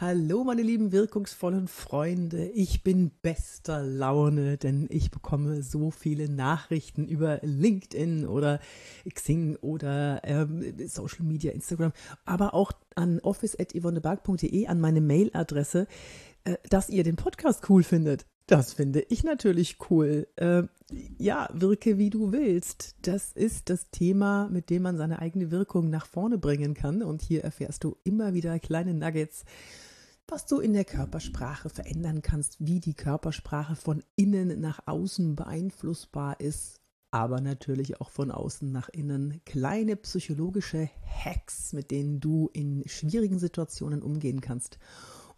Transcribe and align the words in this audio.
Hallo 0.00 0.44
meine 0.44 0.62
lieben 0.62 0.92
wirkungsvollen 0.92 1.66
Freunde, 1.66 2.46
ich 2.50 2.84
bin 2.84 3.10
bester 3.20 3.82
Laune, 3.82 4.56
denn 4.56 4.86
ich 4.90 5.10
bekomme 5.10 5.64
so 5.64 5.90
viele 5.90 6.28
Nachrichten 6.28 7.08
über 7.08 7.40
LinkedIn 7.42 8.24
oder 8.24 8.60
Xing 9.12 9.56
oder 9.56 10.20
ähm, 10.22 10.62
Social 10.86 11.24
Media, 11.24 11.50
Instagram, 11.50 11.90
aber 12.24 12.54
auch 12.54 12.70
an 12.94 13.18
office.yvonneberg.de 13.18 14.68
an 14.68 14.80
meine 14.80 15.00
Mailadresse, 15.00 15.88
äh, 16.44 16.54
dass 16.70 16.90
ihr 16.90 17.02
den 17.02 17.16
Podcast 17.16 17.68
cool 17.68 17.82
findet. 17.82 18.24
Das 18.46 18.74
finde 18.74 19.00
ich 19.08 19.24
natürlich 19.24 19.78
cool. 19.90 20.28
Äh, 20.36 20.62
ja, 21.18 21.50
wirke 21.52 21.98
wie 21.98 22.10
du 22.10 22.30
willst. 22.30 22.94
Das 23.02 23.32
ist 23.32 23.68
das 23.68 23.90
Thema, 23.90 24.48
mit 24.48 24.70
dem 24.70 24.82
man 24.82 24.96
seine 24.96 25.18
eigene 25.18 25.50
Wirkung 25.50 25.90
nach 25.90 26.06
vorne 26.06 26.38
bringen 26.38 26.74
kann. 26.74 27.02
Und 27.02 27.20
hier 27.20 27.42
erfährst 27.42 27.82
du 27.82 27.96
immer 28.04 28.32
wieder 28.32 28.58
kleine 28.60 28.94
Nuggets, 28.94 29.44
was 30.30 30.46
du 30.46 30.60
in 30.60 30.74
der 30.74 30.84
Körpersprache 30.84 31.70
verändern 31.70 32.22
kannst, 32.22 32.56
wie 32.58 32.80
die 32.80 32.94
Körpersprache 32.94 33.76
von 33.76 34.02
innen 34.14 34.60
nach 34.60 34.80
außen 34.86 35.34
beeinflussbar 35.34 36.38
ist, 36.38 36.80
aber 37.10 37.40
natürlich 37.40 38.00
auch 38.00 38.10
von 38.10 38.30
außen 38.30 38.70
nach 38.70 38.90
innen. 38.90 39.40
Kleine 39.46 39.96
psychologische 39.96 40.90
Hacks, 41.04 41.72
mit 41.72 41.90
denen 41.90 42.20
du 42.20 42.50
in 42.52 42.86
schwierigen 42.86 43.38
Situationen 43.38 44.02
umgehen 44.02 44.40
kannst 44.42 44.78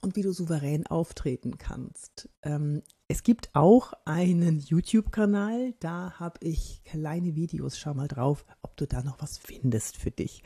und 0.00 0.16
wie 0.16 0.22
du 0.22 0.32
souverän 0.32 0.86
auftreten 0.86 1.58
kannst. 1.58 2.28
Ähm, 2.42 2.82
es 3.10 3.24
gibt 3.24 3.50
auch 3.54 3.92
einen 4.04 4.60
YouTube-Kanal, 4.60 5.74
da 5.80 6.12
habe 6.20 6.38
ich 6.46 6.80
kleine 6.84 7.34
Videos. 7.34 7.76
Schau 7.76 7.92
mal 7.92 8.06
drauf, 8.06 8.44
ob 8.62 8.76
du 8.76 8.86
da 8.86 9.02
noch 9.02 9.20
was 9.20 9.36
findest 9.36 9.96
für 9.96 10.12
dich. 10.12 10.44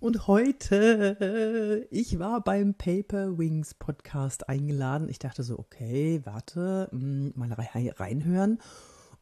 Und 0.00 0.26
heute, 0.26 1.88
ich 1.90 2.18
war 2.18 2.44
beim 2.44 2.74
Paper 2.74 3.38
Wings 3.38 3.72
Podcast 3.72 4.50
eingeladen. 4.50 5.08
Ich 5.08 5.18
dachte 5.18 5.42
so, 5.42 5.58
okay, 5.58 6.20
warte, 6.24 6.88
hm, 6.90 7.32
mal 7.36 7.50
reinhören. 7.54 8.58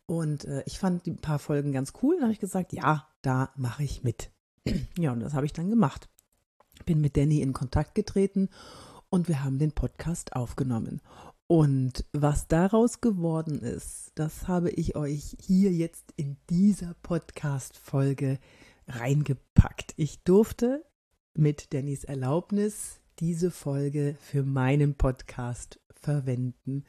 Und 0.07 0.45
äh, 0.47 0.65
ich 0.67 0.81
fand 0.81 1.07
ein 1.07 1.19
paar 1.19 1.39
Folgen 1.39 1.71
ganz 1.71 1.93
cool. 2.03 2.17
Dann 2.17 2.25
habe 2.25 2.33
ich 2.33 2.41
gesagt, 2.41 2.73
ja, 2.73 3.07
da 3.23 3.51
mache 3.55 3.85
ich 3.85 4.03
mit. 4.03 4.33
ja, 4.99 5.13
und 5.13 5.21
das 5.21 5.35
habe 5.35 5.47
ich 5.47 5.53
dann 5.53 5.71
gemacht. 5.71 6.09
Bin 6.85 7.01
mit 7.01 7.17
Danny 7.17 7.43
in 7.43 7.53
Kontakt 7.53 7.95
getreten 7.95 8.49
und 9.09 9.29
wir 9.29 9.45
haben 9.45 9.61
den 9.61 9.71
Podcast 9.71 10.35
aufgenommen. 10.35 11.01
Und 11.53 12.07
was 12.15 12.49
daraus 12.49 13.03
geworden 13.03 13.59
ist, 13.59 14.13
das 14.15 14.49
habe 14.49 14.71
ich 14.71 14.97
euch 14.97 15.37
hier 15.39 15.71
jetzt 15.71 16.15
in 16.17 16.39
dieser 16.49 16.95
Podcast-Folge 17.03 18.39
reingepackt. 18.89 19.93
Ich 19.99 20.25
durfte 20.25 20.83
mit 21.35 21.75
Dannys 21.75 22.05
Erlaubnis 22.05 23.01
diese 23.19 23.51
Folge 23.51 24.17
für 24.19 24.45
meinen 24.45 24.95
Podcast 24.95 25.79
verwenden. 25.91 26.85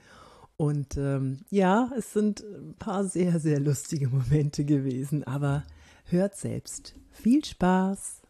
Und 0.56 0.96
ähm, 0.96 1.42
ja, 1.50 1.92
es 1.98 2.14
sind 2.14 2.40
ein 2.40 2.76
paar 2.80 3.04
sehr, 3.04 3.42
sehr 3.42 3.60
lustige 3.60 4.08
Momente 4.08 4.64
gewesen, 4.64 5.26
aber 5.26 5.66
hört 6.06 6.38
selbst. 6.38 6.96
Viel 7.12 7.44
Spaß! 7.44 8.22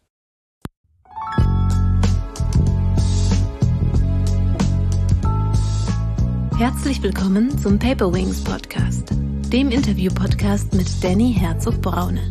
Herzlich 6.57 7.01
willkommen 7.01 7.57
zum 7.57 7.79
Paper 7.79 8.13
Wings 8.13 8.43
Podcast, 8.43 9.09
dem 9.51 9.69
Interview-Podcast 9.69 10.71
mit 10.75 11.03
Danny 11.03 11.33
Herzog-Braune. 11.33 12.21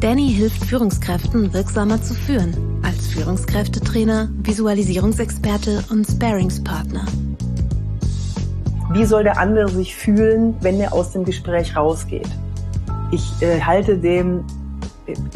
Danny 0.00 0.32
hilft 0.32 0.64
Führungskräften 0.64 1.52
wirksamer 1.52 2.02
zu 2.02 2.14
führen, 2.14 2.80
als 2.82 3.08
Führungskräftetrainer, 3.08 4.30
Visualisierungsexperte 4.42 5.84
und 5.90 6.06
Sparingspartner. 6.06 7.04
Wie 8.92 9.04
soll 9.04 9.24
der 9.24 9.38
andere 9.38 9.68
sich 9.68 9.94
fühlen, 9.94 10.56
wenn 10.62 10.80
er 10.80 10.94
aus 10.94 11.12
dem 11.12 11.24
Gespräch 11.24 11.76
rausgeht? 11.76 12.28
Ich 13.12 13.30
äh, 13.42 13.60
halte 13.60 13.98
dem, 13.98 14.44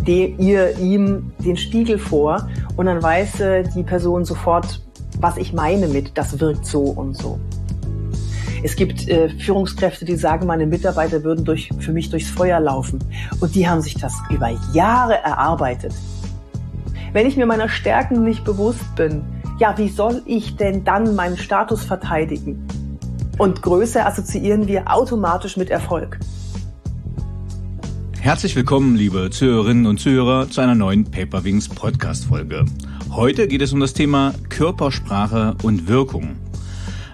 dem, 0.06 0.38
ihr, 0.40 0.78
ihm 0.78 1.32
den 1.44 1.58
Spiegel 1.58 1.98
vor 1.98 2.48
und 2.76 2.86
dann 2.86 3.02
weiß 3.02 3.40
äh, 3.40 3.62
die 3.76 3.82
Person 3.82 4.24
sofort, 4.24 4.82
was 5.20 5.36
ich 5.36 5.52
meine 5.52 5.86
mit, 5.86 6.16
das 6.16 6.40
wirkt 6.40 6.64
so 6.64 6.80
und 6.80 7.14
so. 7.14 7.38
Es 8.62 8.76
gibt 8.76 9.08
äh, 9.08 9.28
Führungskräfte, 9.28 10.04
die 10.04 10.16
sagen, 10.16 10.46
meine 10.46 10.66
Mitarbeiter 10.66 11.22
würden 11.22 11.44
durch, 11.44 11.70
für 11.78 11.92
mich 11.92 12.10
durchs 12.10 12.30
Feuer 12.30 12.60
laufen. 12.60 12.98
Und 13.40 13.54
die 13.54 13.68
haben 13.68 13.82
sich 13.82 13.94
das 13.94 14.14
über 14.30 14.50
Jahre 14.72 15.14
erarbeitet. 15.22 15.94
Wenn 17.12 17.26
ich 17.26 17.36
mir 17.36 17.46
meiner 17.46 17.68
Stärken 17.68 18.24
nicht 18.24 18.44
bewusst 18.44 18.94
bin, 18.96 19.22
ja, 19.58 19.76
wie 19.78 19.88
soll 19.88 20.22
ich 20.26 20.56
denn 20.56 20.84
dann 20.84 21.14
meinen 21.14 21.36
Status 21.36 21.84
verteidigen? 21.84 22.66
Und 23.38 23.62
Größe 23.62 24.04
assoziieren 24.04 24.66
wir 24.66 24.92
automatisch 24.92 25.56
mit 25.56 25.70
Erfolg. 25.70 26.18
Herzlich 28.20 28.56
willkommen, 28.56 28.96
liebe 28.96 29.30
Zuhörerinnen 29.30 29.86
und 29.86 30.00
Zuhörer, 30.00 30.50
zu 30.50 30.60
einer 30.60 30.74
neuen 30.74 31.04
Paperwings 31.04 31.68
Podcast 31.68 32.24
Folge. 32.24 32.64
Heute 33.10 33.46
geht 33.46 33.62
es 33.62 33.72
um 33.72 33.80
das 33.80 33.92
Thema 33.92 34.34
Körpersprache 34.48 35.54
und 35.62 35.86
Wirkung. 35.88 36.36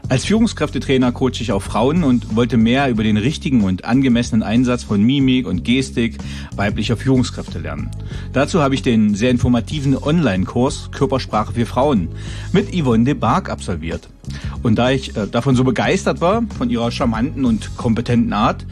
Als 0.09 0.25
Führungskräftetrainer 0.27 1.13
coache 1.13 1.41
ich 1.41 1.53
auch 1.53 1.63
Frauen 1.63 2.05
und 2.05 2.37
wollte 2.37 2.57
mehr 2.57 2.91
über 2.91 3.03
den 3.03 3.17
richtigen 3.17 3.65
und 3.65 3.85
angemessenen 3.85 4.43
Einsatz 4.43 4.83
von 4.85 5.03
Mimik 5.03 5.47
und 5.47 5.65
Gestik 5.65 6.19
weiblicher 6.55 6.97
Führungskräfte 6.97 7.59
lernen. 7.59 7.91
Dazu 8.33 8.61
habe 8.61 8.75
ich 8.75 8.83
den 8.83 9.15
sehr 9.15 9.31
informativen 9.31 9.97
Online-Kurs 9.97 10.91
Körpersprache 10.93 11.55
für 11.55 11.67
Frauen 11.67 12.09
mit 12.53 12.75
Yvonne 12.75 13.05
de 13.05 13.15
Barg 13.15 13.49
absolviert. 13.49 14.09
Und 14.62 14.77
da 14.77 14.91
ich 14.91 15.17
äh, 15.17 15.27
davon 15.27 15.56
so 15.56 15.65
begeistert 15.65 16.21
war, 16.21 16.43
von 16.56 16.71
ihrer 16.71 16.91
charmanten 16.91 17.45
und 17.45 17.77
kompetenten 17.77 18.33
Art, 18.33 18.65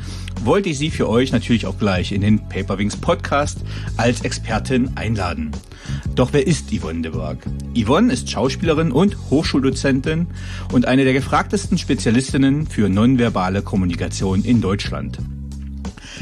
wollte 0.45 0.69
ich 0.69 0.79
sie 0.79 0.91
für 0.91 1.09
euch 1.09 1.33
natürlich 1.33 1.67
auch 1.67 1.79
gleich 1.79 2.13
in 2.13 2.23
den 2.23 2.49
Paperwings 2.49 2.97
Podcast 2.97 3.59
als 3.97 4.23
Expertin 4.23 4.91
einladen. 4.97 5.51
Doch 6.15 6.33
wer 6.33 6.47
ist 6.47 6.71
Yvonne 6.73 7.03
de 7.03 7.13
Berg? 7.13 7.39
Yvonne 7.77 8.13
ist 8.13 8.31
Schauspielerin 8.31 8.93
und 8.93 9.17
Hochschuldozentin 9.31 10.27
und 10.73 10.87
eine 10.87 11.05
der 11.05 11.13
gefragtesten 11.13 11.79
Spezialistinnen 11.79 12.67
für 12.67 12.89
nonverbale 12.89 13.63
Kommunikation 13.63 14.45
in 14.45 14.61
Deutschland. 14.61 15.19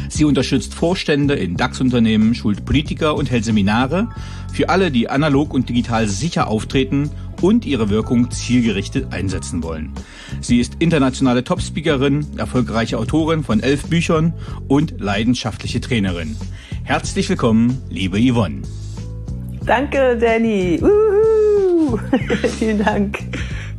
Sie 0.09 0.25
unterstützt 0.25 0.75
Vorstände 0.75 1.35
in 1.35 1.57
DAX-Unternehmen, 1.57 2.35
schult 2.35 2.65
Politiker 2.65 3.15
und 3.15 3.31
hält 3.31 3.45
Seminare 3.45 4.09
für 4.53 4.69
alle, 4.69 4.91
die 4.91 5.09
analog 5.09 5.53
und 5.53 5.69
digital 5.69 6.09
sicher 6.09 6.49
auftreten 6.49 7.11
und 7.41 7.65
ihre 7.65 7.91
Wirkung 7.91 8.31
zielgerichtet 8.31 9.13
einsetzen 9.13 9.63
wollen. 9.63 9.93
Sie 10.41 10.59
ist 10.59 10.77
internationale 10.79 11.45
Topspeakerin, 11.45 12.27
erfolgreiche 12.37 12.99
Autorin 12.99 13.45
von 13.45 13.61
elf 13.61 13.87
Büchern 13.87 14.33
und 14.67 14.95
leidenschaftliche 14.99 15.81
Trainerin. 15.81 16.37
Herzlich 16.85 17.29
willkommen, 17.29 17.81
liebe 17.91 18.19
Yvonne. 18.19 18.63
Danke, 19.65 20.19
Danny. 20.19 20.81
Uhu. 20.83 21.99
Vielen 22.59 22.83
Dank. 22.83 23.19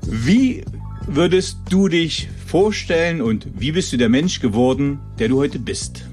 Wie 0.06 0.64
würdest 1.08 1.58
du 1.70 1.88
dich 1.88 2.30
vorstellen 2.46 3.22
und 3.22 3.48
wie 3.58 3.72
bist 3.72 3.92
du 3.92 3.98
der 3.98 4.10
Mensch 4.10 4.40
geworden, 4.40 5.00
der 5.18 5.28
du 5.28 5.38
heute 5.38 5.60
bist? 5.60 6.09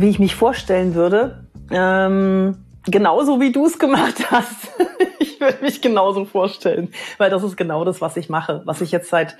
Wie 0.00 0.08
ich 0.08 0.18
mich 0.18 0.34
vorstellen 0.34 0.94
würde, 0.94 1.44
ähm, 1.70 2.56
genauso 2.86 3.38
wie 3.38 3.52
du 3.52 3.66
es 3.66 3.78
gemacht 3.78 4.14
hast. 4.30 4.70
ich 5.18 5.38
würde 5.42 5.62
mich 5.62 5.82
genauso 5.82 6.24
vorstellen, 6.24 6.90
weil 7.18 7.28
das 7.28 7.42
ist 7.42 7.58
genau 7.58 7.84
das, 7.84 8.00
was 8.00 8.16
ich 8.16 8.30
mache, 8.30 8.62
was 8.64 8.80
ich 8.80 8.92
jetzt 8.92 9.10
seit 9.10 9.36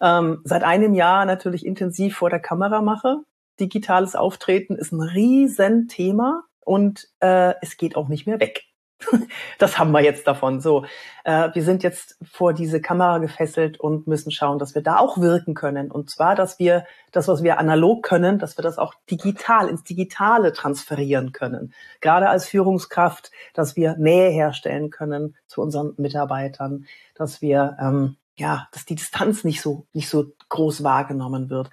ähm, 0.00 0.40
seit 0.44 0.62
einem 0.62 0.94
Jahr 0.94 1.26
natürlich 1.26 1.66
intensiv 1.66 2.16
vor 2.16 2.30
der 2.30 2.40
Kamera 2.40 2.80
mache. 2.80 3.18
Digitales 3.60 4.16
Auftreten 4.16 4.74
ist 4.76 4.90
ein 4.90 5.02
Riesenthema 5.02 6.44
und 6.60 7.06
äh, 7.20 7.52
es 7.60 7.76
geht 7.76 7.94
auch 7.94 8.08
nicht 8.08 8.26
mehr 8.26 8.40
weg. 8.40 8.69
das 9.58 9.78
haben 9.78 9.92
wir 9.92 10.02
jetzt 10.02 10.26
davon. 10.26 10.60
So, 10.60 10.84
äh, 11.24 11.48
wir 11.52 11.62
sind 11.62 11.82
jetzt 11.82 12.16
vor 12.22 12.52
diese 12.52 12.80
Kamera 12.80 13.18
gefesselt 13.18 13.78
und 13.80 14.06
müssen 14.06 14.30
schauen, 14.30 14.58
dass 14.58 14.74
wir 14.74 14.82
da 14.82 14.98
auch 14.98 15.18
wirken 15.18 15.54
können. 15.54 15.90
Und 15.90 16.10
zwar, 16.10 16.34
dass 16.34 16.58
wir 16.58 16.84
das, 17.12 17.28
was 17.28 17.42
wir 17.42 17.58
analog 17.58 18.02
können, 18.02 18.38
dass 18.38 18.58
wir 18.58 18.62
das 18.62 18.78
auch 18.78 18.94
digital 19.10 19.68
ins 19.68 19.84
Digitale 19.84 20.52
transferieren 20.52 21.32
können. 21.32 21.72
Gerade 22.00 22.28
als 22.28 22.46
Führungskraft, 22.46 23.30
dass 23.54 23.76
wir 23.76 23.96
Nähe 23.96 24.30
herstellen 24.30 24.90
können 24.90 25.36
zu 25.46 25.62
unseren 25.62 25.94
Mitarbeitern, 25.96 26.86
dass 27.14 27.42
wir 27.42 27.76
ähm, 27.80 28.16
ja, 28.36 28.68
dass 28.72 28.86
die 28.86 28.94
Distanz 28.94 29.44
nicht 29.44 29.60
so 29.60 29.86
nicht 29.92 30.08
so 30.08 30.32
groß 30.48 30.82
wahrgenommen 30.82 31.50
wird. 31.50 31.70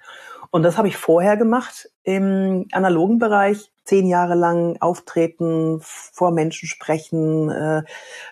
Und 0.50 0.62
das 0.62 0.76
habe 0.76 0.88
ich 0.88 0.96
vorher 0.96 1.36
gemacht 1.36 1.90
im 2.02 2.66
analogen 2.72 3.18
Bereich, 3.18 3.70
zehn 3.88 4.06
Jahre 4.06 4.34
lang 4.34 4.76
auftreten, 4.80 5.80
vor 5.80 6.30
Menschen 6.30 6.68
sprechen, 6.68 7.48
äh, 7.50 7.82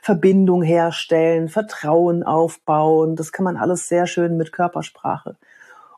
Verbindung 0.02 0.62
herstellen, 0.62 1.48
Vertrauen 1.48 2.22
aufbauen. 2.22 3.16
Das 3.16 3.32
kann 3.32 3.44
man 3.44 3.56
alles 3.56 3.88
sehr 3.88 4.06
schön 4.06 4.36
mit 4.36 4.52
Körpersprache. 4.52 5.38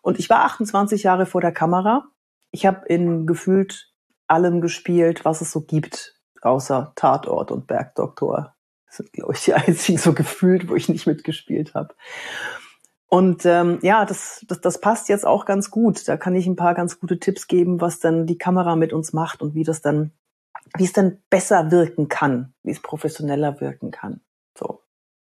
Und 0.00 0.20
ich 0.20 0.31
war 0.31 0.44
28 0.44 1.02
Jahre 1.02 1.26
vor 1.26 1.40
der 1.40 1.50
Kamera. 1.50 2.05
Ich 2.52 2.66
habe 2.66 2.87
in 2.87 3.26
gefühlt 3.26 3.93
allem 4.28 4.60
gespielt, 4.60 5.25
was 5.25 5.40
es 5.40 5.50
so 5.50 5.62
gibt, 5.62 6.14
außer 6.40 6.93
Tatort 6.94 7.50
und 7.50 7.66
Bergdoktor. 7.66 8.55
Das 8.87 8.99
sind, 8.99 9.12
glaube 9.12 9.34
ich, 9.34 9.44
die 9.44 9.55
einzigen 9.55 9.99
so 9.99 10.12
gefühlt, 10.12 10.69
wo 10.69 10.76
ich 10.76 10.88
nicht 10.88 11.08
mitgespielt 11.08 11.75
habe. 11.75 11.94
Und 13.08 13.46
ähm, 13.46 13.78
ja, 13.82 14.05
das, 14.05 14.44
das, 14.49 14.60
das 14.60 14.81
passt 14.81 15.08
jetzt 15.08 15.26
auch 15.26 15.46
ganz 15.46 15.70
gut. 15.70 16.06
Da 16.06 16.16
kann 16.19 16.34
ich 16.34 16.46
ein 16.46 16.56
paar 16.56 16.75
ganz 16.75 17.00
gute 17.00 17.19
Tipps 17.19 17.46
geben, 17.46 17.81
was 17.81 18.00
dann 18.00 18.26
die 18.26 18.37
Kamera 18.37 18.76
mit 18.76 18.93
uns 18.93 19.14
macht 19.14 19.40
und 19.40 19.55
wie 19.55 19.64
das 19.64 19.81
dann, 19.81 20.12
wie 20.76 20.84
es 20.84 20.93
dann 20.93 21.22
besser 21.31 21.70
wirken 21.70 22.08
kann, 22.08 22.52
wie 22.62 22.70
es 22.70 22.81
professioneller 22.81 23.60
wirken 23.62 23.90
kann. 23.90 24.20
So. 24.58 24.82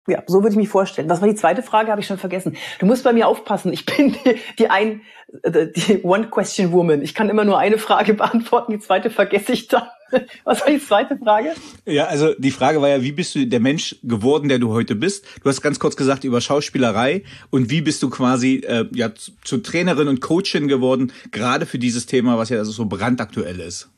Ja, 0.06 0.22
so 0.26 0.42
würde 0.42 0.50
ich 0.50 0.56
mich 0.56 0.68
vorstellen. 0.68 1.08
Was 1.08 1.22
war 1.22 1.28
die 1.28 1.34
zweite 1.34 1.62
Frage? 1.62 1.90
Habe 1.90 2.02
ich 2.02 2.06
schon 2.06 2.18
vergessen. 2.18 2.56
Du 2.80 2.86
musst 2.86 3.04
bei 3.04 3.14
mir 3.14 3.26
aufpassen. 3.26 3.72
Ich 3.72 3.86
bin 3.96 4.12
die, 4.12 4.40
die 4.58 4.68
ein, 4.68 5.00
äh, 5.42 5.68
die 5.68 6.02
One-Question-Woman. 6.02 7.00
Ich 7.00 7.14
kann 7.14 7.30
immer 7.30 7.44
nur 7.44 7.58
eine 7.58 7.78
Frage 7.78 8.12
beantworten. 8.12 8.72
Die 8.72 8.78
zweite 8.78 9.08
vergesse 9.08 9.52
ich 9.52 9.68
dann. 9.68 9.88
Was 10.44 10.60
war 10.60 10.68
die 10.70 10.80
zweite 10.80 11.16
Frage? 11.16 11.52
Ja, 11.86 12.06
also 12.06 12.34
die 12.34 12.50
Frage 12.50 12.80
war 12.80 12.88
ja, 12.88 13.02
wie 13.02 13.12
bist 13.12 13.34
du 13.34 13.46
der 13.46 13.60
Mensch 13.60 13.96
geworden, 14.02 14.48
der 14.48 14.58
du 14.58 14.72
heute 14.72 14.94
bist? 14.94 15.24
Du 15.42 15.48
hast 15.48 15.62
ganz 15.62 15.78
kurz 15.78 15.96
gesagt 15.96 16.24
über 16.24 16.40
Schauspielerei 16.40 17.24
und 17.50 17.70
wie 17.70 17.80
bist 17.80 18.02
du 18.02 18.10
quasi 18.10 18.62
äh, 18.66 18.86
ja 18.92 19.10
zu, 19.14 19.58
Trainerin 19.58 20.08
und 20.08 20.20
Coachin 20.20 20.68
geworden, 20.68 21.12
gerade 21.30 21.66
für 21.66 21.78
dieses 21.78 22.06
Thema, 22.06 22.38
was 22.38 22.48
ja 22.48 22.58
also 22.58 22.72
so 22.72 22.86
brandaktuell 22.86 23.60
ist. 23.60 23.90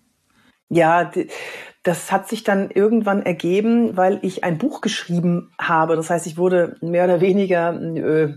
Ja, 0.69 1.11
das 1.83 2.13
hat 2.13 2.29
sich 2.29 2.45
dann 2.45 2.71
irgendwann 2.71 3.23
ergeben, 3.23 3.97
weil 3.97 4.21
ich 4.23 4.45
ein 4.45 4.59
Buch 4.59 4.81
geschrieben 4.81 5.53
habe. 5.61 5.97
Das 5.97 6.11
heißt, 6.11 6.27
ich 6.27 6.39
wurde 6.39 6.77
mehr 6.81 7.05
oder 7.05 7.21
weniger 7.21 7.75
äh, 7.81 8.35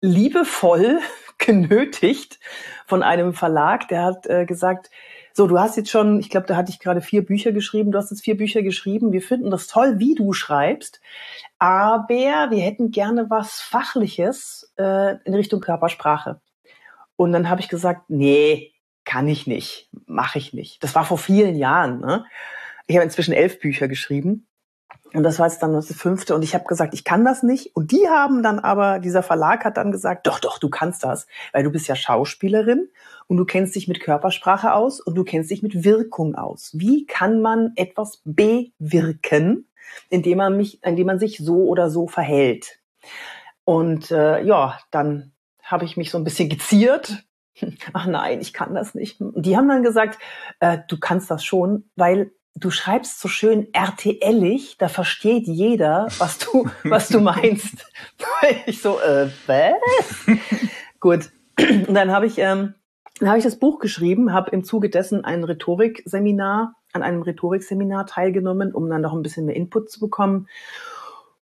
liebevoll 0.00 1.00
genötigt 1.38 2.38
von 2.86 3.02
einem 3.02 3.34
Verlag, 3.34 3.88
der 3.88 4.04
hat 4.04 4.26
äh, 4.26 4.46
gesagt, 4.46 4.90
so, 5.36 5.46
du 5.46 5.58
hast 5.58 5.76
jetzt 5.76 5.90
schon, 5.90 6.18
ich 6.18 6.30
glaube, 6.30 6.46
da 6.46 6.56
hatte 6.56 6.70
ich 6.70 6.78
gerade 6.78 7.02
vier 7.02 7.22
Bücher 7.22 7.52
geschrieben, 7.52 7.92
du 7.92 7.98
hast 7.98 8.10
jetzt 8.10 8.24
vier 8.24 8.38
Bücher 8.38 8.62
geschrieben, 8.62 9.12
wir 9.12 9.20
finden 9.20 9.50
das 9.50 9.66
toll, 9.66 9.98
wie 9.98 10.14
du 10.14 10.32
schreibst, 10.32 11.02
aber 11.58 12.06
wir 12.08 12.62
hätten 12.62 12.90
gerne 12.90 13.28
was 13.28 13.60
Fachliches 13.60 14.72
äh, 14.78 15.16
in 15.24 15.34
Richtung 15.34 15.60
Körpersprache. 15.60 16.40
Und 17.16 17.32
dann 17.32 17.50
habe 17.50 17.60
ich 17.60 17.68
gesagt, 17.68 18.08
nee, 18.08 18.72
kann 19.04 19.28
ich 19.28 19.46
nicht, 19.46 19.90
mache 20.06 20.38
ich 20.38 20.54
nicht. 20.54 20.82
Das 20.82 20.94
war 20.94 21.04
vor 21.04 21.18
vielen 21.18 21.56
Jahren. 21.56 22.00
Ne? 22.00 22.24
Ich 22.86 22.96
habe 22.96 23.04
inzwischen 23.04 23.34
elf 23.34 23.60
Bücher 23.60 23.88
geschrieben. 23.88 24.46
Und 25.12 25.22
das 25.22 25.38
war 25.38 25.46
jetzt 25.46 25.62
dann 25.62 25.72
das 25.72 25.92
fünfte. 25.94 26.34
Und 26.34 26.42
ich 26.42 26.54
habe 26.54 26.64
gesagt, 26.64 26.92
ich 26.92 27.04
kann 27.04 27.24
das 27.24 27.42
nicht. 27.42 27.74
Und 27.74 27.90
die 27.90 28.08
haben 28.08 28.42
dann 28.42 28.58
aber, 28.58 28.98
dieser 28.98 29.22
Verlag 29.22 29.64
hat 29.64 29.76
dann 29.76 29.92
gesagt, 29.92 30.26
doch, 30.26 30.40
doch, 30.40 30.58
du 30.58 30.68
kannst 30.68 31.04
das, 31.04 31.26
weil 31.52 31.62
du 31.62 31.70
bist 31.70 31.88
ja 31.88 31.96
Schauspielerin 31.96 32.88
und 33.26 33.36
du 33.36 33.44
kennst 33.44 33.74
dich 33.74 33.88
mit 33.88 34.00
Körpersprache 34.00 34.74
aus 34.74 35.00
und 35.00 35.14
du 35.14 35.24
kennst 35.24 35.50
dich 35.50 35.62
mit 35.62 35.84
Wirkung 35.84 36.34
aus. 36.34 36.70
Wie 36.74 37.06
kann 37.06 37.40
man 37.40 37.72
etwas 37.76 38.20
bewirken, 38.24 39.68
indem 40.10 40.38
man 40.38 40.56
mich, 40.56 40.82
indem 40.84 41.06
man 41.06 41.18
sich 41.18 41.38
so 41.38 41.64
oder 41.64 41.88
so 41.88 42.08
verhält? 42.08 42.80
Und 43.64 44.10
äh, 44.10 44.42
ja, 44.42 44.78
dann 44.90 45.32
habe 45.62 45.84
ich 45.84 45.96
mich 45.96 46.10
so 46.10 46.18
ein 46.18 46.24
bisschen 46.24 46.48
geziert 46.48 47.24
ach 47.92 48.06
nein, 48.06 48.40
ich 48.40 48.52
kann 48.52 48.74
das 48.74 48.94
nicht. 48.94 49.20
Und 49.20 49.44
die 49.46 49.56
haben 49.56 49.68
dann 49.68 49.82
gesagt, 49.82 50.18
äh, 50.60 50.78
du 50.88 50.98
kannst 50.98 51.30
das 51.30 51.44
schon, 51.44 51.88
weil 51.96 52.32
du 52.56 52.70
schreibst 52.70 53.20
so 53.20 53.28
schön 53.28 53.68
RTLig, 53.72 54.78
da 54.78 54.88
versteht 54.88 55.46
jeder, 55.46 56.08
was 56.18 56.38
du, 56.38 56.68
was 56.84 57.08
du 57.08 57.20
meinst. 57.20 57.86
ich 58.66 58.80
so, 58.80 58.98
äh, 59.00 59.28
was? 59.46 60.26
Gut. 61.00 61.30
Und 61.58 61.94
dann 61.94 62.10
habe 62.10 62.26
ich, 62.26 62.38
ähm, 62.38 62.74
dann 63.20 63.28
habe 63.28 63.38
ich 63.38 63.44
das 63.44 63.58
Buch 63.58 63.78
geschrieben, 63.78 64.32
habe 64.32 64.50
im 64.50 64.64
Zuge 64.64 64.90
dessen 64.90 65.24
ein 65.24 65.44
Rhetorikseminar, 65.44 66.74
an 66.92 67.02
einem 67.02 67.22
Rhetorikseminar 67.22 68.06
teilgenommen, 68.06 68.72
um 68.72 68.88
dann 68.88 69.02
noch 69.02 69.12
ein 69.12 69.22
bisschen 69.22 69.46
mehr 69.46 69.56
Input 69.56 69.90
zu 69.90 70.00
bekommen. 70.00 70.48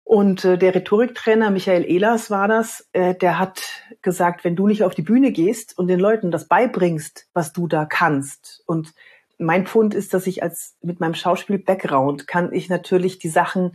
Und 0.05 0.45
äh, 0.45 0.57
der 0.57 0.75
Rhetoriktrainer 0.75 1.51
Michael 1.51 1.85
Ehlers 1.85 2.31
war 2.31 2.49
das, 2.49 2.89
äh, 2.93 3.15
der 3.15 3.39
hat 3.39 3.63
gesagt, 4.01 4.45
wenn 4.45 4.57
du 4.57 4.67
nicht 4.67 4.83
auf 4.83 4.95
die 4.95 5.03
Bühne 5.03 5.33
gehst 5.33 5.77
und 5.77 5.89
den 5.89 6.01
Leuten 6.01 6.31
das 6.31 6.49
beibringst, 6.49 7.29
was 7.35 7.53
du 7.53 7.67
da 7.67 7.85
kannst. 7.85 8.63
Und 8.67 8.95
mein 9.39 9.67
Pfund 9.67 9.95
ist, 9.95 10.15
dass 10.15 10.27
ich 10.27 10.43
als 10.43 10.77
mit 10.83 11.01
meinem 11.01 11.15
Schauspiel-Background 11.15 12.27
kann 12.27 12.53
ich 12.53 12.69
natürlich 12.69 13.19
die 13.19 13.29
Sachen 13.29 13.73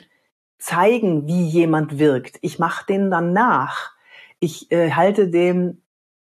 zeigen, 0.58 1.28
wie 1.28 1.46
jemand 1.46 2.00
wirkt. 2.00 2.38
Ich 2.42 2.60
mache 2.60 2.86
denen 2.86 3.12
dann 3.12 3.34
nach. 3.34 3.92
Ich 4.40 4.72
äh, 4.72 4.92
halte 4.92 5.30
dem, 5.30 5.82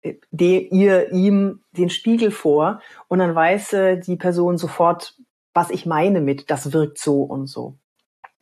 äh, 0.02 0.14
de, 0.30 0.68
ihr, 0.68 1.12
ihm 1.12 1.62
den 1.72 1.90
Spiegel 1.90 2.30
vor 2.30 2.80
und 3.08 3.20
dann 3.20 3.34
weiß 3.34 3.72
äh, 3.72 3.96
die 3.98 4.16
Person 4.16 4.58
sofort, 4.58 5.16
was 5.54 5.70
ich 5.70 5.86
meine 5.86 6.20
mit, 6.20 6.50
das 6.50 6.72
wirkt 6.72 6.98
so 6.98 7.22
und 7.22 7.46
so. 7.46 7.76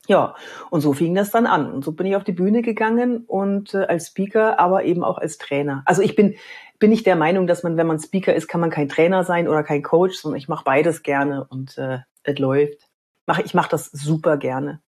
Ja, 0.08 0.34
und 0.70 0.80
so 0.80 0.94
fing 0.94 1.14
das 1.14 1.30
dann 1.30 1.46
an. 1.46 1.70
Und 1.70 1.84
so 1.84 1.92
bin 1.92 2.06
ich 2.06 2.16
auf 2.16 2.24
die 2.24 2.32
Bühne 2.32 2.62
gegangen 2.62 3.24
und 3.26 3.74
äh, 3.74 3.84
als 3.84 4.08
Speaker, 4.08 4.58
aber 4.58 4.84
eben 4.84 5.04
auch 5.04 5.18
als 5.18 5.36
Trainer. 5.36 5.82
Also 5.84 6.00
ich 6.00 6.16
bin, 6.16 6.36
bin 6.78 6.90
nicht 6.90 7.06
der 7.06 7.16
Meinung, 7.16 7.46
dass 7.46 7.62
man, 7.62 7.76
wenn 7.76 7.86
man 7.86 7.98
Speaker 7.98 8.34
ist, 8.34 8.48
kann 8.48 8.60
man 8.60 8.70
kein 8.70 8.88
Trainer 8.88 9.24
sein 9.24 9.48
oder 9.48 9.62
kein 9.62 9.82
Coach, 9.82 10.16
sondern 10.16 10.38
ich 10.38 10.48
mache 10.48 10.64
beides 10.64 11.02
gerne 11.02 11.44
und 11.44 11.76
äh, 11.78 11.98
es 12.22 12.38
läuft. 12.38 12.88
Mach, 13.26 13.38
ich 13.40 13.54
mache 13.54 13.70
das 13.70 13.86
super 13.86 14.36
gerne. 14.36 14.80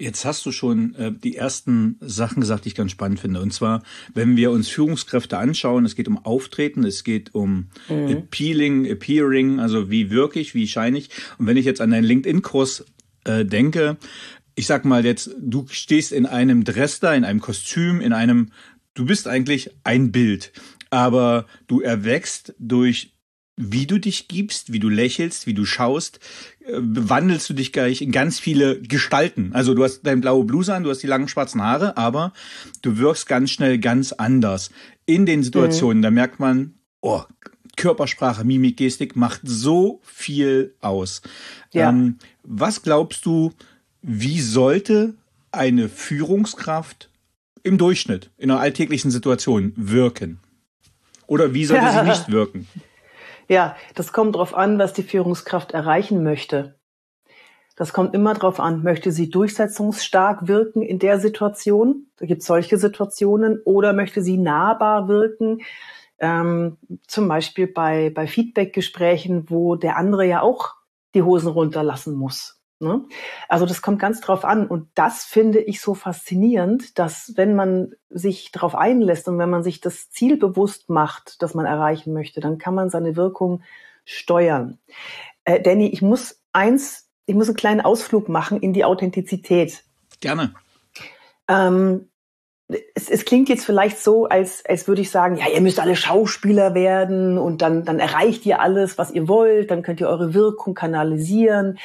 Jetzt 0.00 0.24
hast 0.24 0.44
du 0.44 0.50
schon 0.50 0.94
äh, 0.96 1.12
die 1.12 1.36
ersten 1.36 1.98
Sachen 2.00 2.40
gesagt, 2.40 2.64
die 2.64 2.68
ich 2.68 2.74
ganz 2.74 2.90
spannend 2.90 3.20
finde. 3.20 3.40
Und 3.40 3.52
zwar, 3.52 3.82
wenn 4.12 4.36
wir 4.36 4.50
uns 4.50 4.68
Führungskräfte 4.68 5.38
anschauen, 5.38 5.84
es 5.84 5.94
geht 5.94 6.08
um 6.08 6.24
Auftreten, 6.24 6.84
es 6.84 7.04
geht 7.04 7.32
um 7.34 7.68
mhm. 7.88 8.08
Appealing, 8.08 8.86
Appearing, 8.86 9.60
also 9.60 9.90
wie 9.90 10.10
wirklich, 10.10 10.54
wie 10.54 10.66
scheinig. 10.66 11.10
Und 11.38 11.46
wenn 11.46 11.56
ich 11.56 11.64
jetzt 11.64 11.80
an 11.80 11.90
deinen 11.90 12.04
LinkedIn-Kurs 12.04 12.86
äh, 13.24 13.44
denke, 13.44 13.96
ich 14.56 14.66
sag 14.66 14.84
mal 14.84 15.04
jetzt, 15.04 15.30
du 15.38 15.66
stehst 15.70 16.12
in 16.12 16.26
einem 16.26 16.64
Dress 16.64 16.98
da, 16.98 17.14
in 17.14 17.24
einem 17.24 17.40
Kostüm, 17.40 18.00
in 18.00 18.12
einem, 18.12 18.50
du 18.94 19.04
bist 19.06 19.28
eigentlich 19.28 19.70
ein 19.84 20.10
Bild, 20.10 20.52
aber 20.94 21.46
du 21.66 21.80
erwächst 21.80 22.54
durch 22.58 23.10
wie 23.56 23.86
du 23.86 23.98
dich 23.98 24.26
gibst, 24.26 24.72
wie 24.72 24.80
du 24.80 24.88
lächelst, 24.88 25.46
wie 25.46 25.54
du 25.54 25.64
schaust, 25.64 26.18
äh, 26.66 26.72
wandelst 26.76 27.48
du 27.48 27.54
dich 27.54 27.72
gleich 27.72 28.02
in 28.02 28.10
ganz 28.10 28.40
viele 28.40 28.80
Gestalten. 28.80 29.50
Also 29.52 29.74
du 29.74 29.84
hast 29.84 30.02
dein 30.02 30.20
blaue 30.20 30.44
Bluse 30.44 30.74
an, 30.74 30.82
du 30.82 30.90
hast 30.90 31.02
die 31.02 31.06
langen 31.06 31.28
schwarzen 31.28 31.62
Haare, 31.62 31.96
aber 31.96 32.32
du 32.82 32.98
wirkst 32.98 33.28
ganz 33.28 33.50
schnell 33.50 33.78
ganz 33.78 34.12
anders. 34.12 34.70
In 35.06 35.26
den 35.26 35.42
Situationen, 35.42 35.98
mhm. 35.98 36.02
da 36.02 36.10
merkt 36.10 36.40
man, 36.40 36.74
oh, 37.00 37.22
Körpersprache, 37.76 38.44
Mimik, 38.44 38.76
Gestik 38.76 39.16
macht 39.16 39.40
so 39.44 40.00
viel 40.02 40.74
aus. 40.80 41.22
Ja. 41.72 41.90
Ähm, 41.90 42.18
was 42.42 42.82
glaubst 42.82 43.24
du, 43.26 43.52
wie 44.02 44.40
sollte 44.40 45.14
eine 45.52 45.88
Führungskraft 45.88 47.08
im 47.62 47.78
Durchschnitt 47.78 48.30
in 48.36 48.50
einer 48.50 48.60
alltäglichen 48.60 49.10
Situation 49.10 49.72
wirken? 49.76 50.38
Oder 51.26 51.54
wie 51.54 51.64
sollte 51.64 51.90
sie 51.90 52.02
nicht 52.02 52.30
wirken? 52.30 52.68
Ja, 53.48 53.76
das 53.94 54.12
kommt 54.12 54.34
darauf 54.34 54.54
an, 54.54 54.78
was 54.78 54.92
die 54.92 55.02
Führungskraft 55.02 55.72
erreichen 55.72 56.22
möchte. 56.22 56.76
Das 57.76 57.92
kommt 57.92 58.14
immer 58.14 58.34
darauf 58.34 58.60
an, 58.60 58.82
möchte 58.82 59.10
sie 59.10 59.30
durchsetzungsstark 59.30 60.46
wirken 60.46 60.80
in 60.82 61.00
der 61.00 61.18
Situation, 61.18 62.06
da 62.16 62.26
gibt 62.26 62.42
es 62.42 62.46
solche 62.46 62.78
Situationen, 62.78 63.60
oder 63.64 63.92
möchte 63.92 64.22
sie 64.22 64.38
nahbar 64.38 65.08
wirken, 65.08 65.62
ähm, 66.18 66.78
zum 67.08 67.26
Beispiel 67.26 67.66
bei, 67.66 68.10
bei 68.10 68.28
Feedback-Gesprächen, 68.28 69.50
wo 69.50 69.74
der 69.74 69.96
andere 69.96 70.24
ja 70.24 70.40
auch 70.40 70.74
die 71.14 71.22
Hosen 71.22 71.48
runterlassen 71.48 72.14
muss. 72.14 72.60
Ne? 72.80 73.04
Also 73.48 73.66
das 73.66 73.82
kommt 73.82 73.98
ganz 73.98 74.20
drauf 74.20 74.44
an. 74.44 74.66
Und 74.66 74.88
das 74.94 75.24
finde 75.24 75.60
ich 75.60 75.80
so 75.80 75.94
faszinierend, 75.94 76.98
dass 76.98 77.32
wenn 77.36 77.54
man 77.54 77.94
sich 78.10 78.52
darauf 78.52 78.74
einlässt 78.74 79.28
und 79.28 79.38
wenn 79.38 79.50
man 79.50 79.62
sich 79.62 79.80
das 79.80 80.10
Ziel 80.10 80.36
bewusst 80.36 80.90
macht, 80.90 81.40
das 81.42 81.54
man 81.54 81.66
erreichen 81.66 82.12
möchte, 82.12 82.40
dann 82.40 82.58
kann 82.58 82.74
man 82.74 82.90
seine 82.90 83.16
Wirkung 83.16 83.62
steuern. 84.04 84.78
Äh, 85.44 85.60
Danny, 85.60 85.88
ich 85.88 86.02
muss 86.02 86.40
eins, 86.52 87.10
ich 87.26 87.34
muss 87.34 87.48
einen 87.48 87.56
kleinen 87.56 87.80
Ausflug 87.80 88.28
machen 88.28 88.60
in 88.60 88.72
die 88.72 88.84
Authentizität. 88.84 89.84
Gerne. 90.20 90.54
Ähm, 91.48 92.08
es, 92.68 93.10
es 93.10 93.24
klingt 93.24 93.48
jetzt 93.48 93.64
vielleicht 93.64 93.98
so, 93.98 94.26
als, 94.26 94.64
als 94.66 94.88
würde 94.88 95.02
ich 95.02 95.10
sagen, 95.10 95.36
ja, 95.36 95.46
ihr 95.48 95.60
müsst 95.60 95.80
alle 95.80 95.96
Schauspieler 95.96 96.74
werden 96.74 97.38
und 97.38 97.62
dann, 97.62 97.84
dann 97.84 97.98
erreicht 97.98 98.46
ihr 98.46 98.60
alles, 98.60 98.96
was 98.98 99.10
ihr 99.10 99.28
wollt, 99.28 99.70
dann 99.70 99.82
könnt 99.82 100.00
ihr 100.00 100.08
eure 100.08 100.34
Wirkung 100.34 100.74
kanalisieren. 100.74 101.78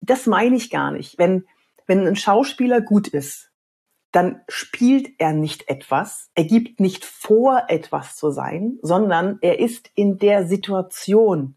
Das 0.00 0.26
meine 0.26 0.56
ich 0.56 0.70
gar 0.70 0.90
nicht. 0.90 1.18
Wenn, 1.18 1.46
wenn 1.86 2.06
ein 2.06 2.16
Schauspieler 2.16 2.80
gut 2.80 3.08
ist, 3.08 3.50
dann 4.12 4.42
spielt 4.48 5.08
er 5.18 5.32
nicht 5.32 5.68
etwas, 5.68 6.30
er 6.34 6.44
gibt 6.44 6.80
nicht 6.80 7.04
vor, 7.04 7.64
etwas 7.68 8.16
zu 8.16 8.30
sein, 8.30 8.78
sondern 8.82 9.38
er 9.40 9.60
ist 9.60 9.88
in 9.94 10.18
der 10.18 10.46
Situation. 10.46 11.56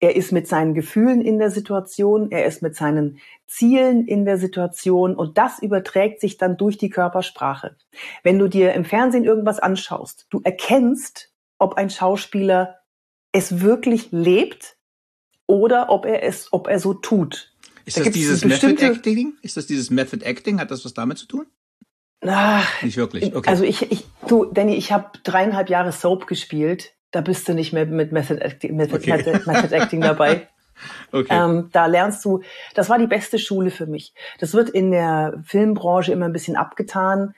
Er 0.00 0.16
ist 0.16 0.32
mit 0.32 0.48
seinen 0.48 0.74
Gefühlen 0.74 1.22
in 1.22 1.38
der 1.38 1.50
Situation, 1.50 2.30
er 2.30 2.44
ist 2.46 2.62
mit 2.62 2.74
seinen 2.74 3.20
Zielen 3.46 4.06
in 4.06 4.24
der 4.24 4.38
Situation 4.38 5.14
und 5.14 5.38
das 5.38 5.60
überträgt 5.60 6.20
sich 6.20 6.38
dann 6.38 6.56
durch 6.56 6.76
die 6.76 6.90
Körpersprache. 6.90 7.76
Wenn 8.22 8.38
du 8.38 8.48
dir 8.48 8.72
im 8.72 8.84
Fernsehen 8.84 9.24
irgendwas 9.24 9.60
anschaust, 9.60 10.26
du 10.30 10.40
erkennst, 10.42 11.32
ob 11.58 11.74
ein 11.74 11.90
Schauspieler 11.90 12.78
es 13.30 13.60
wirklich 13.60 14.10
lebt 14.10 14.76
oder 15.46 15.90
ob 15.90 16.06
er 16.06 16.22
es, 16.22 16.52
ob 16.52 16.66
er 16.68 16.80
so 16.80 16.94
tut. 16.94 17.54
Ist 17.84 17.98
da 17.98 18.04
das 18.04 18.12
dieses 18.12 18.44
Method 18.44 18.84
Acting? 18.84 19.34
Ist 19.42 19.56
das 19.56 19.66
dieses 19.66 19.90
Method 19.90 20.24
Acting? 20.24 20.60
Hat 20.60 20.70
das 20.70 20.84
was 20.84 20.94
damit 20.94 21.18
zu 21.18 21.26
tun? 21.26 21.46
Ach, 22.24 22.82
nicht 22.82 22.96
wirklich. 22.96 23.34
Okay. 23.34 23.48
Also 23.48 23.64
ich, 23.64 23.90
ich, 23.90 24.04
du, 24.28 24.44
Danny, 24.44 24.74
ich 24.76 24.92
habe 24.92 25.18
dreieinhalb 25.24 25.68
Jahre 25.68 25.92
Soap 25.92 26.26
gespielt. 26.26 26.94
Da 27.12 27.20
bist 27.20 27.48
du 27.48 27.54
nicht 27.54 27.72
mehr 27.72 27.86
mit 27.86 28.10
Method 28.10 28.40
Acting, 28.40 28.76
Method, 28.76 28.96
okay. 28.96 29.16
Method, 29.16 29.40
Method 29.46 29.74
Acting 29.74 30.00
dabei. 30.00 30.48
Okay. 31.12 31.28
Ähm, 31.30 31.68
da 31.70 31.86
lernst 31.86 32.24
du, 32.24 32.40
das 32.74 32.90
war 32.90 32.98
die 32.98 33.06
beste 33.06 33.38
Schule 33.38 33.70
für 33.70 33.86
mich. 33.86 34.14
Das 34.40 34.52
wird 34.52 34.68
in 34.68 34.90
der 34.90 35.40
Filmbranche 35.44 36.10
immer 36.10 36.24
ein 36.24 36.32
bisschen 36.32 36.56
abgetan. 36.56 37.36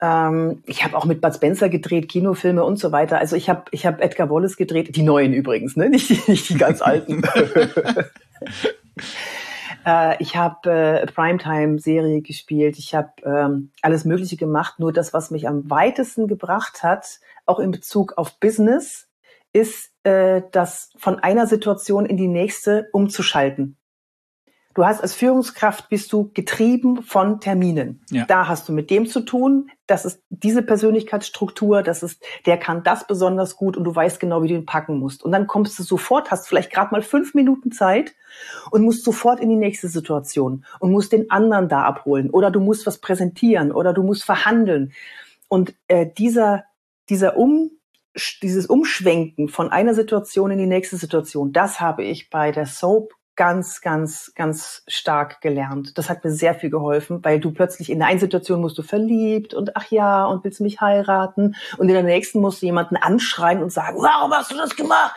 Ähm, 0.00 0.62
ich 0.66 0.84
habe 0.84 0.96
auch 0.96 1.04
mit 1.04 1.20
Bud 1.20 1.34
Spencer 1.34 1.68
gedreht, 1.68 2.08
Kinofilme 2.08 2.64
und 2.64 2.78
so 2.78 2.92
weiter. 2.92 3.18
Also 3.18 3.36
ich 3.36 3.50
habe 3.50 3.64
ich 3.72 3.84
hab 3.84 4.00
Edgar 4.00 4.30
Wallace 4.30 4.56
gedreht, 4.56 4.94
die 4.94 5.02
neuen 5.02 5.32
übrigens, 5.32 5.76
ne? 5.76 5.90
nicht, 5.90 6.28
nicht 6.28 6.48
die 6.48 6.56
ganz 6.56 6.80
alten. 6.80 7.22
äh, 9.84 10.22
ich 10.22 10.36
habe 10.36 10.70
äh, 10.70 11.06
Primetime-Serie 11.06 12.22
gespielt, 12.22 12.78
ich 12.78 12.94
habe 12.94 13.10
ähm, 13.24 13.72
alles 13.82 14.04
Mögliche 14.04 14.36
gemacht. 14.36 14.78
Nur 14.78 14.92
das, 14.92 15.12
was 15.12 15.32
mich 15.32 15.48
am 15.48 15.68
weitesten 15.68 16.28
gebracht 16.28 16.84
hat, 16.84 17.18
auch 17.44 17.58
in 17.58 17.72
Bezug 17.72 18.16
auf 18.16 18.38
Business, 18.38 19.07
ist 19.52 19.92
äh, 20.02 20.42
das 20.52 20.90
von 20.96 21.18
einer 21.18 21.46
Situation 21.46 22.06
in 22.06 22.16
die 22.16 22.28
nächste 22.28 22.88
umzuschalten. 22.92 23.76
Du 24.74 24.86
hast 24.86 25.02
als 25.02 25.12
Führungskraft 25.12 25.88
bist 25.88 26.12
du 26.12 26.30
getrieben 26.34 27.02
von 27.02 27.40
Terminen. 27.40 28.04
Ja. 28.10 28.26
Da 28.26 28.46
hast 28.46 28.68
du 28.68 28.72
mit 28.72 28.90
dem 28.90 29.06
zu 29.06 29.22
tun. 29.22 29.70
Das 29.88 30.04
ist 30.04 30.22
diese 30.28 30.62
Persönlichkeitsstruktur. 30.62 31.82
Das 31.82 32.04
ist, 32.04 32.22
der 32.46 32.58
kann 32.58 32.84
das 32.84 33.04
besonders 33.04 33.56
gut 33.56 33.76
und 33.76 33.82
du 33.82 33.92
weißt 33.92 34.20
genau, 34.20 34.40
wie 34.44 34.46
du 34.48 34.54
ihn 34.54 34.66
packen 34.66 35.00
musst. 35.00 35.24
Und 35.24 35.32
dann 35.32 35.48
kommst 35.48 35.80
du 35.80 35.82
sofort, 35.82 36.30
hast 36.30 36.46
vielleicht 36.46 36.70
gerade 36.70 36.92
mal 36.92 37.02
fünf 37.02 37.34
Minuten 37.34 37.72
Zeit 37.72 38.14
und 38.70 38.84
musst 38.84 39.02
sofort 39.02 39.40
in 39.40 39.48
die 39.48 39.56
nächste 39.56 39.88
Situation 39.88 40.64
und 40.78 40.92
musst 40.92 41.10
den 41.10 41.28
anderen 41.28 41.68
da 41.68 41.82
abholen 41.82 42.30
oder 42.30 42.52
du 42.52 42.60
musst 42.60 42.86
was 42.86 42.98
präsentieren 42.98 43.72
oder 43.72 43.92
du 43.92 44.04
musst 44.04 44.22
verhandeln. 44.22 44.92
Und 45.48 45.74
äh, 45.88 46.06
dieser 46.06 46.64
dieser 47.08 47.36
um 47.36 47.70
dieses 48.42 48.66
Umschwenken 48.66 49.48
von 49.48 49.70
einer 49.70 49.94
Situation 49.94 50.50
in 50.50 50.58
die 50.58 50.66
nächste 50.66 50.96
Situation, 50.96 51.52
das 51.52 51.80
habe 51.80 52.04
ich 52.04 52.30
bei 52.30 52.52
der 52.52 52.66
Soap 52.66 53.12
ganz, 53.38 53.80
ganz, 53.80 54.32
ganz 54.34 54.82
stark 54.88 55.40
gelernt. 55.40 55.96
Das 55.96 56.10
hat 56.10 56.24
mir 56.24 56.32
sehr 56.32 56.56
viel 56.56 56.70
geholfen, 56.70 57.20
weil 57.22 57.38
du 57.38 57.52
plötzlich 57.52 57.88
in 57.88 58.00
der 58.00 58.08
einen 58.08 58.18
Situation 58.18 58.60
musst 58.60 58.76
du 58.78 58.82
verliebt 58.82 59.54
und 59.54 59.76
ach 59.76 59.90
ja, 59.92 60.26
und 60.26 60.42
willst 60.42 60.60
mich 60.60 60.80
heiraten? 60.80 61.54
Und 61.76 61.88
in 61.88 61.94
der 61.94 62.02
nächsten 62.02 62.40
musst 62.40 62.62
du 62.62 62.66
jemanden 62.66 62.96
anschreien 62.96 63.62
und 63.62 63.72
sagen, 63.72 63.98
warum 64.00 64.32
hast 64.32 64.50
du 64.50 64.56
das 64.56 64.74
gemacht? 64.74 65.14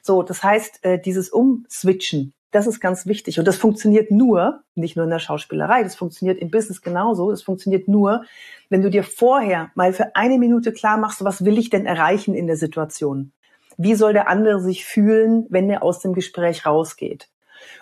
So, 0.00 0.22
das 0.22 0.42
heißt, 0.42 0.84
äh, 0.84 1.00
dieses 1.00 1.28
Umswitchen, 1.28 2.32
das 2.52 2.66
ist 2.66 2.80
ganz 2.80 3.06
wichtig. 3.06 3.38
Und 3.38 3.48
das 3.48 3.56
funktioniert 3.56 4.10
nur, 4.10 4.62
nicht 4.74 4.94
nur 4.94 5.04
in 5.04 5.10
der 5.10 5.18
Schauspielerei, 5.18 5.82
das 5.82 5.96
funktioniert 5.96 6.38
im 6.38 6.50
Business 6.50 6.82
genauso. 6.82 7.30
Das 7.30 7.42
funktioniert 7.42 7.88
nur, 7.88 8.24
wenn 8.68 8.82
du 8.82 8.90
dir 8.90 9.02
vorher 9.02 9.70
mal 9.74 9.92
für 9.92 10.14
eine 10.14 10.38
Minute 10.38 10.72
klar 10.72 10.98
machst, 10.98 11.24
was 11.24 11.44
will 11.44 11.58
ich 11.58 11.70
denn 11.70 11.86
erreichen 11.86 12.34
in 12.34 12.46
der 12.46 12.56
Situation? 12.56 13.32
Wie 13.78 13.94
soll 13.94 14.12
der 14.12 14.28
andere 14.28 14.60
sich 14.60 14.84
fühlen, 14.84 15.46
wenn 15.48 15.68
er 15.70 15.82
aus 15.82 16.00
dem 16.00 16.12
Gespräch 16.12 16.66
rausgeht? 16.66 17.30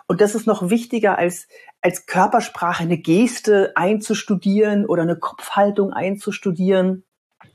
Und 0.07 0.21
das 0.21 0.35
ist 0.37 0.47
noch 0.47 0.71
wichtiger 0.71 1.19
als, 1.19 1.49
als 1.81 2.07
Körpersprache, 2.07 2.85
eine 2.85 2.99
Geste 2.99 3.73
einzustudieren 3.75 4.87
oder 4.87 5.03
eine 5.03 5.17
Kopfhaltung 5.17 5.93
einzustudieren. 5.93 7.05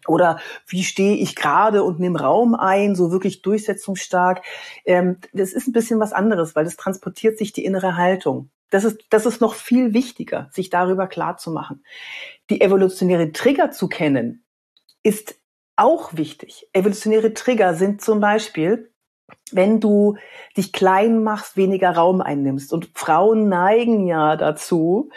Oder 0.07 0.39
wie 0.67 0.83
stehe 0.83 1.15
ich 1.15 1.35
gerade 1.35 1.83
und 1.83 1.99
nehme 1.99 2.19
Raum 2.19 2.55
ein, 2.55 2.95
so 2.95 3.11
wirklich 3.11 3.41
durchsetzungsstark. 3.41 4.43
Ähm, 4.85 5.17
das 5.33 5.53
ist 5.53 5.67
ein 5.67 5.73
bisschen 5.73 5.99
was 5.99 6.13
anderes, 6.13 6.55
weil 6.55 6.65
das 6.65 6.77
transportiert 6.77 7.37
sich 7.37 7.53
die 7.53 7.65
innere 7.65 7.97
Haltung. 7.97 8.49
Das 8.69 8.83
ist, 8.83 9.01
das 9.09 9.25
ist 9.25 9.41
noch 9.41 9.53
viel 9.53 9.93
wichtiger, 9.93 10.49
sich 10.51 10.69
darüber 10.69 11.07
klar 11.07 11.37
zu 11.37 11.51
machen. 11.51 11.83
Die 12.49 12.61
evolutionäre 12.61 13.31
Trigger 13.31 13.71
zu 13.71 13.87
kennen, 13.87 14.43
ist 15.03 15.35
auch 15.75 16.15
wichtig. 16.15 16.67
Evolutionäre 16.73 17.33
Trigger 17.33 17.75
sind 17.75 18.01
zum 18.01 18.19
Beispiel, 18.19 18.91
wenn 19.51 19.79
du 19.79 20.17
dich 20.57 20.73
klein 20.73 21.23
machst, 21.23 21.57
weniger 21.57 21.91
Raum 21.91 22.21
einnimmst. 22.21 22.73
Und 22.73 22.89
Frauen 22.95 23.49
neigen 23.49 24.07
ja 24.07 24.35
dazu, 24.35 25.09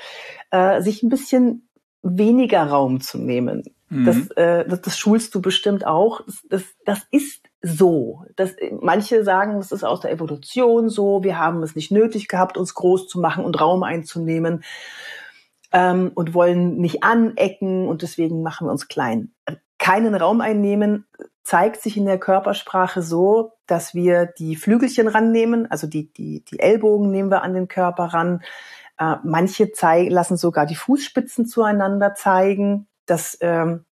äh, 0.51 0.81
sich 0.83 1.03
ein 1.03 1.09
bisschen 1.09 1.69
weniger 2.03 2.65
Raum 2.65 3.01
zu 3.01 3.19
nehmen. 3.19 3.63
Mhm. 3.89 4.05
Das, 4.05 4.31
äh, 4.37 4.69
das, 4.69 4.81
das 4.83 4.99
schulst 4.99 5.35
du 5.35 5.41
bestimmt 5.41 5.87
auch. 5.87 6.21
Das, 6.27 6.43
das, 6.49 6.63
das 6.85 7.07
ist 7.11 7.43
so. 7.63 8.25
Das, 8.37 8.55
manche 8.81 9.25
sagen, 9.25 9.57
das 9.57 9.73
ist 9.73 9.85
aus 9.85 10.01
der 10.01 10.13
Evolution 10.13 10.89
so. 10.89 11.23
Wir 11.23 11.39
haben 11.39 11.63
es 11.63 11.75
nicht 11.75 11.91
nötig 11.91 12.29
gehabt, 12.29 12.57
uns 12.57 12.75
groß 12.75 13.09
zu 13.09 13.21
machen 13.21 13.45
und 13.45 13.61
Raum 13.61 13.83
einzunehmen 13.83 14.65
ähm, 15.73 16.13
und 16.15 16.35
wollen 16.35 16.77
nicht 16.77 17.03
anecken 17.03 17.89
und 17.89 18.03
deswegen 18.03 18.43
machen 18.43 18.67
wir 18.67 18.73
uns 18.73 18.89
klein 18.89 19.33
keinen 19.79 20.15
Raum 20.15 20.41
einnehmen, 20.41 21.07
zeigt 21.45 21.81
sich 21.81 21.97
in 21.97 22.05
der 22.05 22.19
Körpersprache 22.19 23.01
so, 23.01 23.53
dass 23.67 23.95
wir 23.95 24.27
die 24.27 24.57
Flügelchen 24.57 25.09
rannehmen, 25.09 25.71
also 25.71 25.87
die, 25.87 26.13
die, 26.13 26.45
die 26.45 26.59
Ellbogen 26.59 27.11
nehmen 27.11 27.31
wir 27.31 27.43
an 27.43 27.55
den 27.55 27.69
Körper 27.69 28.05
ran. 28.07 28.43
Äh, 28.99 29.17
manche 29.25 29.73
zeigen, 29.73 30.11
lassen 30.11 30.37
sogar 30.37 30.67
die 30.67 30.75
Fußspitzen 30.75 31.47
zueinander 31.47 32.15
zeigen. 32.15 32.88
Das, 33.09 33.39
ähm, 33.41 33.85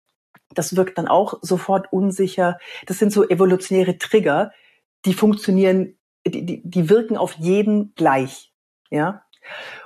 das 0.54 0.76
wirkt 0.76 0.98
dann 0.98 1.08
auch 1.08 1.38
sofort 1.42 1.92
unsicher. 1.92 2.58
Das 2.86 2.98
sind 2.98 3.12
so 3.12 3.28
evolutionäre 3.28 3.98
Trigger, 3.98 4.52
die 5.04 5.14
funktionieren, 5.14 5.96
die, 6.26 6.44
die, 6.44 6.62
die 6.64 6.88
wirken 6.90 7.16
auf 7.16 7.34
jeden 7.34 7.94
gleich. 7.94 8.52
Ja. 8.90 9.22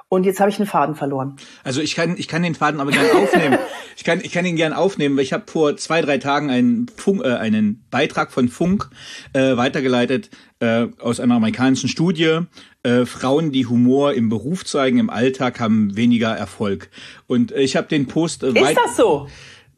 Und 0.09 0.25
jetzt 0.25 0.41
habe 0.41 0.51
ich 0.51 0.59
einen 0.59 0.67
Faden 0.67 0.97
verloren. 0.97 1.37
Also 1.63 1.81
ich 1.81 1.95
kann, 1.95 2.17
ich 2.19 2.27
kann 2.27 2.43
den 2.43 2.57
Faden 2.57 2.81
aber 2.81 2.91
gerne 2.91 3.13
aufnehmen. 3.13 3.59
Ich 4.01 4.05
kann, 4.05 4.21
ich 4.23 4.33
kann 4.33 4.47
ihn 4.47 4.57
gerne 4.57 4.79
aufnehmen, 4.79 5.15
weil 5.19 5.25
ich 5.25 5.35
habe 5.35 5.45
vor 5.47 5.77
zwei, 5.77 6.01
drei 6.01 6.17
Tagen 6.17 6.49
einen, 6.49 6.87
Funk, 6.97 7.23
äh, 7.23 7.35
einen 7.35 7.85
Beitrag 7.91 8.33
von 8.33 8.49
Funk 8.49 8.89
äh, 9.35 9.59
weitergeleitet 9.59 10.31
äh, 10.59 10.87
aus 11.01 11.21
einer 11.21 11.35
amerikanischen 11.35 11.91
Studie. 11.91 12.39
Äh, 12.83 13.05
Frauen, 13.05 13.53
die 13.53 13.67
Humor 13.67 14.15
im 14.15 14.31
Beruf 14.31 14.65
zeigen, 14.65 14.99
im 14.99 15.11
Alltag, 15.11 15.61
haben 15.61 15.97
weniger 15.97 16.31
Erfolg. 16.31 16.89
Und 17.27 17.53
ich 17.53 17.77
habe 17.77 17.89
den 17.89 18.07
Post. 18.07 18.43
Äh, 18.43 18.59
Ist 18.59 18.79
das 18.83 18.97
so? 18.97 19.29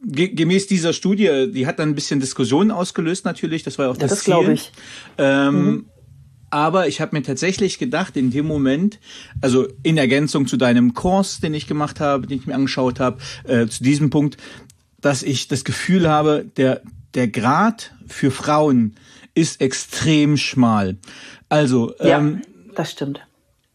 gemäß 0.05 0.69
dieser 0.69 0.93
Studie, 0.93 1.51
die 1.53 1.67
hat 1.67 1.79
dann 1.81 1.91
ein 1.91 1.95
bisschen 1.95 2.19
Diskussionen 2.19 2.73
ausgelöst 2.73 3.25
natürlich, 3.25 3.63
das 3.63 3.79
war 3.79 3.89
auch 3.89 3.97
das, 3.97 4.03
ja, 4.03 4.09
das 4.09 4.21
Ziel. 4.21 4.35
glaube 4.35 4.53
ich. 4.53 4.73
Ähm, 5.19 5.65
mhm. 5.65 5.87
Aber 6.53 6.87
ich 6.87 7.01
habe 7.01 7.17
mir 7.17 7.23
tatsächlich 7.23 7.79
gedacht, 7.79 8.15
in 8.15 8.31
dem 8.31 8.47
Moment, 8.47 8.99
also 9.41 9.67
in 9.83 9.97
Ergänzung 9.97 10.47
zu 10.47 10.59
deinem 10.59 10.93
Kurs, 10.93 11.41
den 11.41 11.55
ich 11.55 11.67
gemacht 11.67 11.99
habe, 11.99 12.27
den 12.27 12.39
ich 12.39 12.47
mir 12.47 12.55
angeschaut 12.55 13.01
habe, 13.01 13.19
äh, 13.45 13.67
zu 13.67 13.83
diesem 13.83 14.11
Punkt, 14.11 14.37
dass 15.01 15.23
ich 15.23 15.49
das 15.49 15.65
Gefühl 15.65 16.11
habe, 16.11 16.45
der, 16.59 16.83
der 17.15 17.29
Grad 17.29 17.95
für 18.07 18.31
Frauen 18.31 18.97
ist 19.35 19.63
extrem 19.63 20.37
schmal. 20.37 20.99
Also, 21.49 21.95
ja, 22.01 22.19
ähm, 22.19 22.43
das 22.75 22.93
stimmt 22.93 23.23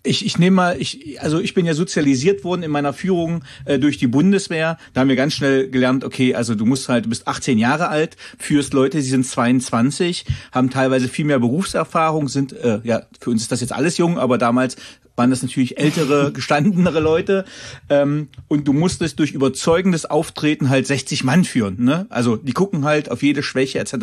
ich, 0.08 0.26
ich 0.26 0.40
nehme 0.40 0.56
mal, 0.56 0.82
ich, 0.82 1.22
also 1.22 1.40
ich 1.40 1.54
bin 1.54 1.66
ja 1.66 1.74
sozialisiert 1.74 2.44
worden 2.44 2.64
in 2.64 2.72
meiner 2.72 2.94
Führung 2.94 3.44
äh, 3.66 3.78
durch 3.80 3.98
die 3.98 4.08
Bundeswehr. 4.08 4.78
Da 4.94 5.02
haben 5.02 5.10
wir 5.10 5.16
ganz 5.16 5.34
schnell 5.34 5.70
gelernt, 5.70 6.04
okay, 6.04 6.36
also 6.36 6.56
du 6.56 6.66
musst 6.66 6.90
halt, 6.90 7.06
du 7.06 7.10
bist 7.10 7.28
18 7.28 7.58
Jahre 7.58 7.90
alt, 7.90 8.18
führst 8.38 8.74
Leute, 8.74 9.02
sie 9.02 9.10
sind 9.10 9.26
22, 9.26 10.26
haben 10.52 10.70
teilweise 10.70 11.08
viel 11.08 11.26
mehr 11.26 11.40
Berufserfahrung, 11.40 12.28
sind, 12.28 12.54
äh, 12.54 12.80
ja, 12.84 13.04
für 13.20 13.30
uns 13.30 13.44
ist 13.44 13.52
das 13.52 13.62
jetzt 13.62 13.74
alles 13.74 13.98
jung, 13.98 14.18
aber 14.18 14.38
damals 14.38 14.78
waren 15.18 15.30
das 15.30 15.44
natürlich 15.44 15.78
ältere, 15.78 16.32
gestandenere 16.34 17.02
Leute. 17.02 17.44
Ähm, 17.90 18.30
und 18.48 18.68
du 18.68 18.74
musstest 18.74 19.20
durch 19.20 19.32
überzeugendes 19.32 20.06
Auftreten 20.06 20.70
halt 20.70 20.88
60 20.88 21.26
Mann 21.26 21.44
führen. 21.44 21.84
Ne? 21.84 22.06
Also 22.10 22.38
die 22.38 22.54
gucken 22.54 22.86
halt 22.86 23.12
auf 23.12 23.24
jede 23.24 23.44
Schwäche 23.44 23.80
etc. 23.80 23.96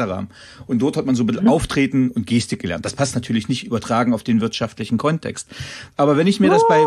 Und 0.67 0.83
dort 0.83 0.99
hat 0.99 1.07
man 1.07 1.15
so 1.15 1.23
ein 1.23 1.27
bisschen 1.29 1.45
mhm. 1.45 1.51
Auftreten 1.51 2.11
und 2.11 2.27
Gestik 2.27 2.61
gelernt. 2.61 2.85
Das 2.85 2.95
passt 2.95 3.15
natürlich 3.15 3.49
nicht 3.49 3.65
übertragen 3.65 4.13
auf 4.13 4.23
den 4.23 4.41
wirtschaftlichen 4.43 4.99
Kontext. 4.99 5.49
Aber 5.97 6.17
wenn 6.19 6.27
ich 6.27 6.41
mir 6.41 6.51
oh, 6.51 6.55
das 6.55 6.69
bei... 6.69 6.85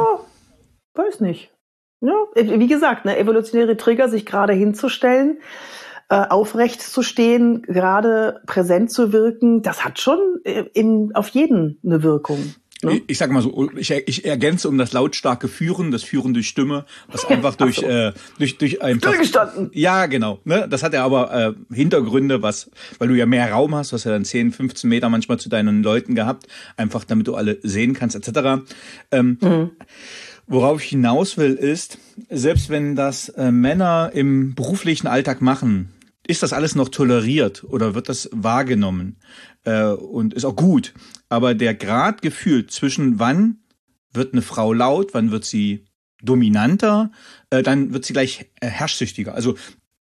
Weiß 0.93 1.22
nicht. 1.22 1.51
Ja, 2.01 2.13
wie 2.36 2.67
gesagt, 2.67 3.05
ne, 3.05 3.17
evolutionäre 3.17 3.75
Trigger, 3.75 4.07
sich 4.07 4.25
gerade 4.25 4.53
hinzustellen, 4.53 5.39
äh, 6.10 6.27
aufrecht 6.27 6.81
zu 6.81 7.01
stehen, 7.01 7.63
gerade 7.63 8.41
präsent 8.46 8.91
zu 8.91 9.12
wirken, 9.12 9.63
das 9.63 9.84
hat 9.84 10.00
schon 10.00 10.19
äh, 10.43 10.65
in, 10.74 11.12
auf 11.15 11.29
jeden 11.29 11.79
eine 11.84 12.03
Wirkung. 12.03 12.53
Ne? 12.84 13.01
Ich 13.07 13.17
sag 13.17 13.31
mal 13.31 13.41
so, 13.41 13.72
ich, 13.75 13.91
ich 13.91 14.25
ergänze 14.25 14.69
um 14.69 14.77
das 14.77 14.93
lautstarke 14.93 15.48
Führen, 15.48 15.91
das 15.91 16.03
Führen 16.03 16.34
durch 16.34 16.48
Stimme, 16.48 16.86
was 17.07 17.25
einfach 17.25 17.55
durch, 17.55 17.77
so. 17.77 17.88
äh, 17.88 18.13
durch, 18.38 18.57
durch 18.57 18.81
einfach. 18.84 19.10
Stillgestanden. 19.10 19.72
Ja, 19.74 20.05
genau. 20.05 20.39
Ne? 20.46 20.67
Das 20.69 20.84
hat 20.84 20.93
ja 20.93 21.03
aber 21.03 21.55
äh, 21.69 21.75
Hintergründe, 21.75 22.43
was, 22.43 22.69
weil 23.00 23.07
du 23.07 23.15
ja 23.15 23.25
mehr 23.25 23.51
Raum 23.51 23.74
hast, 23.74 23.91
du 23.91 23.96
hast 23.96 24.03
ja 24.03 24.12
dann 24.12 24.25
10, 24.25 24.51
15 24.51 24.89
Meter 24.89 25.10
manchmal 25.10 25.39
zu 25.39 25.50
deinen 25.50 25.81
Leuten 25.81 26.13
gehabt, 26.13 26.48
einfach 26.75 27.03
damit 27.03 27.27
du 27.27 27.36
alle 27.36 27.57
sehen 27.63 27.93
kannst, 27.93 28.15
etc. 28.15 28.63
Ähm, 29.12 29.38
mhm. 29.41 29.72
Worauf 30.46 30.81
ich 30.81 30.89
hinaus 30.89 31.38
will, 31.38 31.55
ist, 31.55 31.98
selbst 32.29 32.69
wenn 32.69 32.96
das 32.96 33.29
äh, 33.29 33.51
Männer 33.51 34.12
im 34.13 34.53
beruflichen 34.53 35.07
Alltag 35.07 35.41
machen, 35.41 35.93
ist 36.27 36.43
das 36.43 36.53
alles 36.53 36.75
noch 36.75 36.89
toleriert 36.89 37.63
oder 37.63 37.96
wird 37.96 38.10
das 38.10 38.29
wahrgenommen 38.34 39.17
äh, 39.67 39.91
und 39.91 40.33
ist 40.33 40.45
auch 40.45 40.55
gut. 40.55 40.93
Aber 41.29 41.53
der 41.53 41.75
Grad 41.75 42.21
gefühlt 42.21 42.71
zwischen 42.71 43.19
wann 43.19 43.59
wird 44.13 44.33
eine 44.33 44.41
Frau 44.41 44.74
laut, 44.74 45.13
wann 45.13 45.31
wird 45.31 45.45
sie 45.45 45.86
dominanter, 46.24 47.12
äh, 47.50 47.62
dann 47.62 47.93
wird 47.93 48.05
sie 48.05 48.13
gleich 48.13 48.50
äh, 48.62 48.67
herrschsüchtiger. 48.67 49.36
Also 49.36 49.55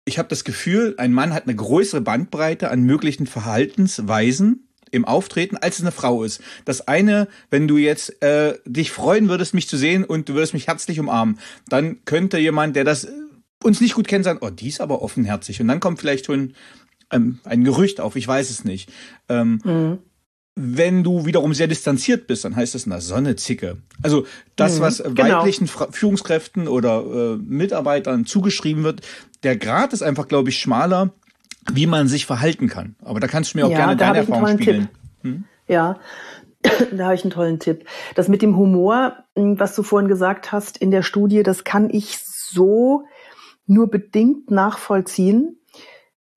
ich 0.05 0.19
habe 0.19 0.29
das 0.29 0.45
Gefühl, 0.45 0.95
ein 0.99 1.13
Mann 1.13 1.33
hat 1.33 1.45
eine 1.45 1.57
größere 1.57 2.03
Bandbreite 2.03 2.71
an 2.71 2.83
möglichen 2.83 3.27
Verhaltensweisen 3.27 4.69
im 4.91 5.07
Auftreten, 5.07 5.57
als 5.57 5.77
es 5.77 5.81
eine 5.81 5.93
Frau 5.93 6.23
ist. 6.23 6.43
Das 6.67 6.87
eine, 6.87 7.27
wenn 7.51 7.67
du 7.67 7.79
jetzt 7.79 8.23
äh, 8.23 8.59
dich 8.67 8.93
freuen 8.93 9.29
würdest, 9.29 9.55
mich 9.55 9.67
zu 9.67 9.79
sehen 9.79 10.05
und 10.05 10.29
du 10.29 10.35
würdest 10.35 10.53
mich 10.53 10.69
herzlich 10.69 11.01
umarmen, 11.01 11.41
dann 11.69 12.05
könnte 12.05 12.39
jemand, 12.39 12.77
der 12.77 12.85
das 12.85 13.05
äh, 13.05 13.13
uns 13.65 13.81
nicht 13.81 13.95
gut 13.95 14.07
kennt, 14.07 14.25
sagen, 14.25 14.41
oh, 14.43 14.51
die 14.51 14.69
ist 14.69 14.83
aber 14.83 15.01
offenherzig. 15.03 15.61
Und 15.61 15.69
dann 15.69 15.81
kommt 15.81 15.99
vielleicht 15.99 16.27
schon 16.27 16.53
ähm, 17.15 17.39
ein 17.45 17.65
Gerücht 17.65 18.01
auf, 18.01 18.17
ich 18.17 18.27
weiß 18.27 18.51
es 18.51 18.65
nicht. 18.65 18.91
Ähm, 19.29 19.61
mhm. 19.65 19.99
Wenn 20.57 21.03
du 21.03 21.27
wiederum 21.27 21.53
sehr 21.53 21.67
distanziert 21.67 22.29
bist, 22.29 22.45
dann 22.45 22.55
heißt 22.55 22.77
es 22.77 22.87
na 22.87 23.01
Sonne 23.01 23.35
Zicke. 23.35 23.79
Also 24.03 24.25
das, 24.55 24.79
mhm, 24.79 24.83
was 24.83 24.99
genau. 25.03 25.39
weiblichen 25.39 25.67
Führungskräften 25.67 26.69
oder 26.69 27.05
äh, 27.05 27.37
Mitarbeitern 27.37 28.25
zugeschrieben 28.25 28.85
wird, 28.85 29.01
der 29.43 29.57
Grad 29.57 29.93
ist 29.93 30.03
einfach, 30.03 30.29
glaube 30.29 30.51
ich, 30.51 30.59
schmaler, 30.59 31.13
wie 31.73 31.87
man 31.87 32.07
sich 32.07 32.27
verhalten 32.27 32.69
kann. 32.69 32.95
Aber 33.03 33.19
da 33.19 33.27
kannst 33.27 33.55
du 33.55 33.59
mir 33.59 33.67
auch 33.67 33.71
ja, 33.71 33.79
gerne 33.79 33.97
deine 33.97 34.19
Erfahrung 34.19 34.47
spiegeln. 34.49 34.89
Hm? 35.23 35.45
Ja, 35.67 35.99
da 36.93 37.05
habe 37.05 37.15
ich 37.15 37.23
einen 37.23 37.31
tollen 37.31 37.59
Tipp. 37.59 37.85
Das 38.15 38.29
mit 38.29 38.43
dem 38.43 38.57
Humor, 38.57 39.25
hm, 39.35 39.59
was 39.59 39.75
du 39.75 39.83
vorhin 39.83 40.09
gesagt 40.09 40.53
hast 40.53 40.79
in 40.79 40.91
der 40.91 41.03
Studie, 41.03 41.43
das 41.43 41.65
kann 41.65 41.91
ich 41.91 42.19
so 42.19 43.05
nur 43.67 43.91
bedingt 43.91 44.51
nachvollziehen, 44.51 45.57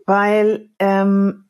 weil 0.07 0.69
ähm, 0.79 1.49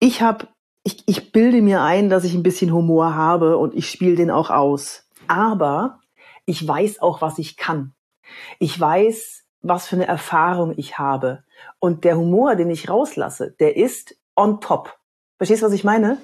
ich 0.00 0.20
habe, 0.20 0.48
ich, 0.82 1.04
ich 1.06 1.32
bilde 1.32 1.62
mir 1.62 1.82
ein, 1.82 2.10
dass 2.10 2.24
ich 2.24 2.34
ein 2.34 2.42
bisschen 2.42 2.72
Humor 2.72 3.14
habe 3.14 3.56
und 3.56 3.74
ich 3.74 3.88
spiele 3.88 4.16
den 4.16 4.30
auch 4.30 4.50
aus. 4.50 5.08
Aber 5.28 6.00
ich 6.44 6.66
weiß 6.66 7.00
auch, 7.00 7.22
was 7.22 7.38
ich 7.38 7.56
kann. 7.56 7.94
Ich 8.58 8.78
weiß, 8.78 9.44
was 9.62 9.86
für 9.86 9.96
eine 9.96 10.06
Erfahrung 10.06 10.74
ich 10.76 10.98
habe. 10.98 11.44
Und 11.78 12.04
der 12.04 12.16
Humor, 12.16 12.56
den 12.56 12.70
ich 12.70 12.90
rauslasse, 12.90 13.54
der 13.58 13.76
ist 13.76 14.16
on 14.36 14.60
top. 14.60 14.98
Verstehst 15.36 15.62
du, 15.62 15.66
was 15.66 15.72
ich 15.72 15.84
meine? 15.84 16.18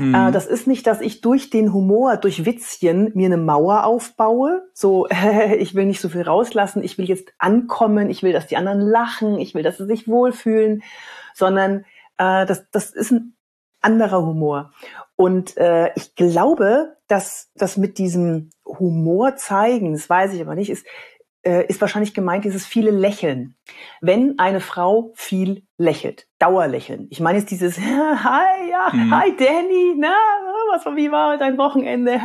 Mhm. 0.00 0.14
Äh, 0.14 0.32
das 0.32 0.46
ist 0.46 0.66
nicht, 0.66 0.86
dass 0.86 1.02
ich 1.02 1.20
durch 1.20 1.50
den 1.50 1.74
Humor, 1.74 2.16
durch 2.16 2.46
Witzchen 2.46 3.12
mir 3.14 3.26
eine 3.26 3.36
Mauer 3.36 3.84
aufbaue. 3.84 4.62
So, 4.72 5.06
ich 5.58 5.74
will 5.74 5.84
nicht 5.84 6.00
so 6.00 6.08
viel 6.08 6.22
rauslassen, 6.22 6.82
ich 6.82 6.96
will 6.96 7.06
jetzt 7.06 7.28
ankommen, 7.38 8.08
ich 8.08 8.22
will, 8.22 8.32
dass 8.32 8.46
die 8.46 8.56
anderen 8.56 8.80
lachen, 8.80 9.38
ich 9.38 9.54
will, 9.54 9.62
dass 9.62 9.76
sie 9.76 9.86
sich 9.86 10.08
wohlfühlen, 10.08 10.82
sondern 11.34 11.84
äh, 12.16 12.46
das, 12.46 12.70
das 12.70 12.92
ist 12.92 13.12
ein 13.12 13.34
anderer 13.82 14.24
Humor. 14.24 14.72
Und 15.16 15.58
äh, 15.58 15.90
ich 15.96 16.14
glaube, 16.14 16.96
dass 17.06 17.50
das 17.54 17.76
mit 17.76 17.98
diesem 17.98 18.50
Humor 18.64 19.36
zeigen, 19.36 19.92
das 19.92 20.08
weiß 20.08 20.32
ich 20.32 20.40
aber 20.40 20.54
nicht, 20.54 20.70
ist, 20.70 20.86
äh, 21.42 21.66
ist 21.66 21.80
wahrscheinlich 21.80 22.14
gemeint 22.14 22.44
dieses 22.44 22.66
viele 22.66 22.90
Lächeln. 22.90 23.56
Wenn 24.00 24.38
eine 24.38 24.60
Frau 24.60 25.12
viel 25.14 25.64
lächelt, 25.78 26.26
Dauerlächeln. 26.38 27.06
Ich 27.10 27.20
meine 27.20 27.38
jetzt 27.38 27.50
dieses 27.50 27.78
Hi, 27.78 28.70
ja, 28.70 28.90
mhm. 28.92 29.14
hi 29.14 29.34
Danny, 29.36 29.94
na, 29.96 30.14
was 30.72 30.84
wie 30.96 31.10
war 31.10 31.38
dein 31.38 31.58
Wochenende? 31.58 32.20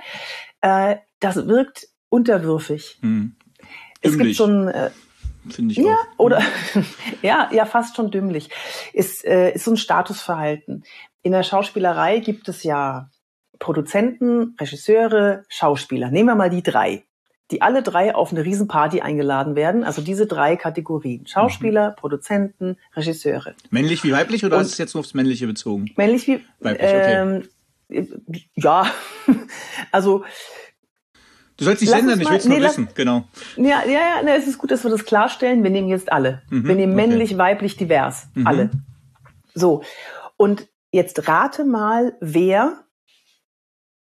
äh, 0.60 0.96
das 1.20 1.46
wirkt 1.46 1.88
unterwürfig. 2.08 2.98
Mhm. 3.02 3.36
Es 4.00 4.18
gibt 4.18 4.34
so 4.36 4.46
ein 4.46 4.68
äh, 4.68 4.90
Finde 5.50 5.72
ich 5.72 5.78
ja, 5.78 5.94
auch. 5.94 6.18
Oder 6.18 6.42
ja, 7.22 7.48
ja, 7.52 7.66
fast 7.66 7.96
schon 7.96 8.10
dümmlich. 8.10 8.50
Ist, 8.92 9.24
äh, 9.24 9.52
ist 9.52 9.64
so 9.64 9.72
ein 9.72 9.76
Statusverhalten. 9.76 10.84
In 11.22 11.32
der 11.32 11.42
Schauspielerei 11.42 12.18
gibt 12.18 12.48
es 12.48 12.62
ja 12.62 13.10
Produzenten, 13.58 14.56
Regisseure, 14.60 15.44
Schauspieler. 15.48 16.10
Nehmen 16.10 16.28
wir 16.28 16.34
mal 16.34 16.50
die 16.50 16.62
drei 16.62 17.05
die 17.50 17.62
alle 17.62 17.82
drei 17.82 18.14
auf 18.14 18.32
eine 18.32 18.44
Riesenparty 18.44 19.00
eingeladen 19.00 19.54
werden. 19.54 19.84
Also 19.84 20.02
diese 20.02 20.26
drei 20.26 20.56
Kategorien. 20.56 21.26
Schauspieler, 21.26 21.90
mhm. 21.90 21.96
Produzenten, 21.96 22.76
Regisseure. 22.94 23.54
Männlich 23.70 24.02
wie 24.04 24.12
weiblich 24.12 24.44
oder 24.44 24.56
Und 24.56 24.62
ist 24.62 24.72
es 24.72 24.78
jetzt 24.78 24.94
nur 24.94 25.00
aufs 25.00 25.14
Männliche 25.14 25.46
bezogen? 25.46 25.90
Männlich 25.96 26.26
wie 26.26 26.44
weiblich, 26.60 26.88
okay. 26.88 27.42
Ähm, 27.88 28.18
ja, 28.56 28.90
also 29.92 30.24
Du 31.58 31.64
sollst 31.64 31.80
dich 31.80 31.88
senden, 31.88 32.20
ich 32.20 32.28
will 32.28 32.36
es 32.36 32.44
nee, 32.44 32.58
nur 32.58 32.68
wissen, 32.68 32.88
genau. 32.94 33.24
Ja, 33.56 33.82
ja, 33.86 34.16
ja, 34.16 34.22
ne, 34.22 34.36
es 34.36 34.46
ist 34.46 34.58
gut, 34.58 34.70
dass 34.70 34.84
wir 34.84 34.90
das 34.90 35.06
klarstellen. 35.06 35.62
Wir 35.62 35.70
nehmen 35.70 35.88
jetzt 35.88 36.12
alle. 36.12 36.42
Mhm, 36.50 36.68
wir 36.68 36.74
nehmen 36.74 36.94
männlich, 36.94 37.30
okay. 37.30 37.38
weiblich, 37.38 37.76
divers. 37.78 38.28
Mhm. 38.34 38.46
Alle. 38.46 38.70
So. 39.54 39.82
Und 40.36 40.68
jetzt 40.90 41.26
rate 41.28 41.64
mal, 41.64 42.14
wer 42.20 42.84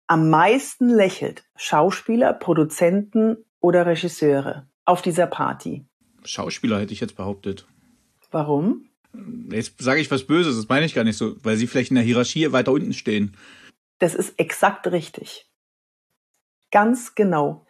am 0.07 0.29
meisten 0.29 0.89
lächelt? 0.89 1.43
Schauspieler, 1.55 2.33
Produzenten 2.33 3.37
oder 3.59 3.85
Regisseure 3.85 4.67
auf 4.85 5.01
dieser 5.01 5.27
Party? 5.27 5.85
Schauspieler 6.23 6.79
hätte 6.79 6.93
ich 6.93 6.99
jetzt 6.99 7.15
behauptet. 7.15 7.67
Warum? 8.31 8.89
Jetzt 9.49 9.81
sage 9.81 10.01
ich 10.01 10.11
was 10.11 10.25
Böses, 10.25 10.55
das 10.57 10.67
meine 10.67 10.85
ich 10.85 10.93
gar 10.93 11.03
nicht 11.03 11.17
so, 11.17 11.35
weil 11.43 11.55
sie 11.55 11.67
vielleicht 11.67 11.91
in 11.91 11.95
der 11.95 12.03
Hierarchie 12.03 12.51
weiter 12.51 12.71
unten 12.71 12.93
stehen. 12.93 13.35
Das 13.99 14.13
ist 14.13 14.37
exakt 14.37 14.87
richtig. 14.87 15.49
Ganz 16.71 17.15
genau. 17.15 17.65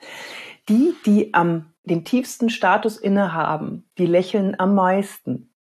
Die, 0.68 0.96
die 1.06 1.34
am 1.34 1.72
dem 1.84 2.04
tiefsten 2.04 2.50
Status 2.50 2.98
innehaben, 2.98 3.88
die 4.00 4.08
lächeln 4.08 4.60
am 4.60 4.74
meisten. 4.74 5.55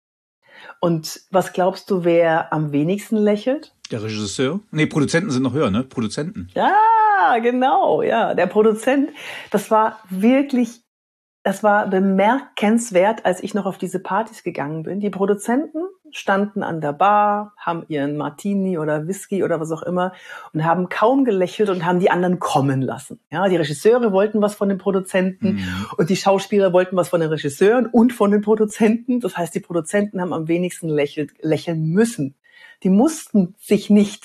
Und 0.79 1.21
was 1.31 1.53
glaubst 1.53 1.89
du, 1.89 2.03
wer 2.03 2.51
am 2.53 2.71
wenigsten 2.71 3.17
lächelt? 3.17 3.73
Der 3.91 4.01
Regisseur? 4.03 4.59
Nee, 4.71 4.85
Produzenten 4.85 5.31
sind 5.31 5.43
noch 5.43 5.53
höher, 5.53 5.69
ne? 5.69 5.83
Produzenten. 5.83 6.49
Ja, 6.55 7.37
genau, 7.39 8.01
ja. 8.01 8.33
Der 8.33 8.47
Produzent, 8.47 9.11
das 9.51 9.69
war 9.69 9.99
wirklich, 10.09 10.81
das 11.43 11.61
war 11.63 11.87
bemerkenswert, 11.87 13.25
als 13.25 13.43
ich 13.43 13.53
noch 13.53 13.65
auf 13.65 13.77
diese 13.77 13.99
Partys 13.99 14.43
gegangen 14.43 14.83
bin. 14.83 14.99
Die 14.99 15.09
Produzenten 15.09 15.79
standen 16.11 16.63
an 16.63 16.81
der 16.81 16.93
Bar, 16.93 17.53
haben 17.57 17.83
ihren 17.87 18.17
Martini 18.17 18.77
oder 18.77 19.07
Whisky 19.07 19.43
oder 19.43 19.59
was 19.59 19.71
auch 19.71 19.83
immer 19.83 20.13
und 20.53 20.63
haben 20.65 20.89
kaum 20.89 21.25
gelächelt 21.25 21.69
und 21.69 21.85
haben 21.85 21.99
die 21.99 22.11
anderen 22.11 22.39
kommen 22.39 22.81
lassen. 22.81 23.19
Ja, 23.31 23.47
die 23.47 23.55
Regisseure 23.55 24.11
wollten 24.11 24.41
was 24.41 24.55
von 24.55 24.69
den 24.69 24.77
Produzenten 24.77 25.53
mhm. 25.53 25.85
und 25.97 26.09
die 26.09 26.15
Schauspieler 26.15 26.73
wollten 26.73 26.95
was 26.95 27.09
von 27.09 27.21
den 27.21 27.29
Regisseuren 27.29 27.87
und 27.87 28.13
von 28.13 28.31
den 28.31 28.41
Produzenten. 28.41 29.19
Das 29.19 29.37
heißt, 29.37 29.53
die 29.55 29.59
Produzenten 29.59 30.21
haben 30.21 30.33
am 30.33 30.47
wenigsten 30.47 30.89
lächelt, 30.89 31.31
lächeln 31.41 31.85
müssen 31.85 32.35
die 32.83 32.89
mussten 32.89 33.55
sich 33.59 33.89
nicht 33.89 34.23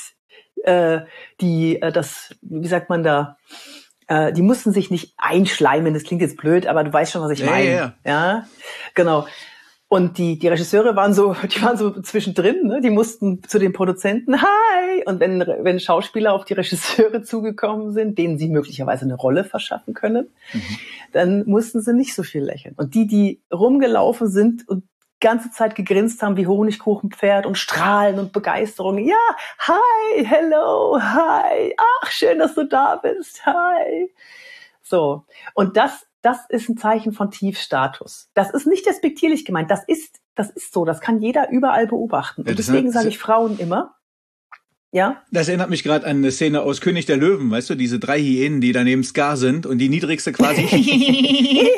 äh, 0.64 1.01
die 1.40 1.81
äh, 1.81 1.92
das 1.92 2.35
wie 2.42 2.68
sagt 2.68 2.88
man 2.88 3.03
da 3.03 3.37
äh, 4.09 4.33
die 4.33 4.42
mussten 4.42 4.72
sich 4.72 4.90
nicht 4.90 5.14
einschleimen 5.16 5.94
das 5.94 6.05
klingt 6.05 6.22
jetzt 6.22 6.37
blöd 6.37 6.66
aber 6.66 6.85
du 6.85 6.92
weißt 6.92 7.12
schon 7.12 7.22
was 7.22 7.33
ich 7.33 7.40
ja, 7.40 7.46
meine 7.46 7.70
ja, 7.70 7.75
ja. 7.75 7.92
ja 8.05 8.46
genau 8.94 9.27
und 9.88 10.18
die, 10.18 10.38
die 10.38 10.49
Regisseure 10.49 10.96
waren 10.96 11.14
so, 11.14 11.35
die 11.55 11.62
waren 11.62 11.77
so 11.77 12.01
zwischendrin, 12.01 12.66
ne? 12.66 12.81
die 12.81 12.90
mussten 12.90 13.42
zu 13.44 13.59
den 13.59 13.72
Produzenten, 13.72 14.40
hi! 14.42 15.05
Und 15.07 15.20
wenn, 15.20 15.40
wenn 15.40 15.79
Schauspieler 15.79 16.33
auf 16.33 16.44
die 16.44 16.55
Regisseure 16.55 17.22
zugekommen 17.25 17.92
sind, 17.92 18.18
denen 18.18 18.38
sie 18.38 18.49
möglicherweise 18.49 19.05
eine 19.05 19.14
Rolle 19.14 19.44
verschaffen 19.44 19.94
können, 19.94 20.29
mhm. 20.53 20.79
dann 21.12 21.44
mussten 21.46 21.81
sie 21.81 21.92
nicht 21.92 22.14
so 22.14 22.22
viel 22.22 22.42
lächeln. 22.42 22.75
Und 22.77 22.94
die, 22.94 23.07
die 23.07 23.40
rumgelaufen 23.53 24.29
sind 24.29 24.68
und 24.68 24.85
ganze 25.20 25.51
Zeit 25.51 25.75
gegrinst 25.75 26.22
haben 26.22 26.37
wie 26.37 26.46
Honigkuchenpferd 26.46 27.46
und 27.46 27.57
strahlen 27.57 28.18
und 28.18 28.33
Begeisterung. 28.33 28.99
Ja, 28.99 29.14
hi, 29.59 30.25
hello, 30.25 30.99
hi, 31.01 31.75
ach, 32.03 32.11
schön, 32.11 32.38
dass 32.38 32.55
du 32.55 32.64
da 32.64 32.96
bist, 32.96 33.44
hi. 33.46 34.12
So. 34.83 35.25
Und 35.55 35.77
das, 35.77 36.07
das 36.22 36.38
ist 36.48 36.68
ein 36.68 36.76
Zeichen 36.76 37.12
von 37.12 37.31
Tiefstatus. 37.31 38.31
Das 38.35 38.50
ist 38.50 38.66
nicht 38.66 38.87
respektierlich 38.87 39.44
gemeint. 39.44 39.70
Das 39.70 39.85
ist, 39.87 40.20
das 40.35 40.50
ist 40.50 40.72
so. 40.72 40.85
Das 40.85 41.00
kann 41.00 41.20
jeder 41.20 41.50
überall 41.50 41.87
beobachten. 41.87 42.42
Und 42.42 42.59
deswegen 42.59 42.90
sage 42.90 43.09
ich 43.09 43.18
Frauen 43.18 43.59
immer, 43.59 43.96
ja? 44.92 45.22
Das 45.31 45.48
erinnert 45.48 45.68
mich 45.68 45.83
gerade 45.83 46.07
an 46.07 46.16
eine 46.16 46.31
Szene 46.31 46.62
aus 46.62 46.81
König 46.81 47.07
der 47.07 47.18
Löwen, 47.18 47.50
weißt 47.50 47.68
du, 47.68 47.74
diese 47.74 47.98
drei 47.98 48.18
Hyänen, 48.18 48.61
die 48.61 48.72
daneben 48.72 49.05
Scar 49.05 49.37
sind 49.37 49.66
und 49.66 49.79
die 49.79 49.88
niedrigste 49.90 50.33
quasi. 50.33 50.62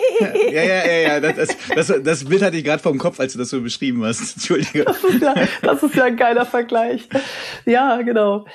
ja, 0.53 0.62
ja, 0.62 0.87
ja, 0.87 1.18
ja. 1.18 1.20
Das, 1.20 1.57
das, 1.74 1.92
das 2.05 2.24
Bild 2.27 2.42
hatte 2.42 2.57
ich 2.57 2.64
gerade 2.64 2.83
vom 2.83 2.98
Kopf, 2.98 3.18
als 3.18 3.33
du 3.33 3.38
das 3.40 3.51
so 3.51 3.61
beschrieben 3.61 4.05
hast. 4.05 4.20
Entschuldige. 4.37 4.85
Das 4.85 5.03
ist 5.03 5.20
ja, 5.20 5.35
das 5.62 5.83
ist 5.83 5.94
ja 5.94 6.05
ein 6.05 6.16
geiler 6.16 6.46
Vergleich. 6.46 7.09
Ja, 7.64 8.03
genau. 8.03 8.46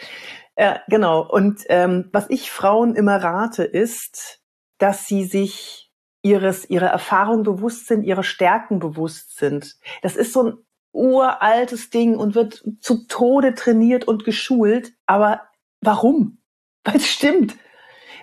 Ja, 0.58 0.80
genau. 0.88 1.28
Und 1.28 1.62
ähm, 1.70 2.10
was 2.14 2.30
ich 2.30 2.50
Frauen 2.50 2.96
immer 2.96 3.18
rate, 3.18 3.64
ist, 3.64 4.40
dass 4.78 5.08
sie 5.08 5.24
sich 5.26 5.92
ihres, 6.22 6.70
ihrer 6.70 6.88
Erfahrung 6.88 7.44
bewusst 7.44 7.88
sind, 7.88 8.04
ihrer 8.04 8.24
Stärken 8.24 8.80
bewusst 8.80 9.38
sind. 9.38 9.78
Das 10.02 10.16
ist 10.16 10.34
so 10.34 10.44
ein 10.44 10.58
uraltes 10.94 11.90
Ding 11.90 12.16
und 12.16 12.36
wird 12.36 12.64
zu 12.80 13.06
Tode 13.08 13.56
trainiert 13.56 14.08
und 14.08 14.24
geschult. 14.24 14.94
Aber 15.06 15.42
warum? 15.82 16.40
Weil 16.84 16.98
es 16.98 17.08
stimmt. 17.08 17.56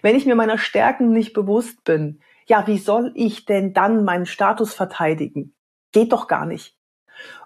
Wenn 0.03 0.17
ich 0.17 0.25
mir 0.25 0.35
meiner 0.35 0.59
Stärken 0.59 1.13
nicht 1.13 1.35
bewusst 1.35 1.85
bin, 1.85 2.21
ja, 2.47 2.67
wie 2.67 2.79
soll 2.79 3.13
ich 3.15 3.45
denn 3.45 3.75
dann 3.75 4.05
meinen 4.05 4.27
Status 4.27 4.75
verteidigen? 4.75 5.55
Geht 5.93 6.13
doch 6.13 6.27
gar 6.27 6.47
nicht. 6.47 6.77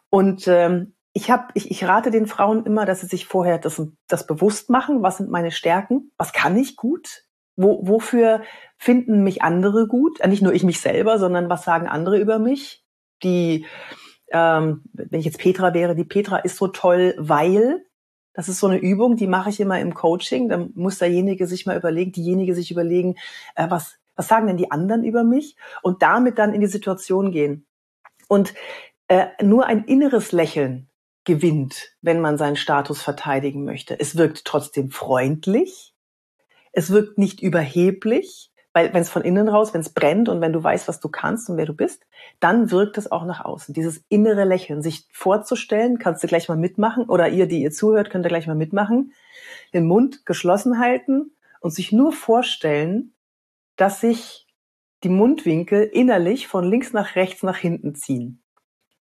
Und 0.09 0.47
ähm, 0.47 0.95
ich, 1.13 1.31
hab, 1.31 1.51
ich, 1.55 1.71
ich 1.71 1.85
rate 1.85 2.11
den 2.11 2.27
Frauen 2.27 2.65
immer, 2.65 2.87
dass 2.87 3.01
sie 3.01 3.07
sich 3.07 3.27
vorher 3.27 3.59
das, 3.59 3.83
das 4.07 4.27
bewusst 4.27 4.71
machen, 4.71 5.03
was 5.03 5.19
sind 5.19 5.31
meine 5.31 5.51
Stärken, 5.51 6.13
was 6.17 6.33
kann 6.33 6.57
ich 6.57 6.77
gut, 6.77 7.24
Wo, 7.57 7.87
wofür 7.87 8.43
finden 8.77 9.23
mich 9.23 9.43
andere 9.43 9.87
gut? 9.87 10.19
Nicht 10.27 10.43
nur 10.43 10.53
ich 10.53 10.65
mich 10.65 10.81
selber, 10.81 11.19
sondern 11.19 11.49
was 11.49 11.65
sagen 11.65 11.89
andere 11.89 12.19
über 12.19 12.39
mich? 12.39 12.85
Die, 13.23 13.67
ähm, 14.33 14.83
wenn 14.93 15.21
ich 15.21 15.27
jetzt 15.27 15.39
Petra 15.39 15.75
wäre, 15.75 15.95
die 15.95 16.05
Petra 16.05 16.39
ist 16.39 16.57
so 16.57 16.69
toll, 16.69 17.15
weil 17.19 17.85
das 18.35 18.49
ist 18.49 18.59
so 18.59 18.67
eine 18.67 18.79
Übung, 18.79 19.17
die 19.17 19.29
mache 19.29 19.51
ich 19.51 19.61
immer 19.61 19.79
im 19.81 19.95
Coaching. 19.95 20.49
Da 20.49 20.67
muss 20.75 20.99
derjenige 20.99 21.47
sich 21.47 21.67
mal 21.67 21.77
überlegen, 21.77 22.13
diejenige 22.13 22.55
sich 22.55 22.71
überlegen, 22.71 23.15
äh, 23.55 23.71
was, 23.71 23.97
was 24.17 24.29
sagen 24.29 24.49
denn 24.49 24.57
die 24.57 24.73
anderen 24.73 25.05
über 25.05 25.23
mich? 25.23 25.57
Und 25.83 26.03
damit 26.03 26.39
dann 26.39 26.53
in 26.53 26.61
die 26.61 26.67
Situation 26.67 27.31
gehen. 27.31 27.67
Und 28.29 28.53
äh, 29.07 29.27
nur 29.43 29.67
ein 29.67 29.85
inneres 29.85 30.33
Lächeln 30.33 30.89
gewinnt, 31.25 31.93
wenn 32.03 32.21
man 32.21 32.37
seinen 32.37 32.57
Status 32.57 33.01
verteidigen 33.01 33.65
möchte. 33.65 33.99
Es 33.99 34.17
wirkt 34.17 34.45
trotzdem 34.45 34.91
freundlich. 34.91 35.94
Es 36.75 36.91
wirkt 36.91 37.19
nicht 37.19 37.41
überheblich, 37.41 38.51
weil 38.73 38.93
wenn 38.93 39.03
es 39.03 39.09
von 39.09 39.23
innen 39.23 39.49
raus, 39.49 39.73
wenn 39.73 39.81
es 39.81 39.91
brennt 39.91 40.29
und 40.29 40.41
wenn 40.41 40.53
du 40.53 40.63
weißt, 40.63 40.89
was 40.89 40.99
du 40.99 41.09
kannst 41.09 41.49
und 41.49 41.57
wer 41.57 41.67
du 41.67 41.75
bist, 41.75 42.05
dann 42.41 42.73
wirkt 42.73 42.99
es 42.99 43.11
auch 43.11 43.25
nach 43.25 43.45
außen. 43.45 43.73
Dieses 43.73 44.05
innere 44.09 44.45
Lächeln, 44.45 44.83
sich 44.83 45.07
vorzustellen, 45.13 45.99
kannst 45.99 46.25
du 46.25 46.27
gleich 46.27 46.49
mal 46.49 46.57
mitmachen 46.57 47.09
oder 47.09 47.29
ihr, 47.29 47.47
die 47.47 47.63
ihr 47.63 47.71
zuhört, 47.71 48.11
könnt 48.11 48.27
ihr 48.27 48.31
gleich 48.31 48.49
mal 48.49 48.57
mitmachen. 48.57 49.13
Den 49.73 49.87
Mund 49.87 50.27
geschlossen 50.27 50.81
halten 50.81 51.31
und 51.61 51.73
sich 51.73 51.93
nur 51.93 52.13
vorstellen, 52.13 53.15
dass 53.77 54.01
sich 54.01 54.49
die 55.05 55.09
Mundwinkel 55.09 55.85
innerlich 55.85 56.49
von 56.49 56.65
links 56.65 56.93
nach 56.93 57.15
rechts 57.15 57.45
nach 57.45 57.57
hinten 57.57 57.95
ziehen. 57.95 58.43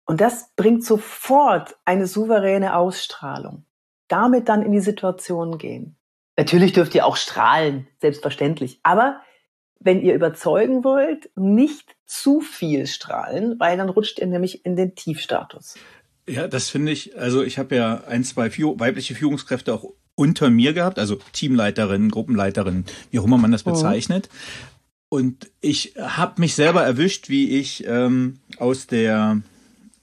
Und 0.05 0.21
das 0.21 0.51
bringt 0.57 0.85
sofort 0.85 1.77
eine 1.85 2.09
souveräne 2.09 2.75
Ausstrahlung. 2.75 3.65
Damit 4.09 4.49
dann 4.49 4.63
in 4.63 4.73
die 4.73 4.81
Situation 4.81 5.59
gehen. 5.59 5.97
Natürlich 6.37 6.73
dürft 6.73 6.95
ihr 6.95 7.07
auch 7.07 7.17
strahlen, 7.17 7.87
selbstverständlich. 8.01 8.81
Aber 8.83 9.21
wenn 9.81 10.01
ihr 10.01 10.15
überzeugen 10.15 10.85
wollt, 10.85 11.31
nicht 11.37 11.97
zu 12.07 12.41
viel 12.41 12.87
strahlen, 12.87 13.59
weil 13.59 13.77
dann 13.77 13.89
rutscht 13.89 14.19
ihr 14.19 14.27
nämlich 14.27 14.65
in 14.65 14.77
den 14.77 14.95
Tiefstatus. 14.95 15.75
Ja, 16.29 16.47
das 16.47 16.71
finde 16.71 16.93
ich, 16.93 17.19
also 17.19 17.43
ich 17.43 17.59
habe 17.59 17.75
ja 17.75 18.05
ein, 18.07 18.23
zwei 18.23 18.51
weibliche 18.51 19.15
Führungskräfte 19.15 19.75
auch 19.75 19.85
unter 20.15 20.51
mir 20.51 20.73
gehabt, 20.73 20.99
also 20.99 21.19
Teamleiterinnen, 21.33 22.11
Gruppenleiterinnen, 22.11 22.85
wie 23.11 23.19
auch 23.19 23.25
immer 23.25 23.39
man 23.39 23.51
das 23.51 23.65
mhm. 23.65 23.73
bezeichnet. 23.73 24.29
Mhm. 24.31 24.69
Und 25.09 25.51
ich 25.61 25.95
habe 25.99 26.41
mich 26.41 26.55
selber 26.55 26.83
erwischt, 26.83 27.29
wie 27.29 27.59
ich 27.59 27.85
ähm, 27.87 28.39
aus 28.57 28.87
der 28.87 29.43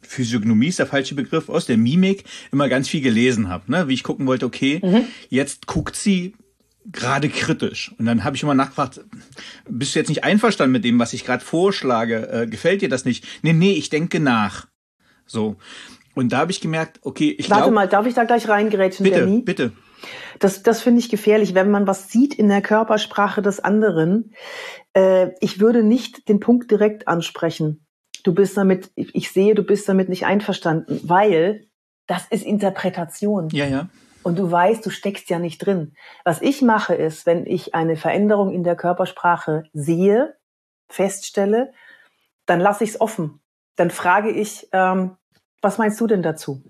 Physiognomie 0.01 0.67
ist 0.67 0.79
der 0.79 0.87
falsche 0.87 1.15
Begriff, 1.15 1.49
aus 1.49 1.65
der 1.65 1.77
Mimik 1.77 2.23
immer 2.51 2.69
ganz 2.69 2.87
viel 2.87 3.01
gelesen 3.01 3.49
habe, 3.49 3.71
ne? 3.71 3.87
wie 3.87 3.93
ich 3.93 4.03
gucken 4.03 4.27
wollte, 4.27 4.45
okay, 4.45 4.79
mhm. 4.83 5.05
jetzt 5.29 5.67
guckt 5.67 5.95
sie 5.95 6.33
gerade 6.91 7.29
kritisch. 7.29 7.93
Und 7.99 8.05
dann 8.05 8.23
habe 8.23 8.35
ich 8.35 8.43
immer 8.43 8.53
nachgefragt, 8.53 9.01
bist 9.67 9.93
du 9.93 9.99
jetzt 9.99 10.09
nicht 10.09 10.23
einverstanden 10.23 10.71
mit 10.71 10.83
dem, 10.83 10.99
was 10.99 11.13
ich 11.13 11.25
gerade 11.25 11.43
vorschlage? 11.43 12.29
Äh, 12.29 12.47
gefällt 12.47 12.81
dir 12.81 12.89
das 12.89 13.05
nicht? 13.05 13.25
Nee, 13.43 13.53
nee, 13.53 13.73
ich 13.73 13.89
denke 13.89 14.19
nach. 14.19 14.67
So. 15.25 15.57
Und 16.15 16.31
da 16.31 16.39
habe 16.39 16.51
ich 16.51 16.61
gemerkt, 16.61 16.99
okay, 17.03 17.35
ich 17.37 17.49
Warte 17.49 17.63
glaub, 17.63 17.75
mal, 17.75 17.87
darf 17.87 18.05
ich 18.05 18.13
da 18.13 18.23
gleich 18.23 18.47
reingerätschen, 18.47 19.03
Bitte, 19.03 19.19
Danny? 19.21 19.41
bitte. 19.41 19.71
Das, 20.39 20.63
das 20.63 20.81
finde 20.81 20.99
ich 20.99 21.09
gefährlich, 21.09 21.53
wenn 21.53 21.69
man 21.69 21.85
was 21.85 22.09
sieht 22.09 22.33
in 22.33 22.47
der 22.47 22.61
Körpersprache 22.61 23.41
des 23.41 23.59
anderen. 23.59 24.33
Äh, 24.93 25.29
ich 25.41 25.59
würde 25.59 25.83
nicht 25.83 26.27
den 26.29 26.39
Punkt 26.39 26.71
direkt 26.71 27.07
ansprechen 27.07 27.85
du 28.29 28.35
bist 28.35 28.55
damit, 28.57 28.91
ich 28.95 29.31
sehe, 29.31 29.55
du 29.55 29.63
bist 29.63 29.89
damit 29.89 30.07
nicht 30.07 30.27
einverstanden, 30.27 31.01
weil 31.03 31.67
das 32.05 32.27
ist 32.29 32.45
Interpretation. 32.45 33.49
Ja, 33.49 33.65
ja. 33.65 33.89
Und 34.21 34.37
du 34.37 34.51
weißt, 34.51 34.85
du 34.85 34.91
steckst 34.91 35.31
ja 35.31 35.39
nicht 35.39 35.65
drin. 35.65 35.95
Was 36.25 36.39
ich 36.43 36.61
mache 36.61 36.93
ist, 36.93 37.25
wenn 37.25 37.47
ich 37.47 37.73
eine 37.73 37.95
Veränderung 37.95 38.51
in 38.51 38.63
der 38.63 38.75
Körpersprache 38.75 39.63
sehe, 39.73 40.37
feststelle, 40.89 41.73
dann 42.45 42.59
lasse 42.59 42.83
ich 42.83 42.91
es 42.91 43.01
offen. 43.01 43.41
Dann 43.77 43.89
frage 43.89 44.29
ich, 44.29 44.67
ähm, 44.73 45.17
was 45.63 45.79
meinst 45.79 45.99
du 45.99 46.05
denn 46.05 46.21
dazu? 46.21 46.61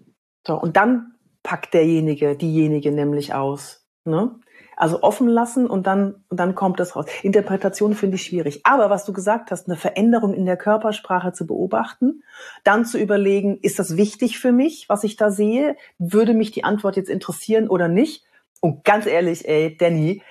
So, 0.47 0.55
und 0.55 0.77
dann 0.77 1.15
packt 1.43 1.73
derjenige, 1.73 2.37
diejenige 2.37 2.93
nämlich 2.93 3.33
aus. 3.33 3.85
Ne? 4.05 4.39
Also 4.79 5.03
offen 5.03 5.27
lassen 5.27 5.67
und 5.67 5.87
dann, 5.87 6.23
und 6.29 6.39
dann 6.39 6.55
kommt 6.55 6.79
das 6.79 6.95
raus. 6.95 7.05
Interpretation 7.21 7.95
finde 7.95 8.15
ich 8.15 8.23
schwierig. 8.23 8.61
Aber 8.63 8.89
was 8.89 9.03
du 9.03 9.11
gesagt 9.11 9.51
hast, 9.51 9.67
eine 9.67 9.75
Veränderung 9.75 10.33
in 10.33 10.45
der 10.45 10.55
Körpersprache 10.55 11.33
zu 11.33 11.45
beobachten, 11.45 12.23
dann 12.63 12.85
zu 12.85 12.97
überlegen, 12.97 13.59
ist 13.61 13.77
das 13.77 13.97
wichtig 13.97 14.39
für 14.39 14.53
mich, 14.53 14.87
was 14.87 15.03
ich 15.03 15.17
da 15.17 15.31
sehe? 15.31 15.75
Würde 15.97 16.33
mich 16.33 16.51
die 16.51 16.63
Antwort 16.63 16.95
jetzt 16.95 17.09
interessieren 17.09 17.67
oder 17.67 17.89
nicht? 17.89 18.23
Und 18.61 18.85
ganz 18.85 19.05
ehrlich, 19.05 19.45
ey, 19.49 19.75
Danny, 19.77 20.23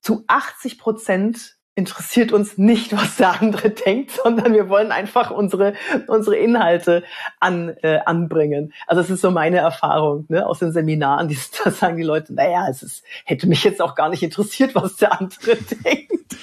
zu 0.00 0.22
80 0.28 0.78
Prozent 0.78 1.56
interessiert 1.74 2.32
uns 2.32 2.58
nicht, 2.58 2.92
was 2.96 3.16
der 3.16 3.40
andere 3.40 3.70
denkt, 3.70 4.10
sondern 4.10 4.52
wir 4.52 4.68
wollen 4.68 4.92
einfach 4.92 5.30
unsere, 5.30 5.74
unsere 6.06 6.36
Inhalte 6.36 7.04
an, 7.40 7.76
äh, 7.82 8.00
anbringen. 8.04 8.72
Also 8.86 9.02
es 9.02 9.10
ist 9.10 9.20
so 9.20 9.30
meine 9.30 9.58
Erfahrung 9.58 10.26
ne, 10.28 10.46
aus 10.46 10.58
den 10.58 10.72
Seminaren, 10.72 11.28
die, 11.28 11.38
da 11.64 11.70
sagen 11.70 11.96
die 11.96 12.02
Leute, 12.02 12.34
naja, 12.34 12.66
es 12.68 12.82
ist, 12.82 13.04
hätte 13.24 13.46
mich 13.46 13.64
jetzt 13.64 13.80
auch 13.80 13.94
gar 13.94 14.08
nicht 14.08 14.22
interessiert, 14.22 14.74
was 14.74 14.96
der 14.96 15.20
andere 15.20 15.56
denkt. 15.56 16.36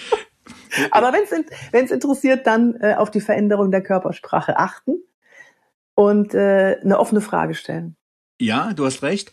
Aber 0.91 1.11
wenn 1.11 1.85
es 1.85 1.91
interessiert, 1.91 2.45
dann 2.45 2.75
äh, 2.79 2.93
auf 2.95 3.09
die 3.09 3.21
Veränderung 3.21 3.71
der 3.71 3.81
Körpersprache 3.81 4.57
achten 4.57 5.01
und 5.95 6.35
äh, 6.35 6.77
eine 6.81 6.99
offene 6.99 7.21
Frage 7.21 7.55
stellen. 7.55 7.95
Ja, 8.39 8.71
du 8.73 8.85
hast 8.85 9.01
recht. 9.01 9.31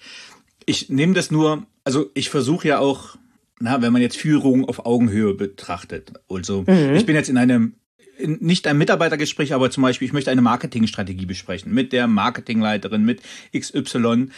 Ich 0.64 0.88
nehme 0.88 1.12
das 1.12 1.30
nur, 1.30 1.64
also 1.84 2.06
ich 2.14 2.30
versuche 2.30 2.66
ja 2.66 2.78
auch 2.78 3.16
na, 3.58 3.80
wenn 3.82 3.92
man 3.92 4.02
jetzt 4.02 4.16
Führung 4.16 4.64
auf 4.66 4.84
Augenhöhe 4.84 5.34
betrachtet. 5.34 6.12
Also 6.28 6.64
mhm. 6.66 6.94
ich 6.94 7.06
bin 7.06 7.14
jetzt 7.14 7.28
in 7.28 7.38
einem 7.38 7.74
in, 8.18 8.38
nicht 8.40 8.66
ein 8.66 8.78
Mitarbeitergespräch, 8.78 9.52
aber 9.52 9.70
zum 9.70 9.82
Beispiel, 9.82 10.06
ich 10.06 10.12
möchte 10.12 10.30
eine 10.30 10.42
Marketingstrategie 10.42 11.26
besprechen 11.26 11.72
mit 11.72 11.92
der 11.92 12.06
Marketingleiterin, 12.06 13.04
mit 13.04 13.20
XY. 13.56 14.28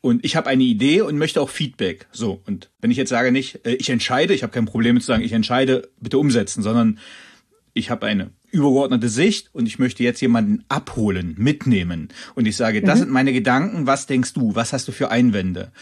Und 0.00 0.24
ich 0.24 0.36
habe 0.36 0.48
eine 0.48 0.62
Idee 0.62 1.00
und 1.00 1.18
möchte 1.18 1.40
auch 1.40 1.50
Feedback. 1.50 2.06
So, 2.12 2.40
und 2.46 2.70
wenn 2.80 2.90
ich 2.90 2.96
jetzt 2.96 3.10
sage 3.10 3.32
nicht, 3.32 3.66
äh, 3.66 3.74
ich 3.74 3.90
entscheide, 3.90 4.34
ich 4.34 4.42
habe 4.42 4.52
kein 4.52 4.66
Problem 4.66 4.94
mit 4.94 5.02
zu 5.02 5.08
sagen, 5.08 5.24
ich 5.24 5.32
entscheide, 5.32 5.88
bitte 6.00 6.18
umsetzen, 6.18 6.62
sondern 6.62 6.98
ich 7.74 7.90
habe 7.90 8.06
eine 8.06 8.30
übergeordnete 8.50 9.08
Sicht 9.08 9.50
und 9.52 9.66
ich 9.66 9.78
möchte 9.78 10.02
jetzt 10.02 10.20
jemanden 10.20 10.64
abholen, 10.68 11.34
mitnehmen. 11.38 12.08
Und 12.34 12.46
ich 12.46 12.56
sage, 12.56 12.82
das 12.82 12.96
mhm. 12.96 13.02
sind 13.04 13.12
meine 13.12 13.32
Gedanken, 13.32 13.86
was 13.86 14.06
denkst 14.06 14.32
du, 14.32 14.54
was 14.54 14.72
hast 14.72 14.88
du 14.88 14.92
für 14.92 15.10
Einwände? 15.10 15.72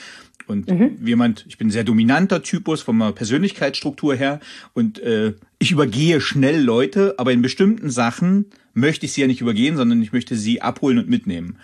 Und 0.46 0.70
mhm. 0.70 0.98
jemand, 1.04 1.44
ich 1.48 1.58
bin 1.58 1.68
ein 1.68 1.72
sehr 1.72 1.84
dominanter 1.84 2.42
Typus 2.42 2.82
von 2.82 2.96
meiner 2.96 3.12
Persönlichkeitsstruktur 3.12 4.14
her 4.14 4.40
und 4.74 5.00
äh, 5.00 5.34
ich 5.58 5.72
übergehe 5.72 6.20
schnell 6.20 6.62
Leute, 6.62 7.14
aber 7.18 7.32
in 7.32 7.42
bestimmten 7.42 7.90
Sachen 7.90 8.46
möchte 8.72 9.06
ich 9.06 9.12
sie 9.12 9.22
ja 9.22 9.26
nicht 9.26 9.40
übergehen, 9.40 9.76
sondern 9.76 10.02
ich 10.02 10.12
möchte 10.12 10.36
sie 10.36 10.62
abholen 10.62 10.98
und 10.98 11.08
mitnehmen. 11.08 11.58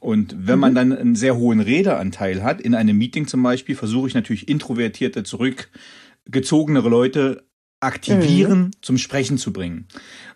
Und 0.00 0.34
wenn 0.38 0.54
mhm. 0.54 0.60
man 0.60 0.74
dann 0.74 0.92
einen 0.92 1.14
sehr 1.14 1.36
hohen 1.36 1.60
Redeanteil 1.60 2.42
hat, 2.42 2.60
in 2.60 2.74
einem 2.74 2.96
Meeting 2.96 3.26
zum 3.26 3.42
Beispiel, 3.42 3.76
versuche 3.76 4.08
ich 4.08 4.14
natürlich 4.14 4.48
introvertierte, 4.48 5.24
zurückgezogenere 5.24 6.88
Leute 6.88 7.44
aktivieren, 7.80 8.60
mhm. 8.60 8.70
zum 8.80 8.96
Sprechen 8.96 9.38
zu 9.38 9.52
bringen. 9.52 9.88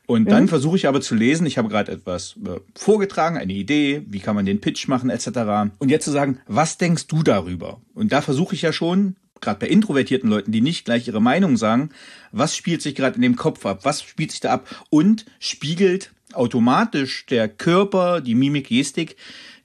Und 0.06 0.30
dann 0.30 0.44
mhm. 0.44 0.48
versuche 0.48 0.76
ich 0.76 0.86
aber 0.86 1.00
zu 1.00 1.16
lesen, 1.16 1.46
ich 1.46 1.58
habe 1.58 1.68
gerade 1.68 1.90
etwas 1.90 2.36
äh, 2.44 2.60
vorgetragen, 2.76 3.36
eine 3.36 3.52
Idee, 3.52 4.02
wie 4.08 4.20
kann 4.20 4.36
man 4.36 4.46
den 4.46 4.60
Pitch 4.60 4.86
machen 4.86 5.10
etc. 5.10 5.72
Und 5.78 5.90
jetzt 5.90 6.04
zu 6.04 6.12
sagen, 6.12 6.38
was 6.46 6.78
denkst 6.78 7.08
du 7.08 7.24
darüber? 7.24 7.80
Und 7.94 8.12
da 8.12 8.22
versuche 8.22 8.54
ich 8.54 8.62
ja 8.62 8.72
schon, 8.72 9.16
gerade 9.40 9.58
bei 9.58 9.66
introvertierten 9.66 10.30
Leuten, 10.30 10.52
die 10.52 10.60
nicht 10.60 10.84
gleich 10.84 11.08
ihre 11.08 11.20
Meinung 11.20 11.56
sagen, 11.56 11.90
was 12.30 12.56
spielt 12.56 12.82
sich 12.82 12.94
gerade 12.94 13.16
in 13.16 13.22
dem 13.22 13.36
Kopf 13.36 13.66
ab, 13.66 13.80
was 13.82 14.02
spielt 14.02 14.30
sich 14.30 14.40
da 14.40 14.52
ab 14.52 14.86
und 14.90 15.26
spiegelt 15.40 16.12
automatisch 16.32 17.26
der 17.26 17.48
Körper, 17.48 18.20
die 18.20 18.34
Mimik, 18.34 18.68
Gestik, 18.68 19.16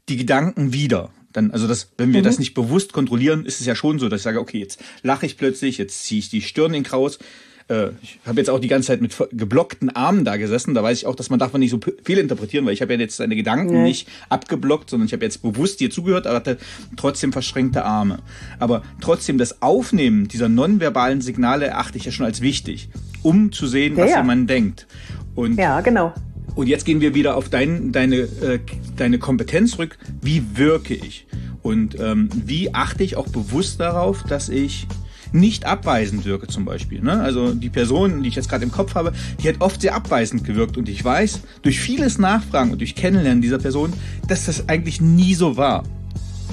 die 0.10 0.18
Gedanken 0.18 0.74
wieder. 0.74 1.12
Dann, 1.34 1.52
also 1.52 1.68
das, 1.68 1.92
wenn 1.98 2.14
wir 2.14 2.22
mhm. 2.22 2.26
das 2.26 2.40
nicht 2.40 2.54
bewusst 2.54 2.94
kontrollieren, 2.94 3.46
ist 3.46 3.62
es 3.62 3.68
ja 3.68 3.76
schon 3.76 4.00
so, 4.00 4.10
dass 4.10 4.22
ich 4.22 4.24
sage, 4.24 4.40
okay, 4.40 4.60
jetzt 4.60 4.82
lache 5.04 5.26
ich 5.26 5.38
plötzlich, 5.38 5.78
jetzt 5.78 6.04
ziehe 6.04 6.20
ich 6.20 6.30
die 6.30 6.42
Stirn 6.42 6.74
in 6.74 6.84
Kraus, 6.84 7.20
äh, 7.67 7.89
ich 8.02 8.19
habe 8.26 8.39
jetzt 8.39 8.50
auch 8.50 8.60
die 8.60 8.67
ganze 8.67 8.88
Zeit 8.88 9.02
mit 9.02 9.15
geblockten 9.32 9.89
Armen 9.89 10.26
da 10.26 10.38
gesessen. 10.38 10.74
Da 10.74 10.84
weiß 10.84 11.00
ich 11.00 11.06
auch, 11.06 11.15
dass 11.15 11.30
man 11.30 11.39
darf 11.39 11.54
man 11.54 11.60
nicht 11.60 11.71
so 11.71 11.80
viel 12.04 12.17
interpretieren, 12.17 12.65
weil 12.65 12.74
ich 12.74 12.82
habe 12.82 12.93
ja 12.93 13.00
jetzt 13.00 13.19
deine 13.19 13.36
Gedanken 13.36 13.74
nee. 13.74 13.84
nicht 13.84 14.08
abgeblockt, 14.30 14.89
sondern 14.89 15.08
ich 15.08 15.13
habe 15.13 15.24
jetzt 15.24 15.41
bewusst 15.41 15.80
dir 15.80 15.89
zugehört, 15.89 16.28
aber 16.28 16.38
hatte 16.38 16.58
trotzdem 16.97 17.32
verschränkte 17.32 17.84
Arme. 17.84 18.19
Aber 18.60 18.84
trotzdem 19.00 19.38
das 19.38 19.62
Aufnehmen 19.62 20.28
dieser 20.28 20.50
nonverbalen 20.50 21.21
Signale 21.21 21.67
erachte 21.67 21.97
ich 21.97 22.06
ja 22.06 22.12
schon 22.12 22.26
als 22.26 22.41
wichtig, 22.41 22.89
um 23.21 23.52
zu 23.52 23.67
sehen, 23.67 23.97
ja, 23.97 24.04
was 24.04 24.12
ja. 24.12 24.17
jemand 24.17 24.50
denkt. 24.50 24.88
Und 25.36 25.58
ja, 25.58 25.82
genau. 25.82 26.13
Und 26.56 26.67
jetzt 26.67 26.86
gehen 26.86 27.00
wir 27.00 27.15
wieder 27.15 27.38
auf 27.38 27.50
dein, 27.50 27.91
deine, 27.91 28.17
äh, 28.17 28.60
deine 28.97 29.19
Kompetenz 29.19 29.71
zurück. 29.71 29.97
Wie 30.21 30.43
wirke 30.56 30.93
ich? 30.93 31.26
Und 31.62 32.00
ähm, 32.00 32.30
wie 32.34 32.74
achte 32.74 33.04
ich 33.04 33.15
auch 33.15 33.28
bewusst 33.30 33.80
darauf, 33.80 34.24
dass 34.24 34.50
ich 34.50 34.88
nicht 35.32 35.65
abweisend 35.65 36.26
wirke 36.26 36.48
zum 36.48 36.65
Beispiel. 36.65 37.02
Ne? 37.02 37.22
Also 37.22 37.54
die 37.54 37.70
Person, 37.70 38.24
die 38.24 38.30
ich 38.30 38.36
jetzt 38.36 38.50
gerade 38.50 38.63
im 38.63 38.72
Kopf 38.72 38.96
habe, 38.96 39.13
die 39.41 39.48
hat 39.48 39.56
oft 39.60 39.82
sehr 39.82 39.96
abweisend 39.96 40.44
gewirkt 40.44 40.78
und 40.78 40.89
ich 40.89 41.04
weiß 41.04 41.41
durch 41.62 41.80
vieles 41.80 42.17
Nachfragen 42.17 42.72
und 42.72 42.80
durch 42.80 42.96
Kennenlernen 42.96 43.41
dieser 43.41 43.60
Person, 43.60 43.94
dass 44.28 44.46
das 44.46 44.67
eigentlich 44.67 45.02
nie 45.02 45.34
so 45.34 45.58
war. 45.58 45.84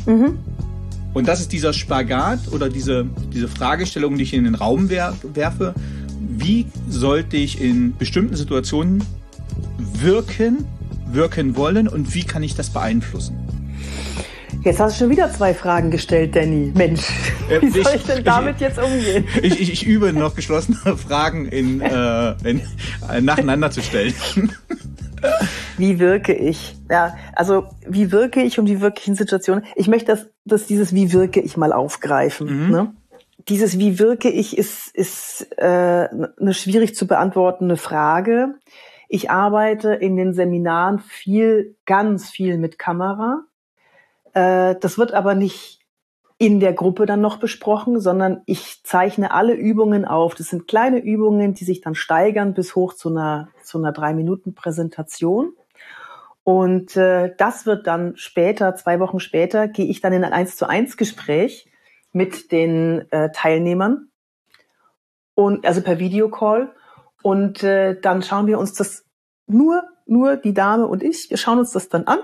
Mhm. 0.06 0.38
Und 1.14 1.26
das 1.26 1.40
ist 1.40 1.52
dieser 1.52 1.72
Spagat 1.72 2.52
oder 2.52 2.68
diese, 2.68 3.06
diese 3.32 3.48
Fragestellung, 3.48 4.16
die 4.16 4.22
ich 4.22 4.34
in 4.34 4.44
den 4.44 4.54
Raum 4.54 4.90
werfe. 4.90 5.74
Wie 6.20 6.66
sollte 6.88 7.36
ich 7.36 7.60
in 7.60 7.96
bestimmten 7.96 8.36
Situationen 8.36 9.02
wirken, 9.78 10.64
wirken 11.10 11.56
wollen 11.56 11.88
und 11.88 12.14
wie 12.14 12.24
kann 12.24 12.42
ich 12.42 12.54
das 12.54 12.70
beeinflussen? 12.70 13.47
Jetzt 14.68 14.81
hast 14.81 14.96
du 14.96 15.04
schon 15.04 15.11
wieder 15.11 15.33
zwei 15.33 15.54
Fragen 15.54 15.90
gestellt, 15.90 16.37
Danny. 16.37 16.70
Mensch, 16.76 17.00
äh, 17.48 17.62
wie 17.62 17.70
soll 17.70 17.94
ich, 17.94 18.04
denn 18.04 18.22
damit 18.22 18.61
jetzt 18.61 18.78
umgehen? 18.78 19.26
Ich, 19.40 19.59
ich, 19.59 19.72
ich, 19.72 19.87
übe 19.87 20.12
noch 20.12 20.35
geschlossene 20.35 20.76
Fragen 20.98 21.46
in, 21.46 21.81
äh, 21.81 22.35
in, 22.44 22.61
äh, 23.11 23.22
nacheinander 23.22 23.70
zu 23.70 23.81
stellen. 23.81 24.12
Wie 25.78 25.98
wirke 25.98 26.35
ich? 26.35 26.76
Ja, 26.90 27.16
also 27.35 27.64
wie 27.88 28.12
wirke 28.12 28.42
ich 28.42 28.59
und 28.59 28.68
wie 28.68 28.83
wirke 28.83 29.00
ich 29.00 29.09
in 29.09 29.14
Situationen? 29.14 29.64
Ich 29.74 29.88
möchte, 29.88 30.12
dass, 30.12 30.26
dass 30.44 30.66
dieses 30.66 30.94
Wie 30.94 31.14
wirke 31.14 31.40
ich 31.40 31.57
mal 31.57 31.72
aufgreifen. 31.72 32.66
Mhm. 32.66 32.70
Ne? 32.70 32.92
Dieses 33.48 33.78
Wie 33.78 33.98
wirke 33.98 34.28
ich 34.28 34.59
ist, 34.59 34.94
ist 34.94 35.48
äh, 35.57 35.64
eine 35.64 36.52
schwierig 36.52 36.94
zu 36.94 37.07
beantwortende 37.07 37.78
Frage. 37.78 38.57
Ich 39.09 39.31
arbeite 39.31 39.94
in 39.94 40.18
den 40.18 40.35
Seminaren 40.35 40.98
viel, 40.98 41.74
ganz 41.87 42.28
viel 42.28 42.59
mit 42.59 42.78
Kamera. 42.78 43.47
Äh, 44.34 44.76
das 44.80 44.98
wird 44.98 45.12
aber 45.12 45.34
nicht 45.34 45.78
in 46.38 46.60
der 46.60 46.72
Gruppe 46.72 47.04
dann 47.04 47.20
noch 47.20 47.38
besprochen, 47.38 48.00
sondern 48.00 48.42
ich 48.46 48.82
zeichne 48.84 49.32
alle 49.32 49.54
Übungen 49.54 50.04
auf. 50.04 50.36
Das 50.36 50.46
sind 50.46 50.68
kleine 50.68 50.98
Übungen, 50.98 51.54
die 51.54 51.64
sich 51.64 51.80
dann 51.80 51.96
steigern 51.96 52.54
bis 52.54 52.76
hoch 52.76 52.94
zu 52.94 53.08
einer, 53.10 53.48
zu 53.64 53.78
einer 53.78 53.92
drei 53.92 54.14
Minuten 54.14 54.54
Präsentation. 54.54 55.52
Und 56.44 56.96
äh, 56.96 57.34
das 57.36 57.66
wird 57.66 57.88
dann 57.88 58.16
später, 58.16 58.76
zwei 58.76 59.00
Wochen 59.00 59.18
später, 59.18 59.66
gehe 59.66 59.86
ich 59.86 60.00
dann 60.00 60.12
in 60.12 60.24
ein 60.24 60.32
eins 60.32 60.56
zu 60.56 60.68
eins 60.68 60.96
Gespräch 60.96 61.68
mit 62.12 62.52
den 62.52 63.10
äh, 63.10 63.30
Teilnehmern 63.32 64.08
und 65.34 65.66
also 65.66 65.82
per 65.82 65.98
Videocall. 65.98 66.72
Und 67.22 67.64
äh, 67.64 68.00
dann 68.00 68.22
schauen 68.22 68.46
wir 68.46 68.60
uns 68.60 68.74
das 68.74 69.04
nur, 69.46 69.82
nur 70.06 70.36
die 70.36 70.54
Dame 70.54 70.86
und 70.86 71.02
ich, 71.02 71.28
wir 71.30 71.36
schauen 71.36 71.58
uns 71.58 71.72
das 71.72 71.88
dann 71.88 72.04
an 72.04 72.20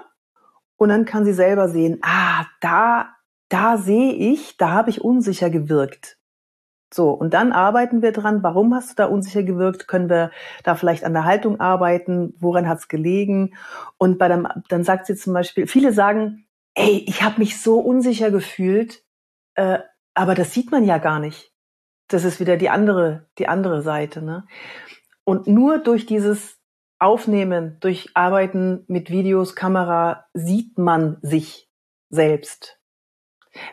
und 0.76 0.88
dann 0.88 1.04
kann 1.04 1.24
sie 1.24 1.32
selber 1.32 1.68
sehen, 1.68 1.98
ah, 2.02 2.44
da, 2.60 3.14
da 3.48 3.76
sehe 3.76 4.12
ich, 4.12 4.56
da 4.56 4.70
habe 4.70 4.90
ich 4.90 5.00
unsicher 5.00 5.50
gewirkt. 5.50 6.18
So, 6.92 7.10
und 7.10 7.34
dann 7.34 7.52
arbeiten 7.52 8.02
wir 8.02 8.12
dran, 8.12 8.44
warum 8.44 8.72
hast 8.72 8.90
du 8.90 8.94
da 8.94 9.06
unsicher 9.06 9.42
gewirkt? 9.42 9.88
Können 9.88 10.08
wir 10.08 10.30
da 10.62 10.76
vielleicht 10.76 11.02
an 11.02 11.12
der 11.12 11.24
Haltung 11.24 11.58
arbeiten? 11.58 12.34
Woran 12.38 12.68
hat's 12.68 12.86
gelegen? 12.86 13.56
Und 13.98 14.16
bei 14.18 14.28
dem, 14.28 14.46
dann 14.68 14.84
sagt 14.84 15.06
sie 15.06 15.16
zum 15.16 15.32
Beispiel, 15.34 15.66
viele 15.66 15.92
sagen, 15.92 16.46
ey, 16.74 17.04
ich 17.08 17.24
habe 17.24 17.40
mich 17.40 17.60
so 17.60 17.80
unsicher 17.80 18.30
gefühlt, 18.30 19.02
äh, 19.56 19.80
aber 20.14 20.36
das 20.36 20.52
sieht 20.52 20.70
man 20.70 20.84
ja 20.84 20.98
gar 20.98 21.18
nicht. 21.18 21.52
Das 22.06 22.22
ist 22.22 22.38
wieder 22.38 22.56
die 22.56 22.70
andere, 22.70 23.26
die 23.38 23.48
andere 23.48 23.82
Seite. 23.82 24.22
Ne? 24.22 24.46
Und 25.24 25.48
nur 25.48 25.78
durch 25.78 26.06
dieses 26.06 26.60
Aufnehmen, 27.04 27.76
durch 27.80 28.10
Arbeiten 28.14 28.84
mit 28.88 29.10
Videos, 29.10 29.54
Kamera 29.54 30.24
sieht 30.32 30.78
man 30.78 31.18
sich 31.20 31.68
selbst. 32.08 32.78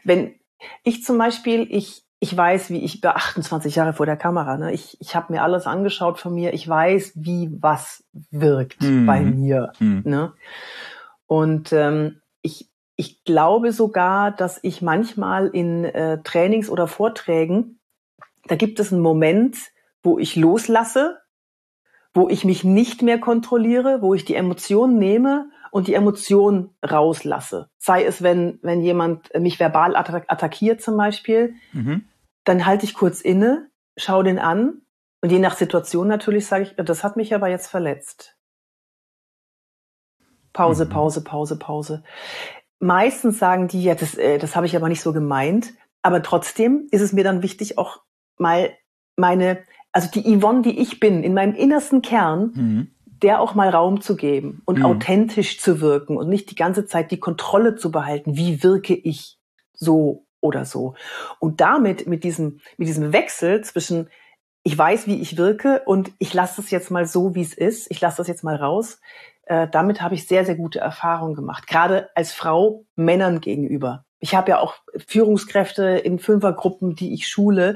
Wenn 0.04 0.36
ich 0.84 1.04
zum 1.06 1.18
Beispiel, 1.18 1.66
ich, 1.70 2.04
ich 2.20 2.36
weiß, 2.36 2.70
wie 2.72 2.84
ich 2.84 3.00
bei 3.00 3.12
28 3.12 3.76
Jahre 3.76 3.94
vor 3.94 4.06
der 4.06 4.18
Kamera, 4.18 4.58
ne, 4.58 4.74
ich, 4.74 4.98
ich 5.00 5.16
habe 5.16 5.32
mir 5.32 5.44
alles 5.44 5.66
angeschaut 5.66 6.20
von 6.20 6.36
mir, 6.36 6.54
ich 6.54 6.68
weiß, 6.68 7.14
wie 7.16 7.50
was 7.60 8.04
wirkt 8.32 8.82
mhm. 8.82 9.06
bei 9.06 9.22
mir. 9.22 9.72
Mhm. 9.80 10.02
Ne? 10.06 10.34
Und 11.26 11.72
ähm, 11.72 12.22
ich, 12.42 12.70
ich 12.98 13.24
glaube 13.24 13.72
sogar, 13.72 14.32
dass 14.32 14.60
ich 14.62 14.82
manchmal 14.82 15.48
in 15.48 15.86
äh, 15.86 16.22
Trainings 16.22 16.70
oder 16.70 16.86
Vorträgen, 16.86 17.80
da 18.48 18.56
gibt 18.56 18.82
es 18.82 18.92
einen 18.92 19.02
Moment, 19.02 19.56
wo 20.04 20.20
ich 20.20 20.36
loslasse 20.36 21.22
wo 22.14 22.28
ich 22.30 22.44
mich 22.44 22.64
nicht 22.64 23.02
mehr 23.02 23.20
kontrolliere, 23.20 24.02
wo 24.02 24.14
ich 24.14 24.26
die 24.26 24.36
Emotion 24.36 24.98
nehme 24.98 25.50
und 25.72 25.88
die 25.88 25.94
Emotion 25.94 26.76
rauslasse. 26.84 27.70
Sei 27.78 28.04
es, 28.04 28.22
wenn, 28.22 28.60
wenn 28.62 28.82
jemand 28.82 29.34
mich 29.40 29.60
verbal 29.60 29.96
attackiert 29.96 30.82
zum 30.82 30.98
Beispiel, 30.98 31.56
mhm. 31.72 32.06
dann 32.44 32.66
halte 32.66 32.86
ich 32.86 32.94
kurz 32.94 33.22
inne, 33.22 33.70
schaue 33.96 34.26
den 34.26 34.40
an 34.40 34.82
und 35.22 35.32
je 35.32 35.40
nach 35.40 35.56
Situation 35.56 36.08
natürlich 36.08 36.48
sage 36.48 36.64
ich, 36.64 36.76
das 36.76 37.04
hat 37.04 37.16
mich 37.16 37.34
aber 37.34 37.48
jetzt 37.48 37.68
verletzt. 37.68 38.38
Pause, 40.54 40.86
mhm. 40.86 40.90
Pause, 40.90 41.24
Pause, 41.24 41.58
Pause. 41.58 42.04
Meistens 42.80 43.40
sagen 43.40 43.68
die, 43.68 43.84
ja, 43.84 43.96
das, 43.96 44.16
äh, 44.16 44.38
das 44.38 44.56
habe 44.56 44.66
ich 44.66 44.76
aber 44.76 44.90
nicht 44.90 45.02
so 45.02 45.14
gemeint. 45.14 45.74
Aber 46.02 46.24
trotzdem 46.24 46.88
ist 46.92 47.02
es 47.02 47.14
mir 47.14 47.24
dann 47.24 47.44
wichtig, 47.44 47.78
auch 47.78 48.02
mal 48.38 48.76
meine 49.16 49.64
also 49.92 50.10
die 50.10 50.38
Yvonne, 50.38 50.62
die 50.62 50.80
ich 50.80 51.00
bin, 51.00 51.24
in 51.24 51.34
meinem 51.34 51.56
innersten 51.56 52.02
Kern, 52.02 52.52
mhm. 52.54 52.92
der 53.06 53.42
auch 53.42 53.56
mal 53.56 53.70
Raum 53.70 54.02
zu 54.02 54.16
geben 54.16 54.62
und 54.66 54.80
mhm. 54.80 54.86
authentisch 54.86 55.60
zu 55.60 55.82
wirken 55.82 56.18
und 56.18 56.30
nicht 56.30 56.50
die 56.52 56.56
ganze 56.56 56.86
Zeit 56.86 57.12
die 57.12 57.20
Kontrolle 57.20 57.76
zu 57.76 57.92
behalten, 57.92 58.38
wie 58.38 58.64
wirke 58.64 58.96
ich 58.96 59.38
so 59.74 60.26
oder 60.40 60.66
so. 60.66 60.96
Und 61.40 61.62
damit, 61.62 62.08
mit 62.08 62.24
diesem, 62.24 62.60
mit 62.78 62.88
diesem 62.88 63.14
Wechsel 63.14 63.64
zwischen 63.64 64.10
ich 64.64 64.78
weiß, 64.78 65.08
wie 65.08 65.20
ich 65.20 65.38
wirke 65.38 65.82
und 65.86 66.12
ich 66.20 66.34
lasse 66.34 66.62
es 66.62 66.70
jetzt 66.70 66.92
mal 66.92 67.08
so, 67.08 67.34
wie 67.34 67.42
es 67.42 67.54
ist, 67.54 67.90
ich 67.90 68.00
lasse 68.00 68.18
das 68.18 68.28
jetzt 68.28 68.44
mal 68.44 68.56
raus, 68.56 69.00
äh, 69.46 69.68
damit 69.68 70.02
habe 70.02 70.16
ich 70.16 70.28
sehr, 70.28 70.46
sehr 70.46 70.56
gute 70.56 70.80
Erfahrungen 70.80 71.34
gemacht, 71.34 71.68
gerade 71.68 72.10
als 72.16 72.32
Frau 72.32 72.86
Männern 72.96 73.42
gegenüber. 73.42 74.06
Ich 74.20 74.36
habe 74.36 74.52
ja 74.52 74.60
auch 74.60 74.76
Führungskräfte 75.08 75.84
in 75.84 76.20
Fünfergruppen, 76.20 76.96
die 76.96 77.14
ich 77.14 77.28
schule 77.28 77.76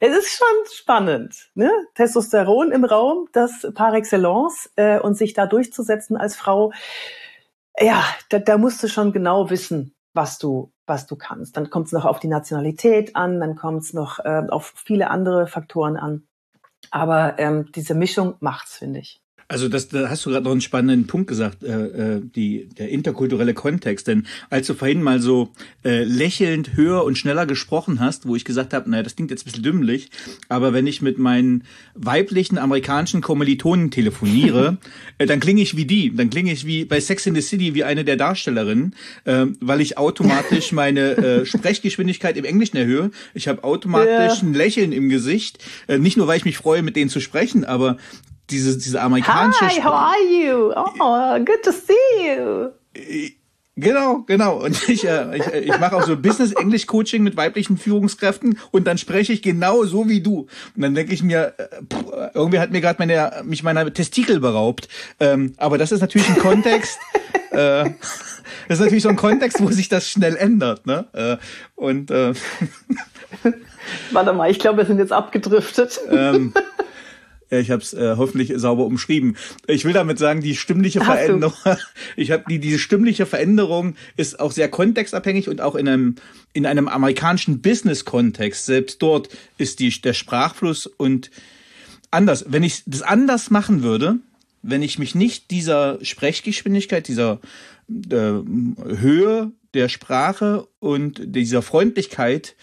es 0.00 0.16
ist 0.16 0.36
schon 0.36 0.72
spannend, 0.72 1.50
ne? 1.54 1.70
Testosteron 1.94 2.72
im 2.72 2.84
Raum, 2.84 3.28
das 3.32 3.66
par 3.74 3.94
excellence 3.94 4.70
äh, 4.76 4.98
und 4.98 5.16
sich 5.16 5.34
da 5.34 5.46
durchzusetzen 5.46 6.16
als 6.16 6.36
Frau. 6.36 6.72
Ja, 7.78 8.04
da, 8.28 8.38
da 8.38 8.58
musst 8.58 8.82
du 8.82 8.88
schon 8.88 9.12
genau 9.12 9.50
wissen, 9.50 9.94
was 10.12 10.38
du 10.38 10.72
was 10.86 11.06
du 11.06 11.16
kannst. 11.16 11.56
Dann 11.56 11.70
kommt 11.70 11.86
es 11.86 11.92
noch 11.92 12.04
auf 12.04 12.20
die 12.20 12.28
Nationalität 12.28 13.16
an, 13.16 13.40
dann 13.40 13.56
kommt 13.56 13.82
es 13.82 13.94
noch 13.94 14.18
äh, 14.18 14.42
auf 14.48 14.74
viele 14.76 15.10
andere 15.10 15.46
Faktoren 15.46 15.96
an. 15.96 16.26
Aber 16.90 17.38
ähm, 17.38 17.70
diese 17.74 17.94
Mischung 17.94 18.36
macht's, 18.40 18.76
finde 18.76 19.00
ich. 19.00 19.23
Also 19.46 19.68
das, 19.68 19.88
da 19.88 20.08
hast 20.08 20.24
du 20.24 20.30
gerade 20.30 20.44
noch 20.44 20.52
einen 20.52 20.60
spannenden 20.60 21.06
Punkt 21.06 21.28
gesagt, 21.28 21.62
äh, 21.62 22.16
äh, 22.16 22.22
die, 22.34 22.68
der 22.78 22.88
interkulturelle 22.88 23.54
Kontext. 23.54 24.06
Denn 24.06 24.26
als 24.50 24.66
du 24.66 24.74
vorhin 24.74 25.02
mal 25.02 25.20
so 25.20 25.50
äh, 25.84 26.02
lächelnd 26.04 26.76
höher 26.76 27.04
und 27.04 27.18
schneller 27.18 27.46
gesprochen 27.46 28.00
hast, 28.00 28.26
wo 28.26 28.36
ich 28.36 28.44
gesagt 28.44 28.72
habe, 28.72 28.88
naja, 28.90 29.02
das 29.02 29.16
klingt 29.16 29.30
jetzt 29.30 29.42
ein 29.42 29.44
bisschen 29.46 29.62
dümmlich, 29.62 30.10
aber 30.48 30.72
wenn 30.72 30.86
ich 30.86 31.02
mit 31.02 31.18
meinen 31.18 31.64
weiblichen 31.94 32.58
amerikanischen 32.58 33.20
Kommilitonen 33.20 33.90
telefoniere, 33.90 34.78
äh, 35.18 35.26
dann 35.26 35.40
klinge 35.40 35.60
ich 35.60 35.76
wie 35.76 35.84
die. 35.84 36.14
Dann 36.14 36.30
klinge 36.30 36.52
ich 36.52 36.66
wie 36.66 36.84
bei 36.84 37.00
Sex 37.00 37.26
in 37.26 37.34
the 37.34 37.42
City 37.42 37.74
wie 37.74 37.84
eine 37.84 38.04
der 38.04 38.16
Darstellerinnen, 38.16 38.94
äh, 39.24 39.46
weil 39.60 39.80
ich 39.80 39.98
automatisch 39.98 40.72
meine 40.72 41.16
äh, 41.16 41.46
Sprechgeschwindigkeit 41.46 42.36
im 42.36 42.44
Englischen 42.44 42.78
erhöhe. 42.78 43.10
Ich 43.34 43.48
habe 43.48 43.62
automatisch 43.62 44.08
ja. 44.08 44.42
ein 44.42 44.54
Lächeln 44.54 44.92
im 44.92 45.10
Gesicht. 45.10 45.62
Äh, 45.86 45.98
nicht 45.98 46.16
nur, 46.16 46.26
weil 46.26 46.38
ich 46.38 46.44
mich 46.46 46.56
freue, 46.56 46.82
mit 46.82 46.96
denen 46.96 47.10
zu 47.10 47.20
sprechen, 47.20 47.64
aber 47.64 47.98
diese, 48.50 48.78
diese 48.78 49.00
amerikanische 49.00 49.66
Hi, 49.66 49.80
how 49.82 49.92
are 49.92 50.22
you? 50.28 50.72
Oh, 50.74 51.44
good 51.44 51.62
to 51.62 51.72
see 51.72 51.94
you. 52.22 52.70
Genau, 53.76 54.22
genau. 54.26 54.62
Und 54.62 54.88
ich, 54.88 55.04
äh, 55.04 55.36
ich, 55.36 55.46
äh, 55.46 55.60
ich 55.60 55.78
mache 55.80 55.96
auch 55.96 56.02
so 56.04 56.16
Business-Englisch-Coaching 56.16 57.24
mit 57.24 57.36
weiblichen 57.36 57.76
Führungskräften 57.76 58.58
und 58.70 58.86
dann 58.86 58.98
spreche 58.98 59.32
ich 59.32 59.42
genau 59.42 59.84
so 59.84 60.08
wie 60.08 60.20
du. 60.20 60.46
Und 60.76 60.82
dann 60.82 60.94
denke 60.94 61.12
ich 61.12 61.24
mir, 61.24 61.54
äh, 61.58 61.82
pff, 61.82 62.04
irgendwie 62.34 62.60
hat 62.60 62.70
mir 62.70 62.80
gerade 62.80 63.00
meine, 63.00 63.42
mich 63.44 63.64
meiner 63.64 63.92
Testikel 63.92 64.38
beraubt. 64.38 64.88
Ähm, 65.18 65.54
aber 65.56 65.76
das 65.76 65.90
ist 65.90 66.02
natürlich 66.02 66.28
ein 66.28 66.38
Kontext. 66.38 66.98
äh, 67.50 67.90
das 68.68 68.78
ist 68.78 68.80
natürlich 68.80 69.02
so 69.02 69.08
ein 69.08 69.16
Kontext, 69.16 69.60
wo 69.60 69.68
sich 69.70 69.88
das 69.88 70.08
schnell 70.08 70.36
ändert. 70.36 70.86
Ne? 70.86 71.06
Äh, 71.12 71.36
und 71.74 72.12
äh, 72.12 72.34
Warte 74.12 74.32
mal, 74.32 74.50
ich 74.50 74.58
glaube, 74.58 74.78
wir 74.78 74.86
sind 74.86 74.98
jetzt 74.98 75.12
abgedriftet. 75.12 76.00
Ähm, 76.10 76.54
ich 77.50 77.70
habe 77.70 77.82
es 77.82 77.92
äh, 77.94 78.14
hoffentlich 78.16 78.52
sauber 78.56 78.84
umschrieben. 78.84 79.36
Ich 79.66 79.84
will 79.84 79.92
damit 79.92 80.18
sagen, 80.18 80.40
die 80.40 80.56
stimmliche 80.56 81.00
Hast 81.00 81.24
Veränderung, 81.24 81.54
du? 81.64 81.76
ich 82.16 82.30
habe 82.30 82.44
die 82.48 82.58
diese 82.58 82.78
stimmliche 82.78 83.26
Veränderung 83.26 83.96
ist 84.16 84.40
auch 84.40 84.52
sehr 84.52 84.68
kontextabhängig 84.68 85.48
und 85.48 85.60
auch 85.60 85.74
in 85.74 85.88
einem 85.88 86.16
in 86.52 86.66
einem 86.66 86.88
amerikanischen 86.88 87.60
Business-Kontext. 87.60 88.66
Selbst 88.66 89.02
dort 89.02 89.28
ist 89.58 89.80
die 89.80 89.90
der 90.00 90.14
Sprachfluss 90.14 90.86
und 90.86 91.30
anders. 92.10 92.44
Wenn 92.48 92.62
ich 92.62 92.82
das 92.86 93.02
anders 93.02 93.50
machen 93.50 93.82
würde, 93.82 94.18
wenn 94.62 94.82
ich 94.82 94.98
mich 94.98 95.14
nicht 95.14 95.50
dieser 95.50 95.98
Sprechgeschwindigkeit, 96.02 97.06
dieser 97.08 97.40
äh, 97.88 98.16
Höhe 98.16 99.52
der 99.74 99.88
Sprache 99.88 100.66
und 100.78 101.20
dieser 101.24 101.60
Freundlichkeit 101.62 102.54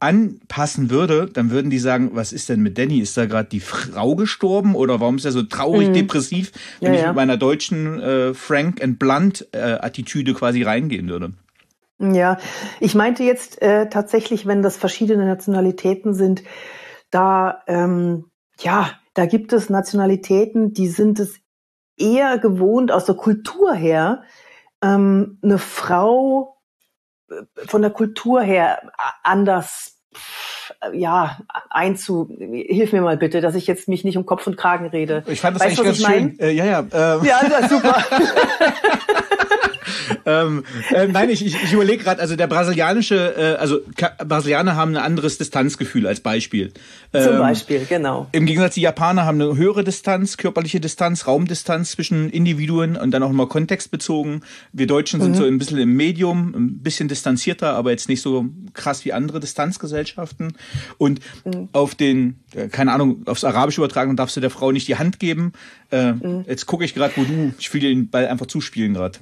anpassen 0.00 0.90
würde, 0.90 1.26
dann 1.32 1.50
würden 1.50 1.70
die 1.70 1.78
sagen, 1.78 2.10
was 2.12 2.32
ist 2.32 2.48
denn 2.48 2.60
mit 2.60 2.78
Danny? 2.78 2.98
Ist 2.98 3.16
da 3.16 3.26
gerade 3.26 3.48
die 3.48 3.60
Frau 3.60 4.14
gestorben 4.16 4.74
oder 4.74 5.00
warum 5.00 5.16
ist 5.16 5.24
er 5.24 5.32
so 5.32 5.42
traurig, 5.42 5.88
mhm. 5.88 5.94
depressiv, 5.94 6.52
wenn 6.80 6.92
ja, 6.92 6.98
ich 6.98 7.02
ja. 7.02 7.08
mit 7.08 7.16
meiner 7.16 7.36
deutschen 7.36 8.00
äh, 8.00 8.34
Frank 8.34 8.82
and 8.82 8.98
Blunt 8.98 9.46
äh, 9.52 9.78
Attitüde 9.80 10.34
quasi 10.34 10.62
reingehen 10.62 11.08
würde? 11.08 11.32
Ja, 12.00 12.38
ich 12.80 12.94
meinte 12.94 13.22
jetzt 13.22 13.62
äh, 13.62 13.88
tatsächlich, 13.88 14.46
wenn 14.46 14.62
das 14.62 14.76
verschiedene 14.76 15.26
Nationalitäten 15.26 16.12
sind, 16.12 16.42
da 17.10 17.62
ähm, 17.66 18.24
ja, 18.58 18.90
da 19.14 19.26
gibt 19.26 19.52
es 19.52 19.70
Nationalitäten, 19.70 20.72
die 20.72 20.88
sind 20.88 21.20
es 21.20 21.38
eher 21.96 22.38
gewohnt 22.38 22.90
aus 22.90 23.04
der 23.04 23.14
Kultur 23.14 23.72
her, 23.72 24.22
ähm, 24.82 25.38
eine 25.42 25.58
Frau 25.58 26.53
von 27.66 27.82
der 27.82 27.90
Kultur 27.90 28.42
her 28.42 28.92
anders 29.22 30.00
ja, 30.92 31.38
einzu, 31.70 32.28
hilf 32.38 32.92
mir 32.92 33.02
mal 33.02 33.16
bitte, 33.16 33.40
dass 33.40 33.54
ich 33.54 33.66
jetzt 33.66 33.88
mich 33.88 34.04
nicht 34.04 34.16
um 34.16 34.26
Kopf 34.26 34.46
und 34.46 34.56
Kragen 34.56 34.86
rede. 34.86 35.24
Ich 35.26 35.40
fand 35.40 35.56
das 35.56 35.64
weißt, 35.64 35.80
eigentlich 35.80 36.02
ganz 36.02 36.14
schön. 36.14 36.38
Äh, 36.38 36.52
ja, 36.52 36.64
ja. 36.64 36.80
Ähm. 36.80 37.24
Ja, 37.24 37.68
super. 37.68 38.04
ähm, 40.26 40.64
äh, 40.92 41.06
nein, 41.06 41.30
ich, 41.30 41.44
ich, 41.44 41.62
ich 41.62 41.72
überlege 41.72 42.02
gerade, 42.02 42.20
also 42.20 42.36
der 42.36 42.46
brasilianische, 42.46 43.34
äh, 43.36 43.60
also 43.60 43.80
Brasilianer 44.18 44.76
haben 44.76 44.96
ein 44.96 45.02
anderes 45.02 45.38
Distanzgefühl 45.38 46.06
als 46.06 46.20
Beispiel. 46.20 46.72
Ähm, 47.12 47.24
Zum 47.24 47.38
Beispiel, 47.38 47.86
genau. 47.88 48.28
Im 48.32 48.46
Gegensatz 48.46 48.74
die 48.74 48.82
Japaner 48.82 49.24
haben 49.24 49.40
eine 49.40 49.56
höhere 49.56 49.84
Distanz, 49.84 50.36
körperliche 50.36 50.80
Distanz, 50.80 51.26
Raumdistanz 51.26 51.92
zwischen 51.92 52.30
Individuen 52.30 52.96
und 52.96 53.10
dann 53.10 53.22
auch 53.22 53.30
immer 53.30 53.46
kontextbezogen. 53.46 54.42
Wir 54.72 54.86
Deutschen 54.86 55.20
sind 55.20 55.32
mhm. 55.32 55.36
so 55.36 55.44
ein 55.44 55.58
bisschen 55.58 55.78
im 55.78 55.94
Medium, 55.94 56.54
ein 56.54 56.82
bisschen 56.82 57.08
distanzierter, 57.08 57.74
aber 57.74 57.90
jetzt 57.90 58.08
nicht 58.08 58.22
so 58.22 58.46
krass 58.72 59.04
wie 59.04 59.12
andere 59.12 59.40
Distanzgesellschaften. 59.40 60.53
Und 60.98 61.20
mhm. 61.44 61.68
auf 61.72 61.94
den, 61.94 62.44
äh, 62.54 62.68
keine 62.68 62.92
Ahnung, 62.92 63.22
aufs 63.26 63.44
Arabische 63.44 63.80
übertragen 63.80 64.16
darfst 64.16 64.36
du 64.36 64.40
der 64.40 64.50
Frau 64.50 64.72
nicht 64.72 64.88
die 64.88 64.96
Hand 64.96 65.18
geben. 65.18 65.52
Äh, 65.90 66.12
mhm. 66.12 66.44
Jetzt 66.46 66.66
gucke 66.66 66.84
ich 66.84 66.94
gerade, 66.94 67.16
wo 67.16 67.22
du, 67.22 67.54
ich 67.58 67.72
will 67.72 67.80
dir 67.80 67.90
den 67.90 68.10
Ball 68.10 68.26
einfach 68.26 68.46
zuspielen 68.46 68.94
gerade. 68.94 69.18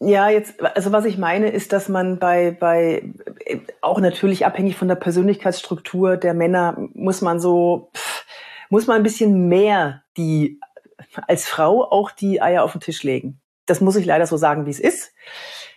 Ja, 0.00 0.28
jetzt, 0.28 0.62
also 0.62 0.92
was 0.92 1.06
ich 1.06 1.16
meine, 1.16 1.48
ist, 1.48 1.72
dass 1.72 1.88
man 1.88 2.18
bei, 2.18 2.50
bei, 2.50 3.14
auch 3.80 3.98
natürlich 4.00 4.44
abhängig 4.44 4.76
von 4.76 4.88
der 4.88 4.94
Persönlichkeitsstruktur 4.96 6.16
der 6.16 6.34
Männer, 6.34 6.76
muss 6.92 7.22
man 7.22 7.40
so, 7.40 7.90
pff, 7.96 8.24
muss 8.68 8.86
man 8.86 8.98
ein 8.98 9.02
bisschen 9.02 9.48
mehr 9.48 10.02
die, 10.16 10.60
als 11.26 11.46
Frau 11.46 11.84
auch 11.84 12.10
die 12.10 12.42
Eier 12.42 12.62
auf 12.62 12.72
den 12.72 12.80
Tisch 12.80 13.02
legen. 13.02 13.40
Das 13.64 13.80
muss 13.80 13.96
ich 13.96 14.04
leider 14.04 14.26
so 14.26 14.36
sagen, 14.36 14.66
wie 14.66 14.70
es 14.70 14.80
ist. 14.80 15.12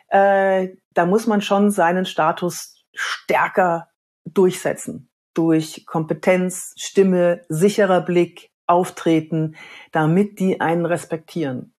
Äh, 0.09 0.69
da 0.93 1.05
muss 1.05 1.27
man 1.27 1.41
schon 1.41 1.71
seinen 1.71 2.05
Status 2.05 2.83
stärker 2.93 3.87
durchsetzen. 4.33 5.09
Durch 5.33 5.85
Kompetenz, 5.85 6.73
Stimme, 6.77 7.45
sicherer 7.49 8.01
Blick, 8.01 8.49
Auftreten, 8.67 9.55
damit 9.91 10.39
die 10.39 10.61
einen 10.61 10.85
respektieren. 10.85 11.73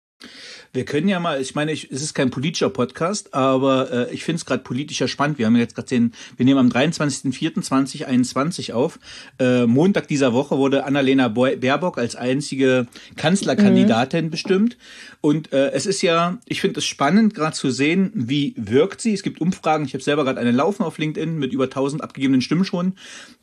Wir 0.72 0.86
können 0.86 1.08
ja 1.08 1.20
mal, 1.20 1.42
ich 1.42 1.56
meine, 1.56 1.72
ich, 1.72 1.92
es 1.92 2.02
ist 2.02 2.14
kein 2.14 2.30
politischer 2.30 2.70
Podcast, 2.70 3.34
aber 3.34 3.92
äh, 3.92 4.14
ich 4.14 4.24
finde 4.24 4.38
es 4.38 4.46
gerade 4.46 4.64
politischer 4.64 5.08
spannend. 5.08 5.40
Wir 5.40 5.48
haben 5.48 5.56
jetzt 5.56 5.76
gerade 5.76 5.88
den, 5.88 6.14
wir 6.38 6.46
nehmen 6.46 6.60
am 6.60 6.70
23.04.2021 6.70 8.74
auf. 8.74 9.00
Äh, 9.40 9.66
Montag 9.66 10.08
dieser 10.08 10.34
Woche 10.34 10.58
wurde 10.58 10.86
Annalena 10.86 11.28
Baerbock 11.28 11.98
als 11.98 12.16
einzige 12.16 12.88
Kanzlerkandidatin 13.16 14.26
mhm. 14.26 14.30
bestimmt. 14.30 14.78
Und 15.22 15.52
äh, 15.52 15.72
es 15.72 15.86
ist 15.86 16.02
ja, 16.02 16.38
ich 16.46 16.62
finde 16.62 16.80
es 16.80 16.86
spannend, 16.86 17.34
gerade 17.34 17.56
zu 17.56 17.72
sehen, 17.72 18.12
wie 18.14 18.54
wirkt 18.56 19.02
sie. 19.02 19.14
Es 19.14 19.24
gibt 19.24 19.42
Umfragen, 19.42 19.86
ich 19.86 19.94
habe 19.94 20.04
selber 20.04 20.24
gerade 20.24 20.40
eine 20.40 20.52
laufen 20.52 20.84
auf 20.84 20.98
LinkedIn 20.98 21.38
mit 21.38 21.52
über 21.52 21.66
1000 21.66 22.04
abgegebenen 22.04 22.42
Stimmen 22.42 22.64
schon, 22.64 22.94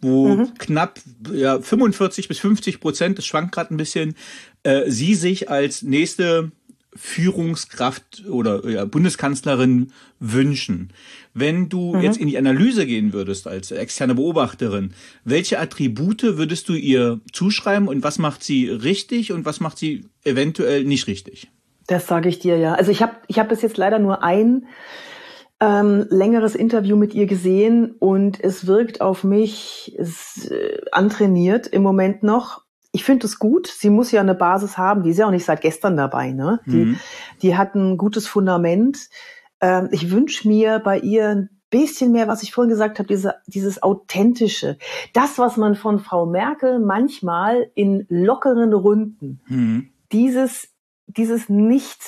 wo 0.01 0.29
mhm. 0.29 0.55
knapp 0.59 1.01
ja, 1.33 1.61
45 1.61 2.29
bis 2.29 2.39
50 2.39 2.81
Prozent, 2.81 3.19
das 3.19 3.27
schwankt 3.27 3.53
gerade 3.53 3.75
ein 3.75 3.77
bisschen, 3.77 4.15
äh, 4.63 4.91
sie 4.91 5.15
sich 5.15 5.51
als 5.51 5.83
nächste 5.83 6.51
Führungskraft 6.97 8.25
oder 8.29 8.69
ja, 8.69 8.85
Bundeskanzlerin 8.85 9.93
wünschen. 10.21 10.93
Wenn 11.35 11.69
du 11.69 11.95
mhm. 11.95 12.01
jetzt 12.01 12.19
in 12.19 12.29
die 12.29 12.39
Analyse 12.39 12.87
gehen 12.87 13.13
würdest 13.13 13.47
als 13.47 13.71
externe 13.71 14.15
Beobachterin, 14.15 14.95
welche 15.25 15.59
Attribute 15.59 16.23
würdest 16.23 16.69
du 16.69 16.75
ihr 16.75 17.21
zuschreiben 17.33 17.89
und 17.89 18.03
was 18.03 18.19
macht 18.19 18.43
sie 18.43 18.69
richtig 18.69 19.33
und 19.33 19.45
was 19.45 19.61
macht 19.61 19.79
sie 19.79 20.07
eventuell 20.25 20.85
nicht 20.85 21.07
richtig? 21.07 21.51
Das 21.87 22.07
sage 22.07 22.29
ich 22.29 22.39
dir 22.39 22.57
ja. 22.57 22.75
Also 22.75 22.91
ich 22.91 23.03
habe 23.03 23.17
ich 23.29 23.39
hab 23.39 23.49
bis 23.49 23.63
jetzt 23.63 23.77
leider 23.77 23.99
nur 23.99 24.23
ein 24.23 24.67
ähm, 25.61 26.07
längeres 26.11 26.55
Interview 26.55 26.97
mit 26.97 27.15
ihr 27.15 27.27
gesehen 27.27 27.95
und 27.99 28.43
es 28.43 28.67
wirkt 28.67 29.01
auf 29.01 29.25
mich 29.25 29.95
es, 29.99 30.51
äh, 30.51 30.81
antrainiert 30.93 31.67
im 31.67 31.83
Moment 31.83 32.23
noch 32.23 32.66
ich 32.97 33.05
finde 33.05 33.27
es 33.27 33.39
gut. 33.39 33.67
Sie 33.67 33.91
muss 33.91 34.11
ja 34.11 34.23
eine 34.23 34.35
Basis 34.35 34.79
haben. 34.79 35.03
Die 35.03 35.11
ist 35.11 35.19
ja 35.19 35.27
auch 35.27 35.31
nicht 35.31 35.45
seit 35.45 35.61
gestern 35.61 35.99
dabei. 35.99 36.33
Ne? 36.33 36.61
Die, 36.65 36.87
mhm. 36.87 37.01
die 37.43 37.55
hat 37.55 37.75
ein 37.75 37.99
gutes 37.99 38.27
Fundament. 38.27 39.11
Ähm, 39.61 39.91
ich 39.93 40.11
wünsche 40.11 40.49
mir 40.49 40.79
bei 40.79 40.99
ihr 40.99 41.29
ein 41.29 41.51
bisschen 41.69 42.11
mehr, 42.11 42.27
was 42.27 42.43
ich 42.43 42.55
vorhin 42.55 42.71
gesagt 42.71 42.99
habe, 42.99 43.07
diese, 43.07 43.35
dieses 43.47 43.83
authentische. 43.83 44.79
Das, 45.13 45.39
was 45.39 45.59
man 45.59 45.75
von 45.75 45.99
Frau 45.99 46.25
Merkel 46.25 46.79
manchmal 46.79 47.71
in 47.75 48.07
lockeren 48.09 48.73
Runden, 48.73 49.43
mhm. 49.47 49.91
dieses, 50.11 50.71
dieses 51.07 51.51
nicht, 51.51 52.01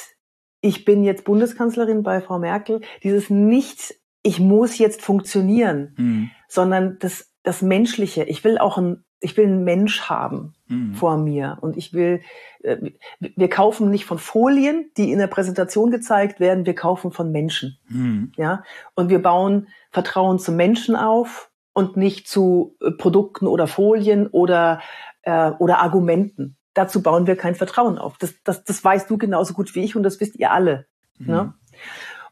ich 0.63 0.87
bin 0.87 1.05
jetzt 1.05 1.25
Bundeskanzlerin 1.25 2.03
bei 2.03 2.23
Frau 2.23 2.39
Merkel, 2.39 2.81
dieses 3.03 3.29
nicht, 3.29 3.95
ich 4.23 4.41
muss 4.41 4.79
jetzt 4.79 5.03
funktionieren, 5.03 5.93
mhm. 5.99 6.31
sondern 6.49 6.97
das, 6.99 7.31
das 7.43 7.61
Menschliche. 7.61 8.25
Ich 8.25 8.43
will 8.43 8.57
auch 8.57 8.79
ein 8.79 9.05
ich 9.21 9.37
will 9.37 9.47
einen 9.47 9.65
Mensch 9.65 10.03
haben 10.03 10.55
mhm. 10.69 10.95
vor 10.95 11.17
mir 11.17 11.59
und 11.61 11.77
ich 11.77 11.93
will, 11.93 12.21
äh, 12.63 12.91
wir 13.19 13.51
kaufen 13.51 13.91
nicht 13.91 14.05
von 14.05 14.19
Folien, 14.19 14.91
die 14.97 15.11
in 15.13 15.19
der 15.19 15.27
Präsentation 15.27 15.91
gezeigt 15.91 16.41
werden, 16.41 16.67
wir 16.67 16.75
kaufen 16.75 17.11
von 17.11 17.33
Menschen, 17.33 17.79
mhm. 17.89 18.33
ja, 18.37 18.63
und 18.95 19.09
wir 19.11 19.21
bauen 19.21 19.69
Vertrauen 19.91 20.39
zu 20.39 20.53
Menschen 20.53 20.97
auf 20.97 21.51
und 21.73 21.97
nicht 21.97 22.29
zu 22.29 22.77
äh, 22.81 22.91
Produkten 22.91 23.47
oder 23.47 23.67
Folien 23.67 24.27
oder 24.27 24.81
äh, 25.23 25.51
oder 25.59 25.81
Argumenten. 25.81 26.57
Dazu 26.75 27.03
bauen 27.03 27.27
wir 27.27 27.37
kein 27.37 27.55
Vertrauen 27.55 27.99
auf. 27.99 28.19
Das, 28.19 28.35
das, 28.45 28.65
das 28.65 28.85
weißt 28.85 29.11
du 29.11 29.19
genauso 29.19 29.53
gut 29.53 29.75
wie 29.75 29.83
ich 29.83 29.97
und 29.97 30.03
das 30.03 30.21
wisst 30.21 30.37
ihr 30.37 30.53
alle. 30.53 30.87
Mhm. 31.19 31.27
Ne? 31.27 31.55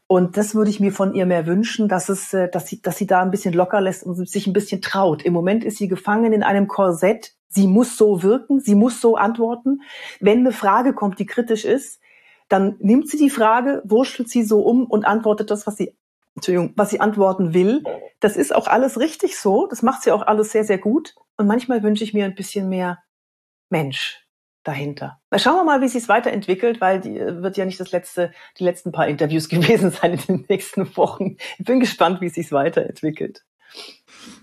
Und 0.07 0.37
das 0.37 0.55
würde 0.55 0.69
ich 0.69 0.79
mir 0.79 0.93
von 0.93 1.13
ihr 1.13 1.25
mehr 1.25 1.45
wünschen, 1.45 1.89
dass 1.89 2.07
es, 2.07 2.33
äh, 2.33 2.49
dass 2.49 2.67
sie, 2.67 2.81
dass 2.81 2.97
sie 2.97 3.07
da 3.07 3.21
ein 3.21 3.31
bisschen 3.31 3.53
locker 3.53 3.81
lässt 3.81 4.03
und 4.03 4.15
sich 4.27 4.47
ein 4.47 4.53
bisschen 4.53 4.81
traut. 4.81 5.23
Im 5.23 5.33
Moment 5.33 5.65
ist 5.65 5.77
sie 5.77 5.89
gefangen 5.89 6.31
in 6.31 6.43
einem 6.43 6.67
Korsett. 6.67 7.35
Sie 7.57 7.65
muss 7.65 7.97
so 7.97 8.21
wirken, 8.21 8.59
sie 8.59 8.75
muss 8.75 9.01
so 9.01 9.15
antworten. 9.15 9.81
Wenn 10.19 10.41
eine 10.41 10.51
Frage 10.51 10.93
kommt, 10.93 11.17
die 11.17 11.25
kritisch 11.25 11.65
ist, 11.65 11.99
dann 12.49 12.75
nimmt 12.77 13.09
sie 13.09 13.17
die 13.17 13.31
Frage, 13.31 13.81
wurschtelt 13.83 14.29
sie 14.29 14.43
so 14.43 14.59
um 14.59 14.85
und 14.85 15.05
antwortet 15.05 15.49
das, 15.49 15.65
was 15.65 15.75
sie, 15.75 15.97
Entschuldigung, 16.35 16.73
was 16.75 16.91
sie 16.91 16.99
antworten 16.99 17.55
will. 17.55 17.83
Das 18.19 18.37
ist 18.37 18.53
auch 18.53 18.67
alles 18.67 18.99
richtig 18.99 19.39
so. 19.39 19.65
Das 19.65 19.81
macht 19.81 20.03
sie 20.03 20.11
auch 20.11 20.21
alles 20.21 20.51
sehr, 20.51 20.65
sehr 20.65 20.77
gut. 20.77 21.15
Und 21.35 21.47
manchmal 21.47 21.81
wünsche 21.81 22.03
ich 22.03 22.13
mir 22.13 22.25
ein 22.25 22.35
bisschen 22.35 22.69
mehr 22.69 22.99
Mensch 23.71 24.23
dahinter. 24.61 25.19
Na, 25.31 25.39
schauen 25.39 25.55
wir 25.55 25.63
mal, 25.63 25.81
wie 25.81 25.87
sich 25.87 26.03
es 26.03 26.09
weiterentwickelt, 26.09 26.79
weil 26.79 27.01
die 27.01 27.17
äh, 27.17 27.41
wird 27.41 27.57
ja 27.57 27.65
nicht 27.65 27.79
das 27.79 27.91
letzte, 27.91 28.31
die 28.59 28.65
letzten 28.65 28.91
paar 28.91 29.07
Interviews 29.07 29.49
gewesen 29.49 29.89
sein 29.89 30.13
in 30.13 30.19
den 30.27 30.45
nächsten 30.47 30.95
Wochen. 30.95 31.37
Ich 31.57 31.65
bin 31.65 31.79
gespannt, 31.79 32.21
wie 32.21 32.27
es 32.27 32.35
sich 32.35 32.51
weiterentwickelt. 32.51 33.43